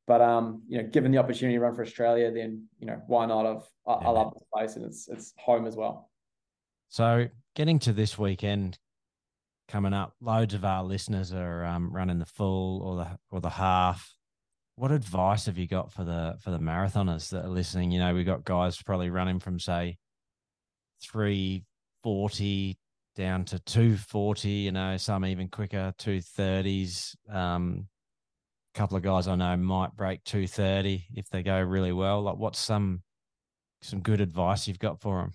But 0.07 0.21
um, 0.21 0.63
you 0.69 0.83
know, 0.83 0.89
given 0.89 1.13
the 1.13 1.19
opportunity 1.19 1.57
to 1.57 1.61
run 1.61 1.77
for 1.77 1.83
Australia, 1.83 2.33
then 2.33 2.67
you 2.79 2.87
know 2.87 3.01
why 3.07 3.27
not? 3.27 3.47
I've, 3.47 3.63
I, 3.87 4.01
yeah. 4.01 4.09
I 4.09 4.11
love 4.11 4.35
this 4.35 4.43
place 4.53 4.77
and 4.77 4.85
it's 4.85 5.09
it's 5.09 5.35
home 5.39 5.67
as 5.67 5.77
well. 5.77 6.11
So 6.89 7.29
getting 7.55 7.79
to 7.81 7.93
this 7.93 8.19
weekend 8.19 8.79
coming 9.69 9.93
up, 9.93 10.15
loads 10.21 10.55
of 10.55 10.65
our 10.65 10.83
listeners 10.83 11.33
are 11.33 11.65
um, 11.65 11.95
running 11.95 12.19
the 12.19 12.27
full 12.27 12.83
or 12.83 12.97
the 12.97 13.19
or 13.31 13.41
the 13.41 13.51
half. 13.51 14.13
What 14.75 14.91
advice 14.91 15.47
have 15.47 15.59
you 15.59 15.69
got 15.69 15.93
for 15.93 16.05
the 16.05 16.37
for 16.41 16.51
the 16.51 16.59
marathoners 16.59 17.29
that 17.31 17.45
are 17.45 17.51
listening? 17.51 17.93
You 17.93 18.01
know, 18.01 18.15
we've 18.15 18.27
got 18.27 18.45
guys 18.45 18.83
probably 18.83 19.11
running 19.11 19.39
from 19.39 19.61
say 19.61 19.99
three 21.03 21.65
forty 22.03 22.79
down 23.17 23.45
to 23.47 23.59
two 23.61 23.97
forty. 23.97 24.51
You 24.51 24.73
know, 24.73 24.97
some 24.97 25.25
even 25.25 25.49
quicker 25.49 25.93
two 25.99 26.21
thirties. 26.21 27.17
Um, 27.31 27.89
a 28.75 28.79
couple 28.79 28.97
of 28.97 29.03
guys 29.03 29.27
I 29.27 29.35
know 29.35 29.57
might 29.57 29.97
break 29.97 30.23
230 30.25 31.07
if 31.17 31.29
they 31.29 31.43
go 31.43 31.61
really 31.61 31.93
well. 31.93 32.23
Like, 32.23 32.37
what's 32.37 32.59
some 32.59 33.03
some 33.83 34.01
good 34.01 34.21
advice 34.21 34.69
you've 34.69 34.79
got 34.79 35.01
for 35.01 35.21
them? 35.21 35.33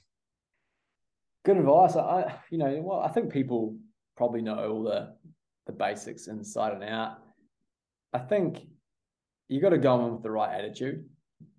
Good 1.44 1.58
advice. 1.58 1.96
I, 1.96 2.36
you 2.50 2.58
know, 2.58 2.82
well, 2.82 3.00
I 3.02 3.10
think 3.10 3.32
people 3.32 3.76
probably 4.16 4.42
know 4.42 4.70
all 4.70 4.84
the 4.84 5.16
the 5.68 5.74
basics 5.74 6.28
inside 6.28 6.74
and 6.74 6.84
out. 6.84 7.18
I 8.14 8.20
think 8.20 8.68
you 9.50 9.60
got 9.60 9.70
to 9.70 9.78
go 9.78 10.06
in 10.06 10.14
with 10.14 10.24
the 10.24 10.32
right 10.32 10.58
attitude 10.58 11.06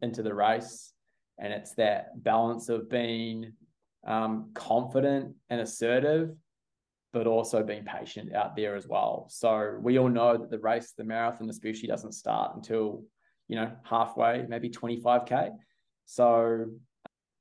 into 0.01 0.23
the 0.23 0.35
race, 0.35 0.93
and 1.39 1.53
it's 1.53 1.75
that 1.75 2.23
balance 2.23 2.69
of 2.69 2.89
being 2.89 3.53
um, 4.07 4.51
confident 4.55 5.35
and 5.51 5.61
assertive, 5.61 6.31
but 7.13 7.27
also 7.27 7.63
being 7.63 7.85
patient 7.85 8.35
out 8.35 8.57
there 8.57 8.77
as 8.77 8.87
well. 8.87 9.27
So 9.29 9.77
we 9.81 9.99
all 9.99 10.09
know 10.09 10.37
that 10.37 10.51
the 10.51 10.59
race, 10.59 10.93
the 10.97 11.05
marathon 11.05 11.51
especially, 11.51 11.89
doesn't 11.89 12.13
start 12.13 12.57
until 12.57 13.03
you 13.49 13.57
know 13.57 13.71
halfway, 13.85 14.45
maybe 14.49 14.71
25k. 14.71 15.51
So 16.07 16.67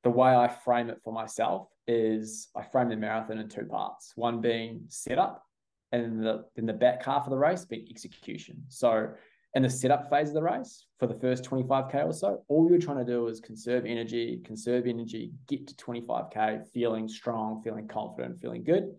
the 0.03 0.09
way 0.09 0.35
I 0.35 0.47
frame 0.47 0.89
it 0.89 0.99
for 1.03 1.13
myself 1.13 1.67
is 1.87 2.49
I 2.55 2.63
frame 2.63 2.89
the 2.89 2.95
marathon 2.95 3.39
in 3.39 3.47
two 3.47 3.65
parts. 3.65 4.13
One 4.15 4.41
being 4.41 4.85
setup, 4.87 5.43
and 5.91 6.23
the 6.23 6.45
then 6.55 6.65
the 6.65 6.73
back 6.73 7.03
half 7.05 7.25
of 7.25 7.31
the 7.31 7.37
race 7.37 7.65
being 7.65 7.87
execution. 7.89 8.63
So 8.69 9.09
in 9.55 9.63
the 9.63 9.69
setup 9.69 10.09
phase 10.09 10.27
of 10.27 10.33
the 10.33 10.43
race 10.43 10.85
for 10.99 11.07
the 11.07 11.13
first 11.13 11.45
25k 11.45 12.05
or 12.05 12.13
so, 12.13 12.43
all 12.49 12.69
you're 12.69 12.77
trying 12.77 12.97
to 12.97 13.09
do 13.09 13.27
is 13.27 13.39
conserve 13.39 13.85
energy, 13.85 14.41
conserve 14.43 14.85
energy, 14.85 15.31
get 15.47 15.65
to 15.67 15.73
25k 15.75 16.67
feeling 16.73 17.07
strong, 17.07 17.61
feeling 17.63 17.87
confident, 17.87 18.41
feeling 18.41 18.65
good. 18.65 18.93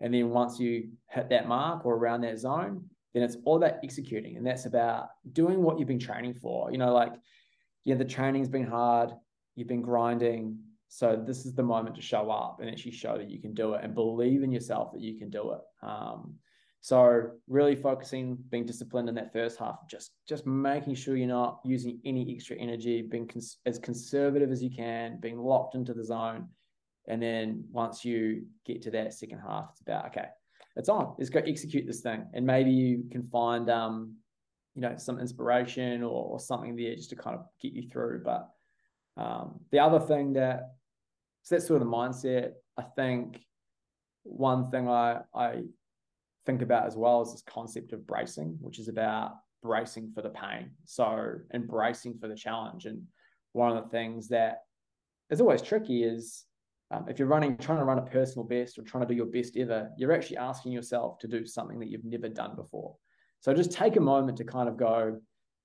And 0.00 0.14
then 0.14 0.30
once 0.30 0.60
you 0.60 0.90
hit 1.10 1.28
that 1.30 1.48
mark 1.48 1.84
or 1.84 1.96
around 1.96 2.20
that 2.20 2.38
zone, 2.38 2.84
then 3.14 3.24
it's 3.24 3.36
all 3.44 3.56
about 3.56 3.78
executing. 3.82 4.36
And 4.36 4.46
that's 4.46 4.66
about 4.66 5.08
doing 5.32 5.60
what 5.60 5.78
you've 5.78 5.88
been 5.88 5.98
training 5.98 6.34
for. 6.34 6.70
You 6.70 6.78
know, 6.78 6.94
like, 6.94 7.14
yeah, 7.84 7.96
the 7.96 8.04
training's 8.04 8.48
been 8.48 8.66
hard, 8.66 9.10
you've 9.56 9.68
been 9.68 9.82
grinding. 9.82 10.58
So 10.88 11.20
this 11.26 11.46
is 11.46 11.54
the 11.54 11.64
moment 11.64 11.96
to 11.96 12.02
show 12.02 12.30
up 12.30 12.58
and 12.60 12.70
actually 12.70 12.92
show 12.92 13.18
that 13.18 13.28
you 13.28 13.40
can 13.40 13.54
do 13.54 13.74
it 13.74 13.82
and 13.82 13.92
believe 13.92 14.44
in 14.44 14.52
yourself 14.52 14.92
that 14.92 15.00
you 15.00 15.18
can 15.18 15.30
do 15.30 15.52
it. 15.52 15.60
Um, 15.82 16.36
so 16.86 17.30
really 17.48 17.74
focusing, 17.74 18.38
being 18.48 18.64
disciplined 18.64 19.08
in 19.08 19.16
that 19.16 19.32
first 19.32 19.58
half, 19.58 19.78
just 19.90 20.12
just 20.28 20.46
making 20.46 20.94
sure 20.94 21.16
you're 21.16 21.26
not 21.26 21.58
using 21.64 21.98
any 22.04 22.32
extra 22.32 22.54
energy, 22.54 23.02
being 23.02 23.26
cons- 23.26 23.58
as 23.66 23.76
conservative 23.80 24.52
as 24.52 24.62
you 24.62 24.70
can, 24.70 25.18
being 25.18 25.36
locked 25.36 25.74
into 25.74 25.92
the 25.92 26.04
zone, 26.04 26.46
and 27.08 27.20
then 27.20 27.64
once 27.72 28.04
you 28.04 28.44
get 28.64 28.82
to 28.82 28.92
that 28.92 29.12
second 29.12 29.40
half, 29.40 29.70
it's 29.72 29.80
about 29.80 30.06
okay, 30.06 30.26
it's 30.76 30.88
on. 30.88 31.16
Let's 31.18 31.28
go 31.28 31.40
execute 31.40 31.88
this 31.88 32.02
thing, 32.02 32.24
and 32.34 32.46
maybe 32.46 32.70
you 32.70 33.02
can 33.10 33.26
find 33.30 33.68
um, 33.68 34.14
you 34.76 34.82
know, 34.82 34.94
some 34.96 35.18
inspiration 35.18 36.04
or, 36.04 36.34
or 36.34 36.38
something 36.38 36.76
there 36.76 36.94
just 36.94 37.10
to 37.10 37.16
kind 37.16 37.34
of 37.34 37.46
get 37.60 37.72
you 37.72 37.88
through. 37.90 38.22
But 38.24 38.48
um, 39.16 39.58
the 39.72 39.80
other 39.80 39.98
thing 39.98 40.34
that 40.34 40.74
so 41.42 41.56
that's 41.56 41.66
sort 41.66 41.82
of 41.82 41.88
the 41.88 41.92
mindset. 41.92 42.52
I 42.78 42.84
think 42.94 43.40
one 44.22 44.70
thing 44.70 44.88
I 44.88 45.22
I 45.34 45.64
think 46.46 46.62
about 46.62 46.86
as 46.86 46.96
well 46.96 47.22
is 47.22 47.32
this 47.32 47.42
concept 47.42 47.92
of 47.92 48.06
bracing, 48.06 48.56
which 48.60 48.78
is 48.78 48.88
about 48.88 49.32
bracing 49.62 50.12
for 50.14 50.22
the 50.22 50.30
pain. 50.30 50.70
So 50.84 51.34
embracing 51.52 52.18
for 52.18 52.28
the 52.28 52.36
challenge. 52.36 52.86
And 52.86 53.02
one 53.52 53.76
of 53.76 53.84
the 53.84 53.90
things 53.90 54.28
that 54.28 54.62
is 55.30 55.40
always 55.40 55.60
tricky 55.60 56.04
is 56.04 56.44
um, 56.92 57.06
if 57.08 57.18
you're 57.18 57.28
running, 57.28 57.56
trying 57.56 57.78
to 57.78 57.84
run 57.84 57.98
a 57.98 58.02
personal 58.02 58.44
best 58.44 58.78
or 58.78 58.82
trying 58.82 59.02
to 59.02 59.08
do 59.08 59.16
your 59.16 59.26
best 59.26 59.56
ever, 59.56 59.90
you're 59.98 60.12
actually 60.12 60.36
asking 60.36 60.72
yourself 60.72 61.18
to 61.18 61.26
do 61.26 61.44
something 61.44 61.80
that 61.80 61.88
you've 61.88 62.04
never 62.04 62.28
done 62.28 62.54
before. 62.54 62.94
So 63.40 63.52
just 63.52 63.72
take 63.72 63.96
a 63.96 64.00
moment 64.00 64.38
to 64.38 64.44
kind 64.44 64.68
of 64.68 64.76
go, 64.76 65.20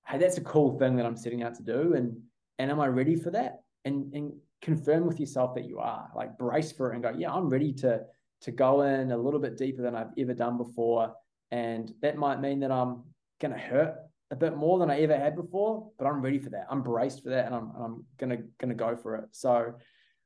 hey, 0.06 0.18
that's 0.18 0.38
a 0.38 0.42
cool 0.42 0.78
thing 0.78 0.96
that 0.96 1.06
I'm 1.06 1.16
setting 1.16 1.42
out 1.42 1.54
to 1.56 1.62
do. 1.62 1.94
And 1.94 2.16
and 2.58 2.70
am 2.70 2.80
I 2.80 2.86
ready 2.86 3.16
for 3.16 3.30
that? 3.30 3.62
And 3.84 4.12
and 4.14 4.32
confirm 4.60 5.06
with 5.06 5.20
yourself 5.20 5.54
that 5.54 5.64
you 5.64 5.78
are. 5.78 6.10
Like 6.14 6.38
brace 6.38 6.72
for 6.72 6.90
it 6.90 6.94
and 6.94 7.02
go, 7.02 7.12
yeah, 7.16 7.32
I'm 7.32 7.48
ready 7.48 7.72
to 7.74 8.02
to 8.42 8.50
go 8.50 8.82
in 8.82 9.12
a 9.12 9.16
little 9.16 9.40
bit 9.40 9.56
deeper 9.56 9.82
than 9.82 9.94
I've 9.94 10.10
ever 10.18 10.34
done 10.34 10.56
before. 10.56 11.14
And 11.50 11.92
that 12.02 12.16
might 12.16 12.40
mean 12.40 12.60
that 12.60 12.70
I'm 12.70 13.04
going 13.40 13.52
to 13.52 13.58
hurt 13.58 13.94
a 14.30 14.36
bit 14.36 14.56
more 14.56 14.78
than 14.78 14.90
I 14.90 15.00
ever 15.00 15.16
had 15.16 15.36
before, 15.36 15.90
but 15.98 16.06
I'm 16.06 16.22
ready 16.22 16.38
for 16.38 16.50
that. 16.50 16.66
I'm 16.70 16.82
braced 16.82 17.22
for 17.22 17.30
that 17.30 17.46
and 17.46 17.54
I'm, 17.54 17.72
I'm 17.78 18.04
going 18.18 18.30
to, 18.30 18.36
going 18.58 18.70
to 18.70 18.74
go 18.74 18.96
for 18.96 19.16
it. 19.16 19.24
So 19.32 19.74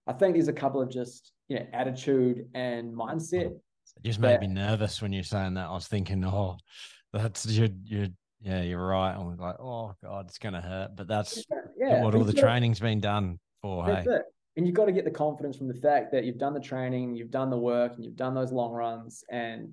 I 0.07 0.13
think 0.13 0.35
there's 0.35 0.49
a 0.49 0.53
couple 0.53 0.81
of 0.81 0.91
just, 0.91 1.33
you 1.49 1.59
know, 1.59 1.67
attitude 1.73 2.47
and 2.55 2.95
mindset. 2.95 3.53
It 3.97 4.03
just 4.05 4.21
made 4.21 4.41
me 4.41 4.47
nervous 4.47 5.03
when 5.03 5.13
you're 5.13 5.25
saying 5.25 5.55
that. 5.55 5.67
I 5.67 5.73
was 5.73 5.89
thinking, 5.89 6.25
oh, 6.25 6.57
that's 7.13 7.47
you 7.47 7.69
you 7.85 8.09
yeah, 8.41 8.63
you're 8.63 8.85
right. 8.85 9.15
I'm 9.15 9.37
like, 9.37 9.59
oh 9.59 9.95
God, 10.03 10.27
it's 10.29 10.39
gonna 10.39 10.61
hurt. 10.61 10.91
But 10.95 11.09
that's 11.09 11.43
yeah, 11.79 12.03
what 12.03 12.15
all 12.15 12.25
the 12.25 12.33
training's 12.33 12.81
been 12.81 13.01
done 13.01 13.39
for. 13.63 13.87
That's 13.87 14.07
hey? 14.07 14.17
it 14.17 14.23
and 14.57 14.67
you've 14.67 14.75
got 14.75 14.87
to 14.87 14.93
get 14.93 15.05
the 15.05 15.11
confidence 15.11 15.57
from 15.57 15.69
the 15.69 15.75
fact 15.75 16.13
that 16.13 16.25
you've 16.25 16.39
done 16.39 16.55
the 16.55 16.61
training, 16.61 17.15
you've 17.15 17.31
done 17.31 17.51
the 17.51 17.59
work, 17.59 17.95
and 17.95 18.05
you've 18.05 18.17
done 18.17 18.35
those 18.35 18.53
long 18.53 18.73
runs. 18.73 19.23
And 19.31 19.73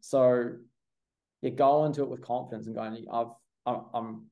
so 0.00 0.52
you 1.42 1.50
go 1.50 1.84
into 1.84 2.02
it 2.02 2.08
with 2.08 2.22
confidence 2.22 2.66
and 2.66 2.74
going, 2.74 3.04
I've, 3.12 3.26
I'm, 3.66 4.22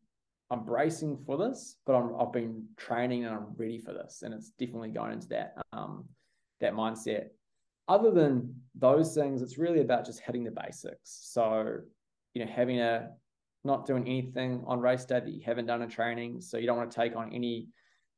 I'm 0.50 0.64
bracing 0.64 1.18
for 1.26 1.36
this, 1.36 1.76
but 1.86 1.94
I'm, 1.94 2.14
I've 2.18 2.32
been 2.32 2.64
training 2.76 3.24
and 3.24 3.34
I'm 3.34 3.46
ready 3.56 3.78
for 3.78 3.92
this. 3.92 4.22
And 4.22 4.32
it's 4.32 4.50
definitely 4.58 4.90
going 4.90 5.12
into 5.12 5.28
that, 5.28 5.54
um, 5.72 6.06
that 6.60 6.72
mindset. 6.72 7.26
Other 7.86 8.10
than 8.10 8.54
those 8.74 9.14
things, 9.14 9.42
it's 9.42 9.58
really 9.58 9.80
about 9.80 10.06
just 10.06 10.20
hitting 10.20 10.44
the 10.44 10.50
basics. 10.50 11.20
So, 11.24 11.78
you 12.34 12.44
know, 12.44 12.50
having 12.50 12.80
a, 12.80 13.10
not 13.64 13.86
doing 13.86 14.06
anything 14.08 14.64
on 14.66 14.80
race 14.80 15.04
day 15.04 15.20
that 15.20 15.28
you 15.28 15.42
haven't 15.44 15.66
done 15.66 15.82
in 15.82 15.90
training. 15.90 16.40
So 16.40 16.56
you 16.56 16.66
don't 16.66 16.78
want 16.78 16.90
to 16.90 16.96
take 16.96 17.14
on 17.14 17.32
any 17.34 17.68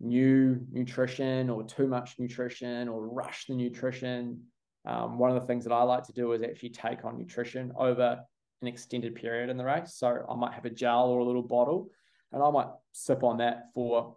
new 0.03 0.61
nutrition 0.71 1.49
or 1.49 1.63
too 1.63 1.87
much 1.87 2.17
nutrition 2.19 2.89
or 2.89 3.09
rush 3.09 3.47
the 3.47 3.55
nutrition. 3.55 4.43
Um, 4.85 5.19
one 5.19 5.31
of 5.31 5.41
the 5.41 5.47
things 5.47 5.65
that 5.65 5.73
I 5.73 5.83
like 5.85 6.05
to 6.05 6.13
do 6.13 6.33
is 6.33 6.43
actually 6.43 6.71
take 6.71 7.05
on 7.05 7.17
nutrition 7.17 7.73
over 7.79 8.21
an 8.61 8.69
extended 8.69 9.15
period 9.15 9.49
in 9.49 9.57
the 9.57 9.65
race. 9.65 9.95
So 9.95 10.27
I 10.29 10.35
might 10.35 10.55
have 10.55 10.65
a 10.65 10.71
gel 10.71 11.09
or 11.09 11.21
a 11.21 11.25
little 11.25 11.43
bottle, 11.43 11.89
and 12.33 12.43
I 12.43 12.51
might 12.51 12.69
sip 12.93 13.23
on 13.23 13.39
that 13.39 13.67
for 13.75 14.17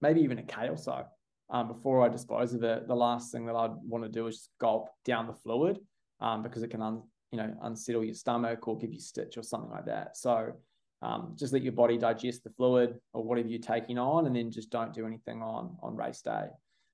maybe 0.00 0.20
even 0.22 0.38
a 0.38 0.42
K 0.42 0.68
or 0.68 0.76
so 0.76 1.04
um, 1.50 1.68
before 1.68 2.04
I 2.04 2.08
dispose 2.08 2.54
of 2.54 2.62
it. 2.64 2.88
The 2.88 2.94
last 2.94 3.30
thing 3.30 3.46
that 3.46 3.54
I'd 3.54 3.74
want 3.84 4.04
to 4.04 4.10
do 4.10 4.26
is 4.26 4.48
gulp 4.60 4.88
down 5.04 5.26
the 5.26 5.32
fluid 5.32 5.78
um, 6.20 6.42
because 6.42 6.62
it 6.62 6.70
can 6.70 6.82
un, 6.82 7.02
you 7.30 7.38
know 7.38 7.54
unsettle 7.62 8.04
your 8.04 8.14
stomach 8.14 8.66
or 8.66 8.76
give 8.76 8.92
you 8.92 9.00
stitch 9.00 9.36
or 9.36 9.42
something 9.42 9.70
like 9.70 9.86
that. 9.86 10.16
So 10.16 10.54
um, 11.02 11.34
just 11.38 11.52
let 11.52 11.62
your 11.62 11.72
body 11.72 11.96
digest 11.96 12.44
the 12.44 12.50
fluid 12.50 12.98
or 13.12 13.22
whatever 13.22 13.48
you're 13.48 13.60
taking 13.60 13.98
on, 13.98 14.26
and 14.26 14.34
then 14.34 14.50
just 14.50 14.70
don't 14.70 14.92
do 14.92 15.06
anything 15.06 15.42
on 15.42 15.76
on 15.82 15.96
race 15.96 16.22
day. 16.22 16.46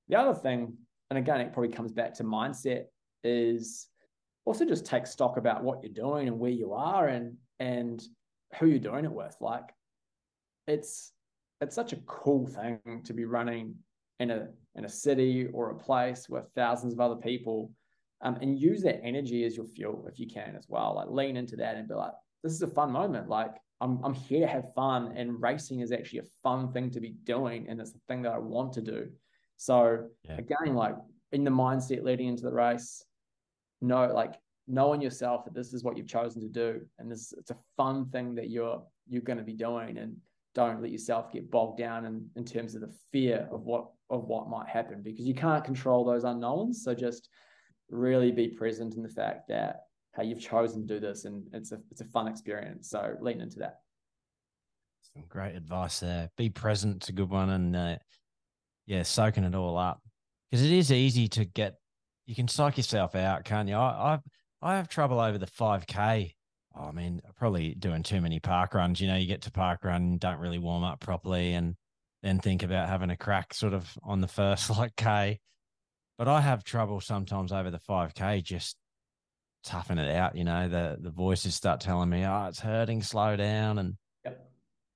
The 0.08 0.16
other 0.16 0.34
thing, 0.34 0.74
and 1.10 1.18
again, 1.18 1.40
it 1.40 1.52
probably 1.52 1.72
comes 1.72 1.92
back 1.92 2.14
to 2.14 2.24
mindset, 2.24 2.84
is 3.22 3.88
also 4.44 4.66
just 4.66 4.84
take 4.84 5.06
stock 5.06 5.38
about 5.38 5.64
what 5.64 5.82
you're 5.82 5.92
doing 5.92 6.28
and 6.28 6.38
where 6.38 6.50
you 6.50 6.72
are 6.72 7.08
and 7.08 7.36
and 7.60 8.02
who 8.58 8.66
you're 8.66 8.78
doing 8.78 9.04
it 9.04 9.12
with. 9.12 9.34
Like, 9.40 9.74
it's 10.66 11.12
it's 11.60 11.74
such 11.74 11.92
a 11.92 12.02
cool 12.06 12.46
thing 12.46 12.80
to 13.04 13.14
be 13.14 13.24
running 13.24 13.74
in 14.20 14.30
a 14.30 14.48
in 14.74 14.84
a 14.84 14.88
city 14.88 15.46
or 15.52 15.70
a 15.70 15.78
place 15.78 16.28
with 16.28 16.44
thousands 16.54 16.92
of 16.92 17.00
other 17.00 17.16
people, 17.16 17.72
um, 18.20 18.36
and 18.42 18.58
use 18.58 18.82
that 18.82 19.00
energy 19.02 19.44
as 19.44 19.56
your 19.56 19.66
fuel 19.66 20.06
if 20.12 20.18
you 20.18 20.26
can 20.26 20.54
as 20.56 20.66
well. 20.68 20.94
Like, 20.96 21.08
lean 21.08 21.36
into 21.36 21.56
that 21.56 21.76
and 21.76 21.88
be 21.88 21.94
like, 21.94 22.12
this 22.42 22.52
is 22.52 22.62
a 22.62 22.68
fun 22.68 22.92
moment. 22.92 23.28
Like, 23.28 23.54
I'm, 23.80 24.00
I'm 24.04 24.14
here 24.14 24.40
to 24.40 24.46
have 24.46 24.72
fun 24.74 25.12
and 25.16 25.40
racing 25.40 25.80
is 25.80 25.92
actually 25.92 26.20
a 26.20 26.28
fun 26.42 26.72
thing 26.72 26.90
to 26.90 27.00
be 27.00 27.14
doing 27.24 27.66
and 27.68 27.80
it's 27.80 27.94
a 27.94 27.98
thing 28.08 28.22
that 28.22 28.32
I 28.32 28.38
want 28.38 28.72
to 28.74 28.80
do. 28.80 29.08
So 29.56 30.06
yeah. 30.24 30.38
again, 30.38 30.74
like 30.74 30.94
in 31.32 31.44
the 31.44 31.50
mindset 31.50 32.02
leading 32.02 32.28
into 32.28 32.44
the 32.44 32.52
race, 32.52 33.04
know 33.80 34.10
like 34.14 34.34
knowing 34.66 35.00
yourself 35.00 35.44
that 35.44 35.54
this 35.54 35.74
is 35.74 35.84
what 35.84 35.96
you've 35.96 36.06
chosen 36.06 36.40
to 36.40 36.48
do 36.48 36.80
and 36.98 37.10
this 37.10 37.34
it's 37.36 37.50
a 37.50 37.56
fun 37.76 38.06
thing 38.06 38.34
that 38.34 38.48
you're 38.48 38.82
you're 39.08 39.20
going 39.20 39.36
to 39.36 39.44
be 39.44 39.52
doing 39.52 39.98
and 39.98 40.16
don't 40.54 40.80
let 40.80 40.90
yourself 40.90 41.32
get 41.32 41.50
bogged 41.50 41.78
down 41.78 42.06
in, 42.06 42.26
in 42.36 42.44
terms 42.44 42.74
of 42.74 42.80
the 42.80 42.94
fear 43.12 43.48
of 43.50 43.62
what 43.62 43.88
of 44.10 44.24
what 44.24 44.48
might 44.48 44.68
happen 44.68 45.02
because 45.02 45.26
you 45.26 45.34
can't 45.34 45.64
control 45.64 46.04
those 46.04 46.24
unknowns. 46.24 46.84
So 46.84 46.94
just 46.94 47.28
really 47.90 48.30
be 48.30 48.48
present 48.48 48.94
in 48.94 49.02
the 49.02 49.08
fact 49.08 49.48
that 49.48 49.80
how 50.16 50.22
you've 50.22 50.40
chosen 50.40 50.86
to 50.86 50.94
do 50.94 51.00
this, 51.00 51.24
and 51.24 51.44
it's 51.52 51.72
a 51.72 51.78
it's 51.90 52.00
a 52.00 52.06
fun 52.06 52.28
experience. 52.28 52.90
So 52.90 53.14
lean 53.20 53.40
into 53.40 53.58
that. 53.58 53.80
Some 55.12 55.24
great 55.28 55.54
advice 55.54 56.00
there. 56.00 56.30
Be 56.36 56.50
present. 56.50 56.96
It's 56.96 57.08
a 57.08 57.12
good 57.12 57.30
one, 57.30 57.50
and 57.50 57.76
uh, 57.76 57.96
yeah, 58.86 59.02
soaking 59.02 59.44
it 59.44 59.54
all 59.54 59.76
up 59.76 60.00
because 60.50 60.64
it 60.64 60.72
is 60.72 60.92
easy 60.92 61.28
to 61.28 61.44
get. 61.44 61.74
You 62.26 62.34
can 62.34 62.48
psych 62.48 62.76
yourself 62.76 63.14
out, 63.14 63.44
can't 63.44 63.68
you? 63.68 63.76
I 63.76 64.18
I, 64.62 64.72
I 64.72 64.76
have 64.76 64.88
trouble 64.88 65.20
over 65.20 65.38
the 65.38 65.46
five 65.46 65.86
k. 65.86 66.34
Oh, 66.76 66.86
I 66.86 66.92
mean, 66.92 67.20
probably 67.36 67.74
doing 67.74 68.02
too 68.02 68.20
many 68.20 68.40
park 68.40 68.74
runs. 68.74 69.00
You 69.00 69.08
know, 69.08 69.16
you 69.16 69.26
get 69.26 69.42
to 69.42 69.52
park 69.52 69.84
run, 69.84 70.18
don't 70.18 70.40
really 70.40 70.58
warm 70.58 70.82
up 70.82 71.00
properly, 71.00 71.52
and 71.52 71.76
then 72.22 72.38
think 72.38 72.62
about 72.62 72.88
having 72.88 73.10
a 73.10 73.16
crack 73.16 73.54
sort 73.54 73.74
of 73.74 73.92
on 74.02 74.20
the 74.20 74.28
first 74.28 74.70
like 74.78 74.96
k. 74.96 75.40
But 76.18 76.28
I 76.28 76.40
have 76.40 76.62
trouble 76.62 77.00
sometimes 77.00 77.52
over 77.52 77.70
the 77.70 77.80
five 77.80 78.14
k 78.14 78.40
just 78.40 78.76
toughen 79.64 79.98
it 79.98 80.14
out. 80.14 80.36
You 80.36 80.44
know, 80.44 80.68
the 80.68 80.98
the 81.00 81.10
voices 81.10 81.54
start 81.54 81.80
telling 81.80 82.10
me, 82.10 82.24
"Oh, 82.24 82.46
it's 82.46 82.60
hurting, 82.60 83.02
slow 83.02 83.36
down," 83.36 83.78
and 83.78 83.96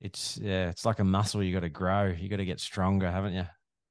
it's 0.00 0.38
yeah, 0.40 0.68
it's 0.68 0.84
like 0.84 1.00
a 1.00 1.04
muscle 1.04 1.42
you 1.42 1.52
got 1.52 1.60
to 1.60 1.68
grow. 1.68 2.06
You 2.06 2.28
got 2.28 2.36
to 2.36 2.44
get 2.44 2.60
stronger, 2.60 3.10
haven't 3.10 3.34
you? 3.34 3.46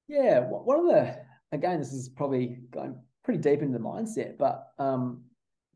Yeah, 0.07 0.39
one 0.39 0.79
of 0.79 0.85
the 0.85 1.17
again, 1.51 1.79
this 1.79 1.93
is 1.93 2.09
probably 2.09 2.59
going 2.71 2.95
pretty 3.23 3.41
deep 3.41 3.61
into 3.61 3.77
the 3.77 3.83
mindset, 3.83 4.37
but 4.37 4.67
um, 4.79 5.23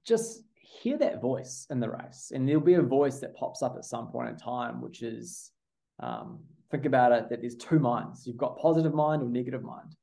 just 0.05 0.43
hear 0.55 0.97
that 0.97 1.21
voice 1.21 1.67
in 1.69 1.79
the 1.79 1.89
race, 1.89 2.31
and 2.33 2.47
there'll 2.47 2.61
be 2.61 2.75
a 2.75 2.81
voice 2.81 3.19
that 3.19 3.35
pops 3.35 3.61
up 3.61 3.75
at 3.77 3.85
some 3.85 4.07
point 4.07 4.29
in 4.29 4.37
time, 4.37 4.81
which 4.81 5.01
is 5.01 5.51
um, 5.99 6.39
think 6.71 6.85
about 6.85 7.11
it 7.11 7.29
that 7.29 7.41
there's 7.41 7.55
two 7.55 7.79
minds. 7.79 8.25
You've 8.25 8.37
got 8.37 8.57
positive 8.57 8.93
mind 8.93 9.21
or 9.21 9.29
negative 9.29 9.63
mind, 9.63 9.95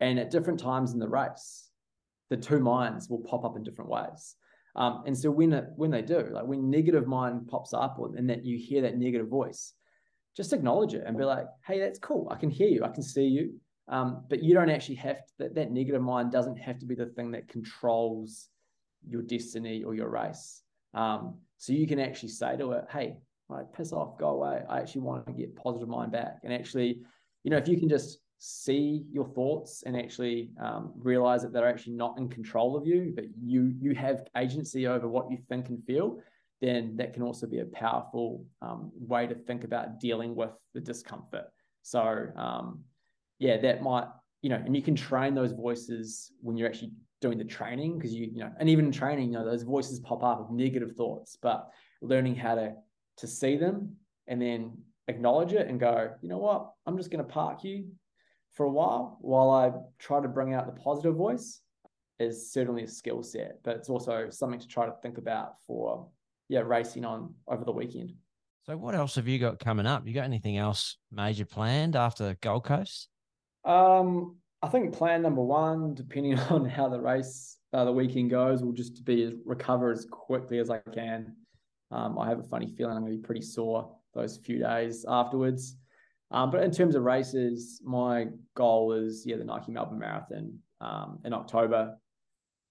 and 0.00 0.18
at 0.18 0.30
different 0.30 0.60
times 0.60 0.92
in 0.92 1.00
the 1.00 1.08
race, 1.08 1.63
the 2.30 2.36
two 2.36 2.60
minds 2.60 3.08
will 3.08 3.20
pop 3.20 3.44
up 3.44 3.56
in 3.56 3.62
different 3.62 3.90
ways. 3.90 4.36
Um, 4.76 5.04
and 5.06 5.16
so 5.16 5.30
when 5.30 5.52
it, 5.52 5.66
when 5.76 5.90
they 5.90 6.02
do, 6.02 6.28
like 6.32 6.46
when 6.46 6.70
negative 6.70 7.06
mind 7.06 7.46
pops 7.46 7.72
up, 7.72 7.96
or, 7.98 8.14
and 8.16 8.28
that 8.30 8.44
you 8.44 8.58
hear 8.58 8.82
that 8.82 8.98
negative 8.98 9.28
voice, 9.28 9.72
just 10.36 10.52
acknowledge 10.52 10.94
it 10.94 11.04
and 11.06 11.16
be 11.16 11.24
like, 11.24 11.46
"Hey, 11.64 11.78
that's 11.78 11.98
cool. 11.98 12.28
I 12.30 12.36
can 12.36 12.50
hear 12.50 12.68
you. 12.68 12.84
I 12.84 12.88
can 12.88 13.02
see 13.02 13.26
you. 13.26 13.54
Um, 13.86 14.24
but 14.28 14.42
you 14.42 14.54
don't 14.54 14.70
actually 14.70 14.96
have 14.96 15.18
to, 15.18 15.32
that, 15.38 15.54
that 15.54 15.70
negative 15.70 16.02
mind 16.02 16.32
doesn't 16.32 16.56
have 16.56 16.78
to 16.80 16.86
be 16.86 16.94
the 16.94 17.06
thing 17.06 17.30
that 17.32 17.48
controls 17.48 18.48
your 19.08 19.22
destiny 19.22 19.84
or 19.84 19.94
your 19.94 20.08
race. 20.08 20.62
Um, 20.94 21.38
so 21.58 21.72
you 21.72 21.86
can 21.86 22.00
actually 22.00 22.30
say 22.30 22.56
to 22.56 22.72
it, 22.72 22.84
hey, 22.90 23.18
like 23.48 23.72
piss 23.72 23.92
off, 23.92 24.18
go 24.18 24.30
away. 24.30 24.62
I 24.68 24.78
actually 24.78 25.02
want 25.02 25.26
to 25.26 25.32
get 25.32 25.54
positive 25.54 25.88
mind 25.88 26.12
back. 26.12 26.38
And 26.44 26.52
actually, 26.52 27.02
you 27.42 27.50
know, 27.50 27.58
if 27.58 27.68
you 27.68 27.78
can 27.78 27.88
just 27.88 28.18
see 28.38 29.04
your 29.10 29.26
thoughts 29.26 29.82
and 29.86 29.96
actually 29.96 30.50
um, 30.60 30.92
realize 30.96 31.42
that 31.42 31.52
they're 31.52 31.68
actually 31.68 31.94
not 31.94 32.18
in 32.18 32.28
control 32.28 32.76
of 32.76 32.86
you, 32.86 33.12
but 33.14 33.24
you 33.42 33.74
you 33.80 33.94
have 33.94 34.26
agency 34.36 34.86
over 34.86 35.08
what 35.08 35.30
you 35.30 35.38
think 35.48 35.68
and 35.68 35.82
feel, 35.84 36.20
then 36.60 36.96
that 36.96 37.12
can 37.12 37.22
also 37.22 37.46
be 37.46 37.60
a 37.60 37.64
powerful 37.66 38.44
um, 38.62 38.90
way 38.94 39.26
to 39.26 39.34
think 39.34 39.64
about 39.64 40.00
dealing 40.00 40.34
with 40.34 40.50
the 40.74 40.80
discomfort. 40.80 41.46
So 41.82 42.28
um, 42.36 42.80
yeah, 43.38 43.56
that 43.58 43.82
might, 43.82 44.06
you 44.42 44.50
know, 44.50 44.56
and 44.56 44.74
you 44.74 44.82
can 44.82 44.96
train 44.96 45.34
those 45.34 45.52
voices 45.52 46.32
when 46.40 46.56
you're 46.56 46.68
actually 46.68 46.92
doing 47.20 47.38
the 47.38 47.44
training 47.44 47.98
because 47.98 48.12
you, 48.12 48.28
you 48.32 48.40
know, 48.40 48.52
and 48.58 48.68
even 48.68 48.86
in 48.86 48.92
training, 48.92 49.32
you 49.32 49.38
know, 49.38 49.44
those 49.44 49.62
voices 49.62 50.00
pop 50.00 50.22
up 50.22 50.40
of 50.40 50.50
negative 50.50 50.92
thoughts, 50.96 51.38
but 51.40 51.70
learning 52.02 52.34
how 52.34 52.54
to 52.54 52.72
to 53.16 53.26
see 53.26 53.56
them 53.56 53.94
and 54.26 54.42
then 54.42 54.76
acknowledge 55.08 55.52
it 55.52 55.68
and 55.68 55.78
go, 55.78 56.10
you 56.20 56.28
know 56.28 56.38
what, 56.38 56.72
I'm 56.86 56.96
just 56.96 57.10
going 57.10 57.24
to 57.24 57.30
park 57.30 57.62
you 57.62 57.86
for 58.54 58.66
a 58.66 58.70
while 58.70 59.18
while 59.20 59.50
I 59.50 59.72
try 59.98 60.20
to 60.20 60.28
bring 60.28 60.54
out 60.54 60.66
the 60.66 60.80
positive 60.80 61.16
voice 61.16 61.60
is 62.18 62.52
certainly 62.52 62.84
a 62.84 62.88
skill 62.88 63.22
set, 63.22 63.58
but 63.64 63.76
it's 63.76 63.88
also 63.88 64.30
something 64.30 64.60
to 64.60 64.68
try 64.68 64.86
to 64.86 64.94
think 65.02 65.18
about 65.18 65.54
for 65.66 66.08
yeah 66.48 66.60
racing 66.60 67.04
on 67.04 67.34
over 67.48 67.64
the 67.64 67.72
weekend. 67.72 68.12
So, 68.64 68.76
what 68.76 68.94
else 68.94 69.16
have 69.16 69.28
you 69.28 69.38
got 69.38 69.58
coming 69.58 69.86
up? 69.86 70.06
You 70.06 70.14
got 70.14 70.24
anything 70.24 70.56
else 70.56 70.96
major 71.12 71.44
planned 71.44 71.96
after 71.96 72.36
Gold 72.40 72.64
Coast? 72.64 73.08
Um, 73.64 74.36
I 74.62 74.68
think 74.68 74.94
plan 74.94 75.20
number 75.20 75.42
one, 75.42 75.94
depending 75.94 76.38
on 76.50 76.64
how 76.64 76.88
the 76.88 77.00
race, 77.00 77.58
uh, 77.72 77.84
the 77.84 77.92
weekend 77.92 78.30
goes, 78.30 78.62
will 78.62 78.72
just 78.72 79.04
be 79.04 79.36
recover 79.44 79.90
as 79.90 80.06
quickly 80.10 80.58
as 80.58 80.70
I 80.70 80.78
can. 80.94 81.34
Um, 81.90 82.18
I 82.18 82.28
have 82.28 82.38
a 82.38 82.44
funny 82.44 82.66
feeling 82.66 82.96
I'm 82.96 83.02
going 83.02 83.12
to 83.12 83.18
be 83.18 83.22
pretty 83.22 83.42
sore 83.42 83.94
those 84.14 84.38
few 84.38 84.60
days 84.60 85.04
afterwards. 85.06 85.76
Um, 86.34 86.50
but 86.50 86.64
in 86.64 86.72
terms 86.72 86.96
of 86.96 87.04
races, 87.04 87.80
my 87.84 88.26
goal 88.56 88.92
is 88.92 89.24
yeah 89.24 89.36
the 89.36 89.44
Nike 89.44 89.70
Melbourne 89.70 90.00
Marathon 90.00 90.58
um, 90.80 91.20
in 91.24 91.32
October. 91.32 91.96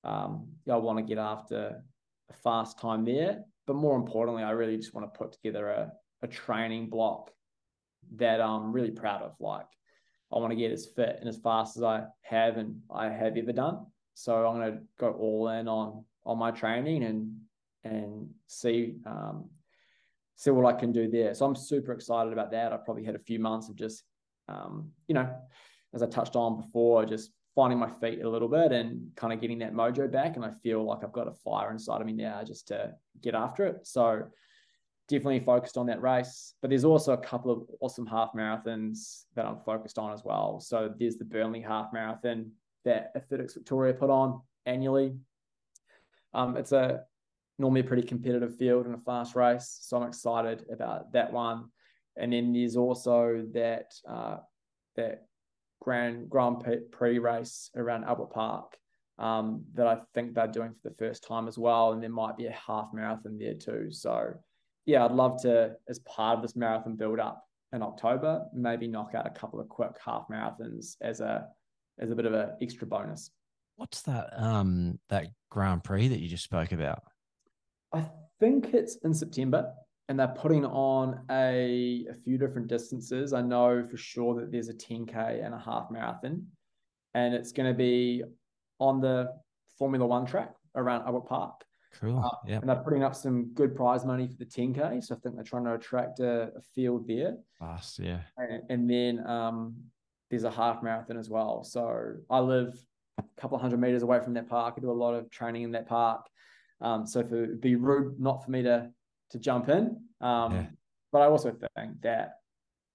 Um, 0.03 0.49
I 0.69 0.75
want 0.75 0.99
to 0.99 1.03
get 1.03 1.17
after 1.17 1.81
a 2.29 2.33
fast 2.33 2.77
time 2.77 3.05
there, 3.05 3.45
but 3.65 3.77
more 3.77 3.95
importantly, 3.95 4.43
I 4.43 4.51
really 4.51 4.75
just 4.75 4.93
want 4.93 5.11
to 5.11 5.17
put 5.17 5.31
together 5.31 5.69
a, 5.69 5.93
a 6.21 6.27
training 6.27 6.89
block 6.89 7.31
that 8.15 8.41
I'm 8.41 8.73
really 8.73 8.91
proud 8.91 9.21
of. 9.21 9.31
Like 9.39 9.67
I 10.29 10.39
want 10.39 10.51
to 10.51 10.57
get 10.57 10.73
as 10.73 10.85
fit 10.85 11.15
and 11.21 11.29
as 11.29 11.37
fast 11.37 11.77
as 11.77 11.83
I 11.83 12.03
have 12.23 12.57
and 12.57 12.81
I 12.93 13.07
have 13.07 13.37
ever 13.37 13.53
done. 13.53 13.85
So 14.13 14.45
I'm 14.45 14.59
going 14.59 14.73
to 14.73 14.79
go 14.99 15.11
all 15.11 15.47
in 15.47 15.69
on 15.69 16.03
on 16.25 16.37
my 16.37 16.51
training 16.51 17.05
and 17.05 17.37
and 17.85 18.29
see 18.47 18.95
um, 19.05 19.45
see 20.35 20.51
what 20.51 20.73
I 20.73 20.77
can 20.77 20.91
do 20.91 21.09
there. 21.09 21.33
So 21.33 21.45
I'm 21.45 21.55
super 21.55 21.91
excited 21.91 22.33
about 22.33 22.51
that. 22.51 22.73
I 22.73 22.77
probably 22.77 23.03
had 23.03 23.15
a 23.15 23.19
few 23.19 23.39
months 23.39 23.69
of 23.69 23.75
just 23.75 24.03
um, 24.47 24.91
you 25.07 25.15
know, 25.15 25.29
as 25.93 26.01
I 26.01 26.07
touched 26.07 26.35
on 26.35 26.61
before, 26.61 27.05
just 27.05 27.31
finding 27.55 27.79
my 27.79 27.89
feet 27.89 28.21
a 28.23 28.29
little 28.29 28.47
bit 28.47 28.71
and 28.71 29.11
kind 29.15 29.31
of 29.31 29.39
getting 29.39 29.59
that 29.59 29.73
mojo 29.73 30.11
back. 30.11 30.35
And 30.35 30.43
I 30.43 30.51
feel 30.63 30.83
like 30.83 31.03
I've 31.03 31.11
got 31.11 31.27
a 31.27 31.33
fire 31.33 31.71
inside 31.71 32.01
of 32.01 32.07
me 32.07 32.13
now 32.13 32.43
just 32.43 32.67
to 32.69 32.93
get 33.21 33.35
after 33.35 33.65
it. 33.65 33.85
So 33.85 34.23
definitely 35.07 35.41
focused 35.41 35.77
on 35.77 35.85
that 35.87 36.01
race. 36.01 36.55
But 36.61 36.69
there's 36.69 36.85
also 36.85 37.13
a 37.13 37.17
couple 37.17 37.51
of 37.51 37.63
awesome 37.79 38.07
half 38.07 38.31
marathons 38.33 39.25
that 39.35 39.45
I'm 39.45 39.59
focused 39.59 39.99
on 39.99 40.11
as 40.13 40.23
well. 40.23 40.59
So 40.59 40.91
there's 40.97 41.17
the 41.17 41.25
Burnley 41.25 41.61
Half 41.61 41.93
Marathon 41.93 42.51
that 42.85 43.11
Athletics 43.15 43.53
Victoria 43.53 43.93
put 43.93 44.09
on 44.09 44.41
annually. 44.65 45.15
Um, 46.33 46.57
it's 46.57 46.71
a 46.71 47.03
normally 47.59 47.81
a 47.81 47.85
pretty 47.85 48.03
competitive 48.03 48.55
field 48.57 48.85
and 48.85 48.95
a 48.95 48.99
fast 48.99 49.35
race, 49.35 49.77
so 49.81 49.97
I'm 49.97 50.07
excited 50.07 50.65
about 50.71 51.11
that 51.13 51.31
one. 51.31 51.65
And 52.17 52.33
then 52.33 52.53
there's 52.53 52.75
also 52.75 53.45
that 53.53 53.93
uh, 54.07 54.37
that 54.95 55.25
Grand 55.81 56.29
Grand 56.29 56.63
Prix 56.91 57.19
race 57.19 57.69
around 57.75 58.05
Albert 58.05 58.31
Park 58.31 58.77
um, 59.19 59.63
that 59.73 59.87
I 59.87 59.97
think 60.13 60.33
they're 60.33 60.47
doing 60.47 60.73
for 60.73 60.89
the 60.89 60.95
first 60.95 61.23
time 61.27 61.47
as 61.47 61.57
well, 61.57 61.91
and 61.91 62.01
there 62.01 62.09
might 62.09 62.37
be 62.37 62.47
a 62.47 62.51
half 62.51 62.89
marathon 62.93 63.37
there 63.37 63.55
too. 63.55 63.87
So 63.91 64.33
yeah, 64.85 65.05
I'd 65.05 65.11
love 65.11 65.41
to, 65.43 65.75
as 65.87 65.99
part 65.99 66.37
of 66.37 66.41
this 66.41 66.55
marathon 66.55 66.95
build 66.95 67.19
up 67.19 67.43
in 67.73 67.81
October, 67.81 68.45
maybe 68.53 68.87
knock 68.87 69.13
out 69.15 69.27
a 69.27 69.31
couple 69.31 69.59
of 69.59 69.69
quick 69.69 69.93
half 70.03 70.25
marathons 70.31 70.95
as 71.01 71.19
a 71.19 71.47
as 71.99 72.11
a 72.11 72.15
bit 72.15 72.25
of 72.25 72.33
an 72.33 72.51
extra 72.61 72.87
bonus. 72.87 73.31
What's 73.75 74.01
that 74.03 74.29
um 74.37 74.99
that 75.09 75.27
Grand 75.49 75.83
Prix 75.83 76.07
that 76.09 76.19
you 76.19 76.27
just 76.27 76.43
spoke 76.43 76.71
about? 76.71 77.03
I 77.93 78.05
think 78.39 78.73
it's 78.73 78.97
in 78.97 79.13
September 79.13 79.71
and 80.09 80.19
they're 80.19 80.27
putting 80.27 80.65
on 80.65 81.19
a, 81.31 82.05
a 82.09 82.13
few 82.13 82.37
different 82.37 82.67
distances. 82.67 83.33
I 83.33 83.41
know 83.41 83.83
for 83.89 83.97
sure 83.97 84.35
that 84.35 84.51
there's 84.51 84.69
a 84.69 84.73
10K 84.73 85.45
and 85.45 85.53
a 85.53 85.59
half 85.59 85.89
marathon, 85.89 86.45
and 87.13 87.33
it's 87.33 87.51
going 87.51 87.71
to 87.71 87.77
be 87.77 88.23
on 88.79 88.99
the 88.99 89.29
Formula 89.77 90.05
One 90.05 90.25
track 90.25 90.53
around 90.75 91.05
Albert 91.05 91.27
Park. 91.27 91.63
Cool. 91.99 92.19
Uh, 92.19 92.29
yeah. 92.47 92.57
And 92.57 92.67
they're 92.67 92.75
putting 92.77 93.03
up 93.03 93.15
some 93.15 93.53
good 93.53 93.75
prize 93.75 94.03
money 94.03 94.27
for 94.27 94.35
the 94.35 94.45
10K. 94.45 95.03
So 95.03 95.15
I 95.15 95.19
think 95.19 95.35
they're 95.35 95.43
trying 95.43 95.65
to 95.65 95.75
attract 95.75 96.19
a, 96.19 96.51
a 96.55 96.61
field 96.75 97.07
there. 97.07 97.37
Fast, 97.59 97.99
yeah. 97.99 98.21
And, 98.37 98.63
and 98.69 98.89
then 98.89 99.25
um, 99.27 99.75
there's 100.29 100.43
a 100.43 100.51
half 100.51 100.81
marathon 100.81 101.17
as 101.17 101.29
well. 101.29 101.63
So 101.63 102.15
I 102.29 102.39
live 102.39 102.75
a 103.19 103.23
couple 103.39 103.55
of 103.55 103.61
hundred 103.61 103.79
meters 103.79 104.01
away 104.01 104.19
from 104.21 104.33
that 104.33 104.49
park. 104.49 104.73
I 104.77 104.81
do 104.81 104.89
a 104.89 104.91
lot 104.91 105.13
of 105.13 105.29
training 105.29 105.63
in 105.63 105.71
that 105.73 105.87
park. 105.87 106.25
Um, 106.81 107.05
so 107.05 107.21
it 107.21 107.31
would 107.31 107.61
be 107.61 107.75
rude 107.75 108.19
not 108.19 108.43
for 108.43 108.51
me 108.51 108.63
to 108.63 108.89
to 109.31 109.39
jump 109.39 109.69
in. 109.69 110.01
Um, 110.21 110.53
yeah. 110.53 110.65
But 111.11 111.21
I 111.21 111.25
also 111.25 111.55
think 111.75 112.01
that 112.01 112.39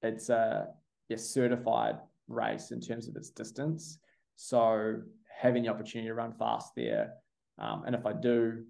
it's 0.02 0.28
a, 0.28 0.68
a 1.10 1.18
certified 1.18 1.98
race 2.28 2.70
in 2.70 2.80
terms 2.80 3.08
of 3.08 3.16
its 3.16 3.30
distance. 3.30 3.98
So 4.36 5.00
having 5.28 5.62
the 5.62 5.68
opportunity 5.68 6.08
to 6.08 6.14
run 6.14 6.32
fast 6.32 6.72
there, 6.76 7.14
um, 7.58 7.84
and 7.86 7.94
if 7.94 8.06
I 8.06 8.12
do, 8.12 8.64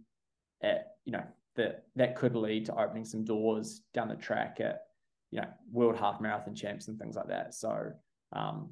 at 0.62 0.92
you 1.04 1.12
know 1.12 1.22
that 1.56 1.84
that 1.96 2.16
could 2.16 2.34
lead 2.34 2.66
to 2.66 2.80
opening 2.80 3.04
some 3.04 3.24
doors 3.24 3.82
down 3.94 4.09
the 4.09 4.16
track 4.16 4.59
at 4.61 4.82
you 5.30 5.40
know 5.40 5.48
world 5.70 5.96
half 5.96 6.20
marathon 6.20 6.54
champs 6.54 6.88
and 6.88 6.98
things 6.98 7.16
like 7.16 7.28
that. 7.28 7.54
So 7.54 7.92
um, 8.32 8.70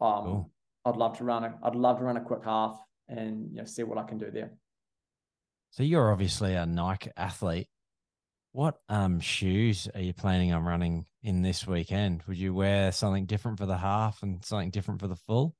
um 0.00 0.24
cool. 0.24 0.50
I'd 0.84 0.96
love 0.96 1.18
to 1.18 1.24
run 1.24 1.44
a 1.44 1.58
I'd 1.62 1.74
love 1.74 1.98
to 1.98 2.04
run 2.04 2.16
a 2.16 2.20
quick 2.22 2.44
half 2.44 2.78
and 3.08 3.50
you 3.50 3.58
know 3.58 3.64
see 3.64 3.82
what 3.82 3.98
I 3.98 4.04
can 4.04 4.18
do 4.18 4.30
there. 4.30 4.52
So 5.70 5.84
you're 5.84 6.10
obviously 6.10 6.54
a 6.54 6.66
Nike 6.66 7.10
athlete. 7.16 7.68
What 8.52 8.78
um 8.88 9.20
shoes 9.20 9.88
are 9.94 10.00
you 10.00 10.12
planning 10.12 10.52
on 10.52 10.64
running 10.64 11.06
in 11.22 11.42
this 11.42 11.66
weekend? 11.66 12.24
Would 12.26 12.36
you 12.36 12.52
wear 12.52 12.90
something 12.90 13.26
different 13.26 13.58
for 13.58 13.66
the 13.66 13.76
half 13.76 14.22
and 14.22 14.44
something 14.44 14.70
different 14.70 15.00
for 15.00 15.06
the 15.06 15.16
full? 15.16 15.54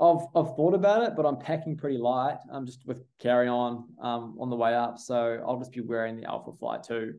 I've 0.00 0.26
I've 0.36 0.54
thought 0.54 0.74
about 0.74 1.02
it, 1.02 1.16
but 1.16 1.26
I'm 1.26 1.38
packing 1.38 1.76
pretty 1.76 1.98
light. 1.98 2.38
I'm 2.52 2.66
just 2.66 2.86
with 2.86 3.04
carry 3.18 3.48
on 3.48 3.88
um, 4.00 4.36
on 4.40 4.50
the 4.50 4.56
way 4.56 4.74
up, 4.74 4.98
so 4.98 5.42
I'll 5.46 5.58
just 5.58 5.72
be 5.72 5.80
wearing 5.80 6.16
the 6.16 6.26
Alphafly 6.26 6.86
two 6.86 7.14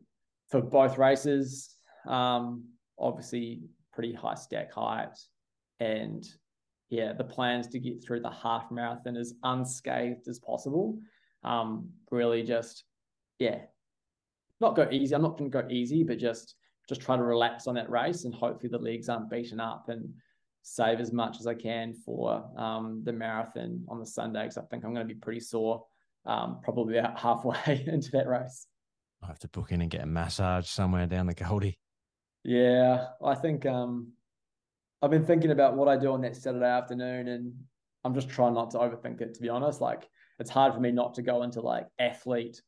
for 0.48 0.62
both 0.62 0.96
races. 0.96 1.74
Um, 2.06 2.64
obviously, 2.98 3.62
pretty 3.92 4.14
high 4.14 4.34
stack 4.34 4.72
height, 4.72 5.18
and 5.80 6.26
yeah, 6.88 7.12
the 7.12 7.24
plans 7.24 7.66
to 7.68 7.78
get 7.78 8.02
through 8.02 8.20
the 8.20 8.30
half 8.30 8.70
marathon 8.70 9.16
as 9.16 9.34
unscathed 9.42 10.28
as 10.28 10.38
possible. 10.38 10.98
Um, 11.44 11.90
really, 12.10 12.42
just 12.42 12.84
yeah, 13.38 13.60
not 14.60 14.76
go 14.76 14.88
easy. 14.90 15.14
I'm 15.14 15.22
not 15.22 15.38
going 15.38 15.50
to 15.50 15.62
go 15.62 15.68
easy, 15.68 16.02
but 16.02 16.18
just 16.18 16.54
just 16.88 17.00
try 17.00 17.16
to 17.16 17.22
relax 17.22 17.66
on 17.66 17.74
that 17.74 17.90
race, 17.90 18.24
and 18.24 18.34
hopefully 18.34 18.70
the 18.70 18.78
legs 18.78 19.08
aren't 19.08 19.30
beaten 19.30 19.60
up 19.60 19.88
and 19.88 20.12
save 20.62 20.98
as 20.98 21.12
much 21.12 21.38
as 21.38 21.46
I 21.46 21.54
can 21.54 21.94
for 21.94 22.44
um, 22.58 23.02
the 23.04 23.12
marathon 23.12 23.84
on 23.88 24.00
the 24.00 24.06
Sunday 24.06 24.42
because 24.42 24.58
I 24.58 24.62
think 24.62 24.84
I'm 24.84 24.92
going 24.92 25.06
to 25.06 25.14
be 25.14 25.18
pretty 25.18 25.38
sore, 25.38 25.84
um, 26.24 26.60
probably 26.62 26.98
about 26.98 27.18
halfway 27.18 27.84
into 27.86 28.10
that 28.12 28.26
race. 28.26 28.66
I 29.22 29.28
have 29.28 29.38
to 29.40 29.48
book 29.48 29.72
in 29.72 29.80
and 29.80 29.90
get 29.90 30.02
a 30.02 30.06
massage 30.06 30.68
somewhere 30.68 31.06
down 31.06 31.26
the 31.26 31.34
Goldie. 31.34 31.78
Yeah, 32.44 33.06
I 33.24 33.34
think 33.34 33.64
um, 33.66 34.12
I've 35.02 35.10
been 35.10 35.24
thinking 35.24 35.50
about 35.50 35.76
what 35.76 35.88
I 35.88 35.96
do 35.96 36.12
on 36.12 36.20
that 36.22 36.36
Saturday 36.36 36.66
afternoon, 36.66 37.28
and 37.28 37.52
I'm 38.04 38.14
just 38.14 38.28
trying 38.28 38.54
not 38.54 38.70
to 38.72 38.78
overthink 38.78 39.20
it. 39.20 39.34
To 39.34 39.40
be 39.40 39.48
honest, 39.48 39.80
like 39.80 40.08
it's 40.38 40.50
hard 40.50 40.74
for 40.74 40.80
me 40.80 40.90
not 40.92 41.14
to 41.14 41.22
go 41.22 41.42
into 41.42 41.60
like 41.60 41.86
athlete 41.98 42.60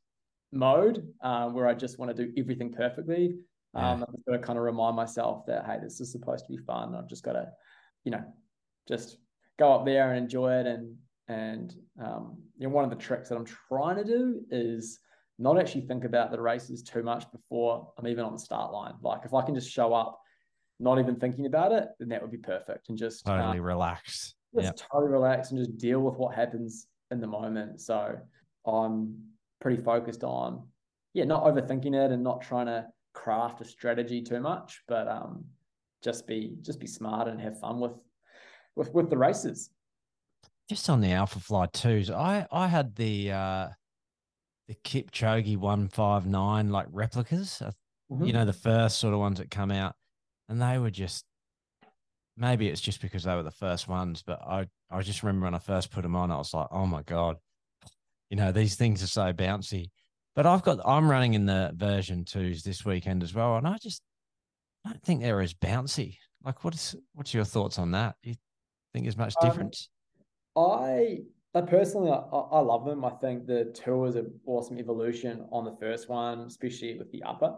mode 0.53 1.07
um, 1.23 1.55
where 1.55 1.67
I 1.67 1.75
just 1.75 1.99
want 1.99 2.15
to 2.17 2.27
do 2.27 2.33
everything 2.39 2.73
perfectly. 2.73 3.35
Um, 3.75 4.03
I've 4.09 4.25
got 4.25 4.33
to 4.33 4.39
kind 4.39 4.59
of 4.59 4.65
remind 4.65 4.97
myself 4.97 5.45
that 5.47 5.67
hey, 5.67 5.79
this 5.83 6.01
is 6.01 6.11
supposed 6.11 6.47
to 6.47 6.53
be 6.53 6.59
fun. 6.59 6.95
I've 6.95 7.09
just 7.09 7.23
got 7.23 7.35
to, 7.35 7.49
you 8.05 8.11
know, 8.11 8.25
just 8.89 9.19
go 9.59 9.73
up 9.73 9.85
there 9.85 10.11
and 10.11 10.19
enjoy 10.19 10.55
it. 10.55 10.67
And 10.67 10.97
and 11.29 11.75
um, 12.03 12.39
you 12.57 12.67
know, 12.67 12.73
one 12.73 12.85
of 12.85 12.91
the 12.91 12.97
tricks 12.97 13.29
that 13.29 13.37
I'm 13.37 13.45
trying 13.45 13.97
to 13.97 14.05
do 14.05 14.41
is 14.51 14.99
not 15.39 15.59
actually 15.59 15.83
think 15.83 16.05
about 16.05 16.33
the 16.33 16.41
races 16.41 16.83
too 16.83 17.03
much 17.03 17.31
before 17.31 17.93
I'm 17.99 18.09
even 18.09 18.25
on 18.25 18.33
the 18.33 18.39
start 18.39 18.73
line. 18.73 18.95
Like 19.03 19.25
if 19.25 19.35
I 19.35 19.43
can 19.43 19.55
just 19.55 19.71
show 19.71 19.93
up, 19.93 20.19
not 20.81 20.99
even 20.99 21.17
thinking 21.17 21.47
about 21.47 21.73
it, 21.73 21.89
then 21.99 22.09
that 22.09 22.23
would 22.23 22.31
be 22.31 22.39
perfect. 22.39 22.89
And 22.89 22.97
just 22.97 23.27
totally 23.27 23.59
um, 23.59 23.65
relaxed. 23.65 24.35
Just 24.55 24.65
yep. 24.65 24.89
totally 24.91 25.13
relax 25.13 25.51
and 25.51 25.59
just 25.59 25.77
deal 25.77 26.01
with 26.01 26.15
what 26.15 26.35
happens 26.35 26.87
in 27.11 27.21
the 27.21 27.27
moment. 27.27 27.81
So 27.81 28.17
I'm 28.67 29.17
pretty 29.61 29.83
focused 29.83 30.25
on, 30.25 30.67
yeah, 31.15 31.25
not 31.25 31.45
overthinking 31.45 31.95
it 31.95 32.13
and 32.13 32.23
not 32.23 32.43
trying 32.43 32.67
to 32.67 32.87
craft 33.15 33.61
a 33.61 33.65
strategy 33.65 34.23
too 34.23 34.41
much, 34.41 34.83
but 34.87 35.09
um, 35.09 35.45
just 36.03 36.27
be 36.27 36.57
just 36.63 36.81
be 36.81 36.87
smart 36.87 37.29
and 37.29 37.41
have 37.41 37.59
fun 37.59 37.81
with 37.81 37.93
with 38.77 38.93
with 38.95 39.11
the 39.11 39.19
races. 39.19 39.71
Just 40.69 40.89
on 40.91 41.01
the 41.01 41.09
Alphafly 41.09 41.73
twos, 41.73 42.11
I 42.11 42.47
I 42.53 42.69
had 42.69 42.95
the 42.95 43.33
uh 43.33 43.69
the 44.69 44.75
Kipchoge 44.85 45.57
one 45.57 45.89
five 45.89 46.27
nine 46.27 46.71
like 46.71 46.87
replicas. 46.91 47.63
Mm-hmm. 48.11 48.25
You 48.25 48.33
know 48.33 48.45
the 48.45 48.53
first 48.53 48.99
sort 48.99 49.15
of 49.15 49.21
ones 49.21 49.39
that 49.39 49.51
come 49.51 49.71
out, 49.71 49.95
and 50.49 50.61
they 50.61 50.79
were 50.79 50.91
just 50.91 51.25
maybe 52.39 52.69
it's 52.69 52.81
just 52.81 53.03
because 53.03 53.25
they 53.25 53.35
were 53.35 53.43
the 53.43 53.51
first 53.51 53.89
ones, 53.89 54.23
but 54.25 54.41
I 54.43 54.67
I 54.91 55.03
just 55.03 55.23
remember 55.23 55.45
when 55.45 55.55
I 55.55 55.59
first 55.59 55.91
put 55.91 56.03
them 56.03 56.17
on, 56.17 56.31
I 56.31 56.37
was 56.37 56.55
like, 56.55 56.69
oh 56.71 56.87
my 56.87 57.03
god, 57.03 57.37
you 58.31 58.37
know 58.37 58.53
these 58.53 58.77
things 58.77 59.03
are 59.03 59.09
so 59.09 59.33
bouncy. 59.33 59.91
But 60.35 60.47
I've 60.47 60.63
got 60.63 60.79
I'm 60.87 61.11
running 61.11 61.35
in 61.35 61.47
the 61.47 61.73
version 61.75 62.25
twos 62.25 62.63
this 62.63 62.85
weekend 62.85 63.23
as 63.23 63.35
well, 63.35 63.57
and 63.57 63.67
I 63.67 63.77
just 63.83 64.03
I 64.87 64.91
don't 64.91 65.03
think 65.03 65.21
they're 65.21 65.41
as 65.41 65.55
bouncy. 65.55 66.17
Like, 66.45 66.65
what 66.65 66.75
is 66.75 66.95
what's 67.15 67.35
your 67.35 67.45
thoughts 67.45 67.79
on 67.79 67.91
that? 67.93 68.17
Do 68.23 68.31
you 68.31 68.37
think 68.93 69.05
there's 69.05 69.17
much 69.17 69.35
um, 69.43 69.49
difference? 69.49 69.89
Um, 70.57 70.65
I 70.65 71.19
I 71.55 71.63
personally, 71.63 72.11
I, 72.13 72.17
I 72.17 72.61
love 72.61 72.85
them. 72.85 73.05
I 73.05 73.11
think 73.11 73.47
the 73.47 73.73
two 73.75 74.05
is 74.05 74.15
an 74.15 74.33
awesome 74.47 74.79
evolution 74.79 75.47
on 75.51 75.65
the 75.65 75.77
first 75.81 76.09
one, 76.09 76.41
especially 76.41 76.97
with 76.99 77.11
the 77.11 77.23
upper. 77.25 77.57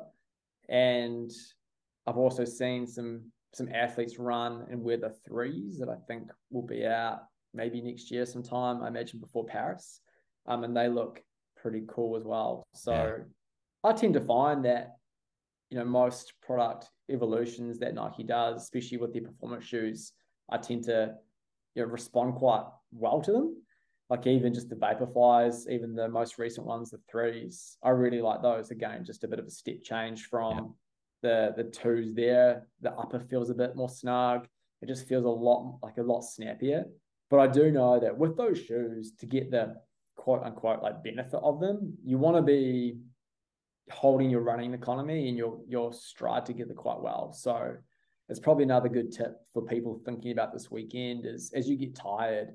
And 0.68 1.31
I've 2.07 2.16
also 2.16 2.45
seen 2.45 2.87
some 2.87 3.31
some 3.53 3.69
athletes 3.75 4.19
run 4.19 4.67
and 4.71 4.83
wear 4.83 4.97
the 4.97 5.15
threes 5.27 5.79
that 5.79 5.89
I 5.89 5.97
think 6.07 6.31
will 6.51 6.67
be 6.67 6.87
out 6.87 7.23
maybe 7.53 7.81
next 7.81 8.11
year 8.11 8.27
sometime. 8.27 8.83
I 8.83 8.89
imagine 8.89 9.21
before 9.21 9.45
Paris, 9.45 10.01
um, 10.47 10.65
and 10.65 10.77
they 10.77 10.89
look 10.89 11.23
pretty 11.57 11.85
cool 11.89 12.17
as 12.17 12.25
well. 12.25 12.63
So 12.75 12.93
yeah. 12.93 13.91
I 13.91 13.93
tend 13.93 14.15
to 14.15 14.21
find 14.21 14.65
that 14.65 14.97
you 15.71 15.79
know 15.79 15.85
most 15.85 16.35
product 16.43 16.89
evolutions 17.09 17.79
that 17.81 17.95
Nike 17.95 18.25
does, 18.25 18.63
especially 18.63 18.99
with 18.99 19.13
their 19.13 19.23
performance 19.23 19.65
shoes, 19.65 20.13
I 20.51 20.59
tend 20.59 20.85
to 20.85 21.15
you 21.75 21.83
know 21.83 21.89
respond 21.89 22.37
quite 22.37 22.65
well 22.93 23.21
to 23.23 23.33
them 23.33 23.57
like 24.11 24.27
even 24.27 24.53
just 24.53 24.69
the 24.69 24.75
Vaporflies, 24.75 25.71
even 25.71 25.95
the 25.95 26.09
most 26.09 26.37
recent 26.37 26.67
ones, 26.67 26.91
the 26.91 26.99
threes, 27.09 27.79
I 27.83 27.91
really 27.91 28.21
like 28.21 28.43
those. 28.43 28.73
Again, 28.73 29.05
just 29.05 29.23
a 29.23 29.29
bit 29.29 29.39
of 29.39 29.47
a 29.47 29.51
step 29.51 29.83
change 29.85 30.25
from. 30.25 30.75
The 31.23 31.55
the 31.57 31.64
twos 31.64 32.14
there. 32.14 32.66
The 32.81 32.93
upper 32.93 33.21
feels 33.21 33.51
a 33.51 33.55
bit 33.55 33.77
more 33.77 33.89
snug. 33.89 34.47
It 34.83 34.87
just 34.87 35.07
feels 35.09 35.25
a 35.25 35.29
lot 35.29 35.79
like 35.83 35.99
a 35.99 36.03
lot 36.03 36.23
snappier. 36.23 36.85
But 37.29 37.41
I 37.41 37.47
do 37.47 37.71
know 37.71 38.01
that 38.01 38.16
with 38.16 38.37
those 38.37 38.61
shoes, 38.61 39.12
to 39.21 39.27
get 39.27 39.51
the 39.51 39.77
quote 40.16 40.43
unquote 40.43 40.83
like 40.83 41.05
benefit 41.05 41.41
of 41.43 41.61
them, 41.61 41.95
you 42.05 42.18
want 42.18 42.37
to 42.37 42.43
be 42.43 42.99
holding 43.91 44.31
your 44.31 44.43
running 44.43 44.75
economy 44.75 45.29
and 45.29 45.37
your 45.37 45.61
your 45.68 45.93
stride 45.93 46.47
together 46.47 46.75
quite 46.75 47.01
well. 47.01 47.33
So 47.33 47.77
it's 48.29 48.41
probably 48.41 48.64
another 48.64 48.89
good 48.89 49.12
tip 49.12 49.37
for 49.53 49.62
people 49.62 50.01
thinking 50.05 50.33
about 50.33 50.53
this 50.53 50.71
weekend 50.71 51.27
is 51.27 51.53
as 51.55 51.68
you 51.68 51.77
get 51.77 51.95
tired, 51.95 52.49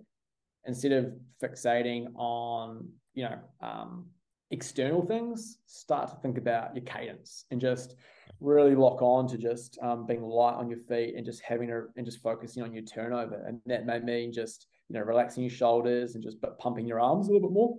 instead 0.65 0.91
of 0.91 1.13
fixating 1.41 2.07
on 2.15 2.89
you 3.13 3.23
know 3.23 3.39
um, 3.61 4.07
external 4.51 5.05
things 5.05 5.57
start 5.65 6.09
to 6.09 6.15
think 6.21 6.37
about 6.37 6.75
your 6.75 6.85
cadence 6.85 7.45
and 7.51 7.59
just 7.59 7.95
really 8.39 8.75
lock 8.75 9.01
on 9.01 9.27
to 9.27 9.37
just 9.37 9.77
um, 9.81 10.05
being 10.05 10.21
light 10.21 10.55
on 10.55 10.69
your 10.69 10.79
feet 10.79 11.15
and 11.15 11.25
just 11.25 11.41
having 11.41 11.71
a 11.71 11.83
and 11.95 12.05
just 12.05 12.21
focusing 12.21 12.63
on 12.63 12.73
your 12.73 12.83
turnover. 12.83 13.43
And 13.47 13.59
that 13.65 13.85
may 13.85 13.99
mean 13.99 14.31
just 14.31 14.67
you 14.89 14.93
know 14.93 15.05
relaxing 15.05 15.43
your 15.43 15.51
shoulders 15.51 16.15
and 16.15 16.23
just 16.23 16.37
pumping 16.59 16.87
your 16.87 16.99
arms 16.99 17.27
a 17.27 17.31
little 17.31 17.47
bit 17.47 17.53
more 17.53 17.77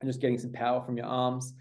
and 0.00 0.08
just 0.08 0.20
getting 0.20 0.38
some 0.38 0.52
power 0.52 0.82
from 0.82 0.96
your 0.96 1.06
arms. 1.06 1.52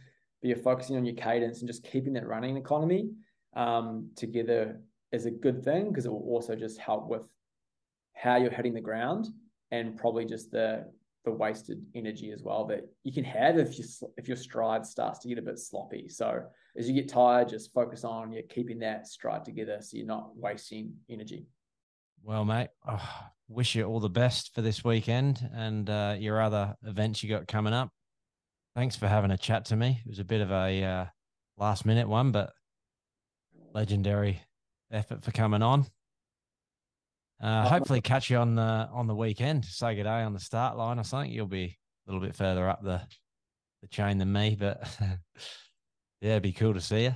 But 0.42 0.48
you're 0.48 0.58
focusing 0.58 0.96
on 0.96 1.06
your 1.06 1.16
cadence 1.16 1.60
and 1.60 1.68
just 1.68 1.84
keeping 1.84 2.14
that 2.14 2.28
running 2.28 2.56
economy 2.56 3.10
um, 3.56 4.10
together 4.16 4.80
is 5.12 5.26
a 5.26 5.32
good 5.32 5.64
thing 5.64 5.90
because 5.90 6.06
it 6.06 6.12
will 6.12 6.26
also 6.28 6.56
just 6.56 6.80
help 6.80 7.10
with 7.10 7.24
how 8.14 8.38
you're 8.38 8.52
hitting 8.52 8.74
the 8.74 8.82
ground 8.82 9.28
and 9.72 9.98
probably 9.98 10.26
just 10.26 10.52
the 10.52 10.86
the 11.30 11.36
wasted 11.36 11.86
energy 11.96 12.32
as 12.32 12.42
well 12.44 12.66
that 12.66 12.82
you 13.04 13.14
can 13.14 13.24
have 13.24 13.58
if 13.58 13.78
you 13.78 13.86
if 14.18 14.28
your 14.28 14.38
stride 14.38 14.86
starts 14.86 15.20
to 15.20 15.28
get 15.28 15.38
a 15.38 15.42
bit 15.42 15.60
sloppy. 15.60 16.10
So 16.10 16.44
as 16.78 16.90
you 16.90 16.96
get 16.96 17.10
tired, 17.10 17.50
just 17.50 17.74
focus 17.74 18.04
on 18.04 18.32
you 18.32 18.42
keeping 18.50 18.80
that 18.80 19.08
stride 19.08 19.46
together 19.46 19.78
so 19.82 19.98
you're 19.98 20.08
not 20.08 20.36
wasting 20.36 20.94
energy. 21.10 21.46
Well, 22.24 22.46
mate, 22.46 22.70
oh, 22.88 23.10
wish 23.48 23.76
you 23.76 23.86
all 23.86 24.00
the 24.00 24.10
best 24.10 24.54
for 24.54 24.62
this 24.62 24.84
weekend 24.84 25.48
and 25.54 25.90
uh, 25.90 26.16
your 26.20 26.42
other 26.42 26.76
events 26.84 27.24
you 27.24 27.30
got 27.30 27.48
coming 27.48 27.74
up. 27.74 27.90
Thanks 28.76 28.96
for 28.96 29.08
having 29.08 29.32
a 29.32 29.38
chat 29.38 29.66
to 29.66 29.76
me. 29.76 30.02
It 30.06 30.10
was 30.10 30.20
a 30.20 30.26
bit 30.26 30.42
of 30.42 30.52
a 30.52 30.84
uh, 30.84 31.06
last 31.58 31.86
minute 31.86 32.08
one, 32.08 32.32
but 32.32 32.52
legendary 33.74 34.42
effort 34.92 35.24
for 35.24 35.32
coming 35.32 35.62
on. 35.62 35.86
Uh, 37.42 37.68
hopefully, 37.68 38.02
catch 38.02 38.30
you 38.30 38.38
on 38.38 38.56
the 38.56 38.90
on 38.92 39.08
the 39.08 39.16
weekend. 39.16 39.64
Say 39.66 39.96
good 39.96 40.04
day 40.04 40.24
on 40.24 40.34
the 40.34 40.40
start 40.40 40.78
line 40.78 41.00
or 41.00 41.04
something. 41.04 41.32
You'll 41.32 41.48
be 41.48 41.78
a 42.08 42.12
little 42.12 42.26
bit 42.26 42.36
further 42.36 42.68
up 42.68 42.84
the 42.84 43.02
the 43.82 43.88
chain 43.88 44.18
than 44.18 44.32
me, 44.32 44.58
but 44.60 44.82
yeah, 46.22 46.32
it'd 46.32 46.44
be 46.44 46.52
cool 46.52 46.74
to 46.74 46.82
see 46.82 47.04
you. 47.04 47.14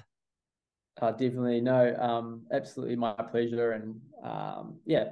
Uh, 1.01 1.11
definitely, 1.11 1.59
no, 1.59 1.95
um, 1.95 2.43
absolutely 2.51 2.95
my 2.95 3.13
pleasure, 3.13 3.71
and 3.71 3.99
um, 4.23 4.77
yeah, 4.85 5.09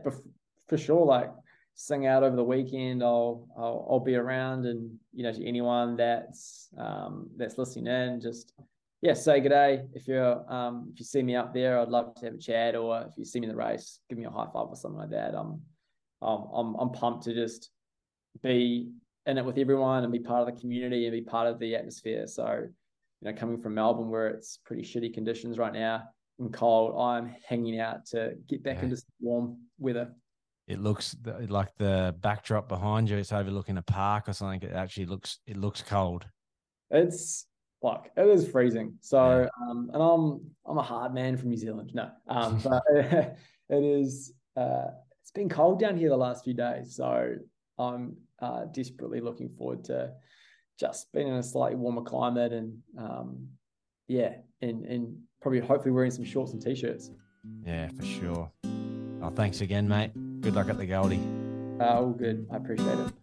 for 0.68 0.78
sure, 0.78 1.06
like 1.06 1.32
sing 1.74 2.06
out 2.06 2.24
over 2.24 2.36
the 2.36 2.44
weekend. 2.44 3.04
I'll, 3.04 3.48
I'll 3.58 3.88
I'll 3.90 4.00
be 4.00 4.16
around, 4.16 4.66
and 4.66 4.98
you 5.14 5.24
know, 5.24 5.34
to 5.34 5.46
anyone 5.46 5.98
that's 5.98 6.70
um, 6.78 7.30
that's 7.36 7.58
listening 7.58 7.88
in, 7.88 8.22
just 8.22 8.54
yeah, 9.02 9.14
say 9.14 9.40
good 9.40 9.50
day. 9.50 9.84
If 9.94 10.08
you're 10.08 10.46
um, 10.52 10.92
if 10.94 11.00
you 11.00 11.06
see 11.06 11.24
me 11.24 11.36
up 11.36 11.54
there, 11.54 11.80
I'd 11.80 11.90
love 11.90 12.14
to 12.16 12.26
have 12.26 12.36
a 12.36 12.38
chat, 12.38 12.76
or 12.76 13.06
if 13.08 13.18
you 13.18 13.26
see 13.26 13.40
me 13.40 13.48
in 13.48 13.52
the 13.52 13.58
race, 13.58 14.00
give 14.10 14.18
me 14.18 14.26
a 14.26 14.30
high 14.30 14.46
five 14.46 14.68
or 14.68 14.76
something 14.76 15.00
like 15.00 15.10
that. 15.10 15.34
I'm 15.34 15.62
um, 16.22 16.48
I'm 16.54 16.76
I'm 16.76 16.92
pumped 16.92 17.24
to 17.24 17.34
just 17.34 17.72
be 18.44 18.92
in 19.26 19.38
it 19.38 19.46
with 19.46 19.58
everyone 19.58 20.04
and 20.04 20.12
be 20.14 20.20
part 20.20 20.48
of 20.48 20.54
the 20.54 20.60
community 20.60 21.06
and 21.06 21.14
be 21.14 21.22
part 21.22 21.48
of 21.48 21.60
the 21.60 21.76
atmosphere. 21.76 22.28
So, 22.28 22.68
you 23.22 23.32
know, 23.32 23.34
coming 23.34 23.60
from 23.60 23.76
Melbourne 23.76 24.10
where 24.10 24.28
it's 24.28 24.58
pretty 24.66 24.84
shitty 24.84 25.14
conditions 25.14 25.58
right 25.58 25.74
now 25.74 26.04
and 26.40 26.54
cold, 26.54 27.00
I'm 27.00 27.36
hanging 27.48 27.80
out 27.80 28.06
to 28.08 28.36
get 28.48 28.64
back 28.64 28.78
yeah. 28.78 28.84
into 28.84 29.02
warm 29.20 29.58
weather. 29.80 30.12
It 30.68 30.80
looks 30.80 31.16
like 31.50 31.70
the 31.78 32.16
backdrop 32.22 32.70
behind 32.70 33.10
you. 33.10 33.18
It's 33.18 33.34
overlooking 33.34 33.78
a 33.78 33.82
park 33.82 34.30
or 34.30 34.34
something. 34.34 34.62
It 34.62 34.74
actually 34.74 35.08
looks 35.08 35.40
it 35.46 35.58
looks 35.58 35.82
cold. 35.82 36.26
It's 36.90 37.46
like 37.82 38.12
it 38.16 38.26
was 38.26 38.48
freezing. 38.48 38.98
So, 39.02 39.48
um, 39.62 39.90
and 39.94 40.02
I'm 40.02 40.42
I'm 40.66 40.78
a 40.78 40.84
hard 40.84 41.14
man 41.14 41.38
from 41.38 41.50
New 41.50 41.58
Zealand. 41.58 41.92
No, 41.94 42.10
um, 42.28 42.60
but 42.64 42.84
it 42.94 43.38
is. 43.70 44.34
Uh, 44.56 44.88
it's 45.22 45.32
been 45.32 45.50
cold 45.50 45.80
down 45.80 45.98
here 45.98 46.10
the 46.10 46.18
last 46.18 46.44
few 46.44 46.54
days, 46.54 46.96
so 46.96 47.36
I'm 47.78 48.18
uh, 48.40 48.66
desperately 48.66 49.22
looking 49.22 49.50
forward 49.50 49.84
to 49.86 50.12
just 50.80 51.12
being 51.14 51.28
in 51.28 51.36
a 51.36 51.44
slightly 51.44 51.76
warmer 51.76 52.02
climate 52.02 52.54
and 52.54 52.78
um, 52.98 53.48
yeah, 54.08 54.34
and 54.62 54.86
and 54.86 55.18
probably 55.42 55.60
hopefully 55.60 55.92
wearing 55.92 56.12
some 56.12 56.26
shorts 56.26 56.54
and 56.54 56.62
t-shirts. 56.62 57.12
Yeah, 57.66 57.88
for 57.90 58.04
sure. 58.04 58.52
Oh, 59.22 59.30
thanks 59.30 59.62
again, 59.62 59.88
mate. 59.88 60.12
Good 60.42 60.56
luck 60.56 60.70
at 60.70 60.78
the 60.78 60.86
Goldie. 60.86 61.22
Uh, 61.80 61.86
all 61.86 62.10
good. 62.10 62.48
I 62.52 62.58
appreciate 62.58 63.00
it. 63.00 63.14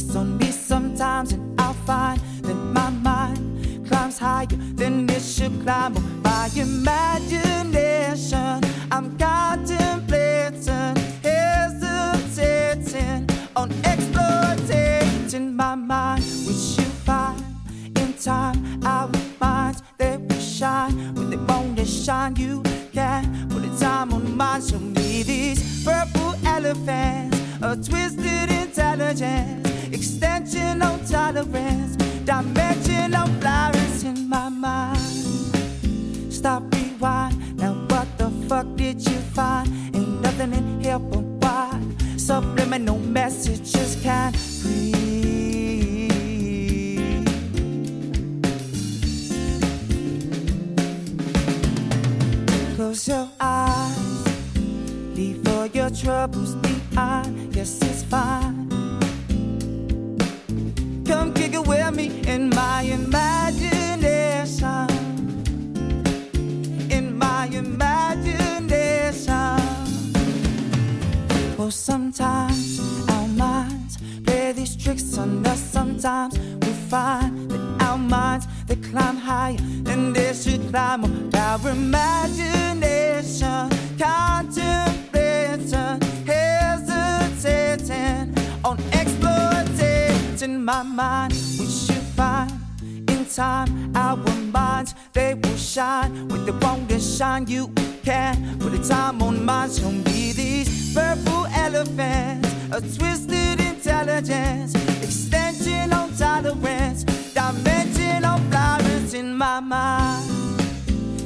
Tricks 0.00 0.16
on 0.16 0.38
me 0.38 0.50
sometimes, 0.50 1.32
and 1.32 1.60
I'll 1.60 1.74
find 1.74 2.18
that 2.42 2.54
my 2.54 2.90
mind 2.90 3.86
climbs 3.86 4.18
higher 4.18 4.46
than 4.46 5.08
it 5.10 5.22
should 5.22 5.62
climb. 5.62 5.94
Oh, 5.96 6.00
my 6.22 6.48
imagination, 6.56 8.60
I'm 8.90 9.16
contemplating, 9.18 10.96
hesitating 11.22 13.28
on 13.56 13.70
exploiting 13.84 15.54
my 15.54 15.74
mind, 15.74 16.24
which 16.46 16.78
you 16.78 16.84
find 17.04 17.44
in 17.96 18.14
time. 18.14 18.82
Our 18.84 19.10
minds 19.40 19.82
they 19.98 20.16
will 20.16 20.40
shine 20.40 21.14
when 21.14 21.30
they 21.30 21.36
want 21.36 21.76
to 21.78 21.84
shine. 21.84 22.36
You 22.36 22.62
can 22.92 23.48
put 23.48 23.64
a 23.64 23.78
time 23.78 24.12
on 24.12 24.36
mine. 24.36 24.62
Show 24.62 24.78
me 24.78 25.22
these 25.22 25.84
purple 25.84 26.34
elephants, 26.44 27.29
a 27.62 27.76
twisted 27.76 28.50
intelligence, 28.50 29.68
extension 29.92 30.80
of 30.80 31.06
tolerance, 31.08 31.96
dimension 32.24 33.14
of 33.14 33.28
flowers 33.40 34.02
in 34.02 34.28
my 34.28 34.48
mind. 34.48 34.98
Stop, 36.32 36.62
rewind. 36.74 37.56
Now 37.58 37.74
what 37.88 38.08
the 38.16 38.30
fuck 38.48 38.66
did 38.76 39.06
you 39.06 39.18
find? 39.34 39.68
Ain't 39.94 40.22
nothing 40.22 40.54
in 40.54 40.80
here 40.80 40.98
but 40.98 41.20
why 41.20 41.78
subliminal 42.16 42.98
messages 42.98 43.98
can't 44.02 44.34
breathe. 44.62 44.90
Close 52.76 53.06
your 53.06 53.28
eyes, 53.38 54.26
leave 55.14 55.46
all 55.48 55.66
your 55.66 55.90
troubles 55.90 56.54
behind. 56.54 56.79
Yes, 57.00 57.80
it's 57.82 58.02
fine. 58.02 58.68
Come 61.06 61.32
kick 61.32 61.54
it 61.54 61.66
with 61.66 61.94
me 61.94 62.20
in 62.26 62.50
my 62.50 62.82
imagination. 62.82 64.86
In 66.90 67.16
my 67.16 67.46
imagination. 67.46 69.56
Well, 71.56 71.70
sometimes 71.70 72.80
our 73.08 73.28
minds 73.28 73.96
play 74.24 74.52
these 74.52 74.76
tricks 74.76 75.16
on 75.16 75.46
us. 75.46 75.60
Sometimes 75.60 76.38
we 76.38 76.72
find 76.90 77.50
that 77.50 77.82
our 77.82 77.96
minds 77.96 78.46
they 78.66 78.76
climb 78.76 79.16
higher 79.16 79.56
than 79.84 80.12
they 80.12 80.34
should 80.34 80.68
climb. 80.68 81.30
Our 81.34 81.70
imagination, 81.70 83.70
contemplating, 83.98 86.10
hesitating 87.42 88.34
on 88.64 88.78
exploiting 88.92 90.64
my 90.64 90.82
mind, 90.82 91.32
We 91.32 91.66
should 91.66 92.04
find 92.16 92.50
in 92.82 93.24
time. 93.26 93.96
Our 93.96 94.16
minds 94.52 94.94
they 95.12 95.34
will 95.34 95.56
shine 95.56 96.28
with 96.28 96.46
the 96.46 96.52
want 96.64 96.88
to 96.90 97.00
shine. 97.00 97.46
You 97.46 97.72
can 98.04 98.58
put 98.58 98.74
a 98.74 98.88
time 98.88 99.22
on 99.22 99.44
mine. 99.44 99.70
Show 99.70 99.90
me 99.90 100.32
these 100.32 100.94
purple 100.94 101.46
elephants, 101.46 102.48
a 102.72 102.80
twisted 102.80 103.60
intelligence, 103.60 104.74
extension 105.02 105.92
on 105.92 106.12
tolerance, 106.14 107.04
dimension 107.34 108.24
of 108.24 108.40
flowers 108.50 109.14
in 109.14 109.36
my 109.36 109.60
mind. 109.60 110.26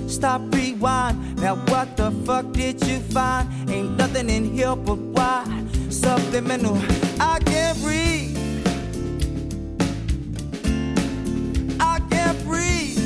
Stop, 0.08 0.42
rewind. 0.54 1.36
Now 1.40 1.56
what 1.56 1.96
the 1.96 2.10
fuck 2.24 2.52
did 2.52 2.84
you 2.86 2.98
find? 3.00 3.48
Ain't 3.68 3.96
nothing 3.96 4.30
in 4.30 4.44
here 4.54 4.76
but 4.76 4.98
why 4.98 5.44
subliminal. 6.04 6.78
I 7.18 7.38
can't 7.50 7.78
breathe. 7.82 8.36
I 11.80 11.98
can't 12.10 12.38
breathe. 12.44 12.98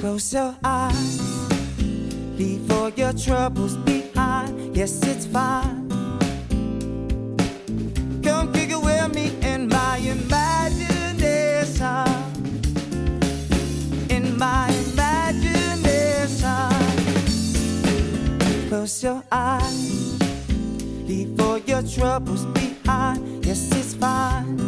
Close 0.00 0.32
your 0.32 0.54
eyes. 0.62 1.20
Leave 2.38 2.70
all 2.70 2.90
your 2.90 3.12
troubles 3.12 3.76
behind. 3.78 4.76
Yes, 4.76 5.02
it's 5.02 5.26
fine. 5.26 5.88
Come 8.22 8.52
kick 8.52 8.70
it 8.70 8.80
with 8.88 9.14
me 9.14 9.26
in 9.42 9.68
my 9.68 9.96
imagination. 9.98 10.86
In 14.10 14.38
my 14.38 14.75
Close 18.76 19.00
your 19.04 19.22
eyes. 19.32 20.20
Leave 21.08 21.40
all 21.40 21.56
your 21.56 21.80
troubles 21.82 22.44
behind. 22.44 23.42
Yes, 23.42 23.72
it's 23.72 23.94
fine. 23.94 24.58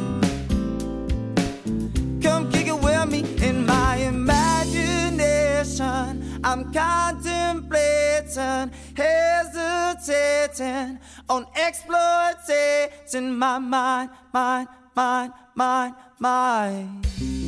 Come 2.22 2.50
kick 2.50 2.68
it 2.68 2.80
with 2.80 3.10
me 3.10 3.26
in 3.46 3.66
my 3.66 3.96
imagination. 3.96 6.40
I'm 6.42 6.72
contemplating, 6.72 8.72
hesitating 8.96 10.98
on 11.28 11.46
exploiting 11.54 13.34
my 13.34 13.58
mind, 13.58 14.08
mind, 14.32 14.68
mind, 14.96 15.34
mind, 15.54 15.94
mind. 16.18 17.47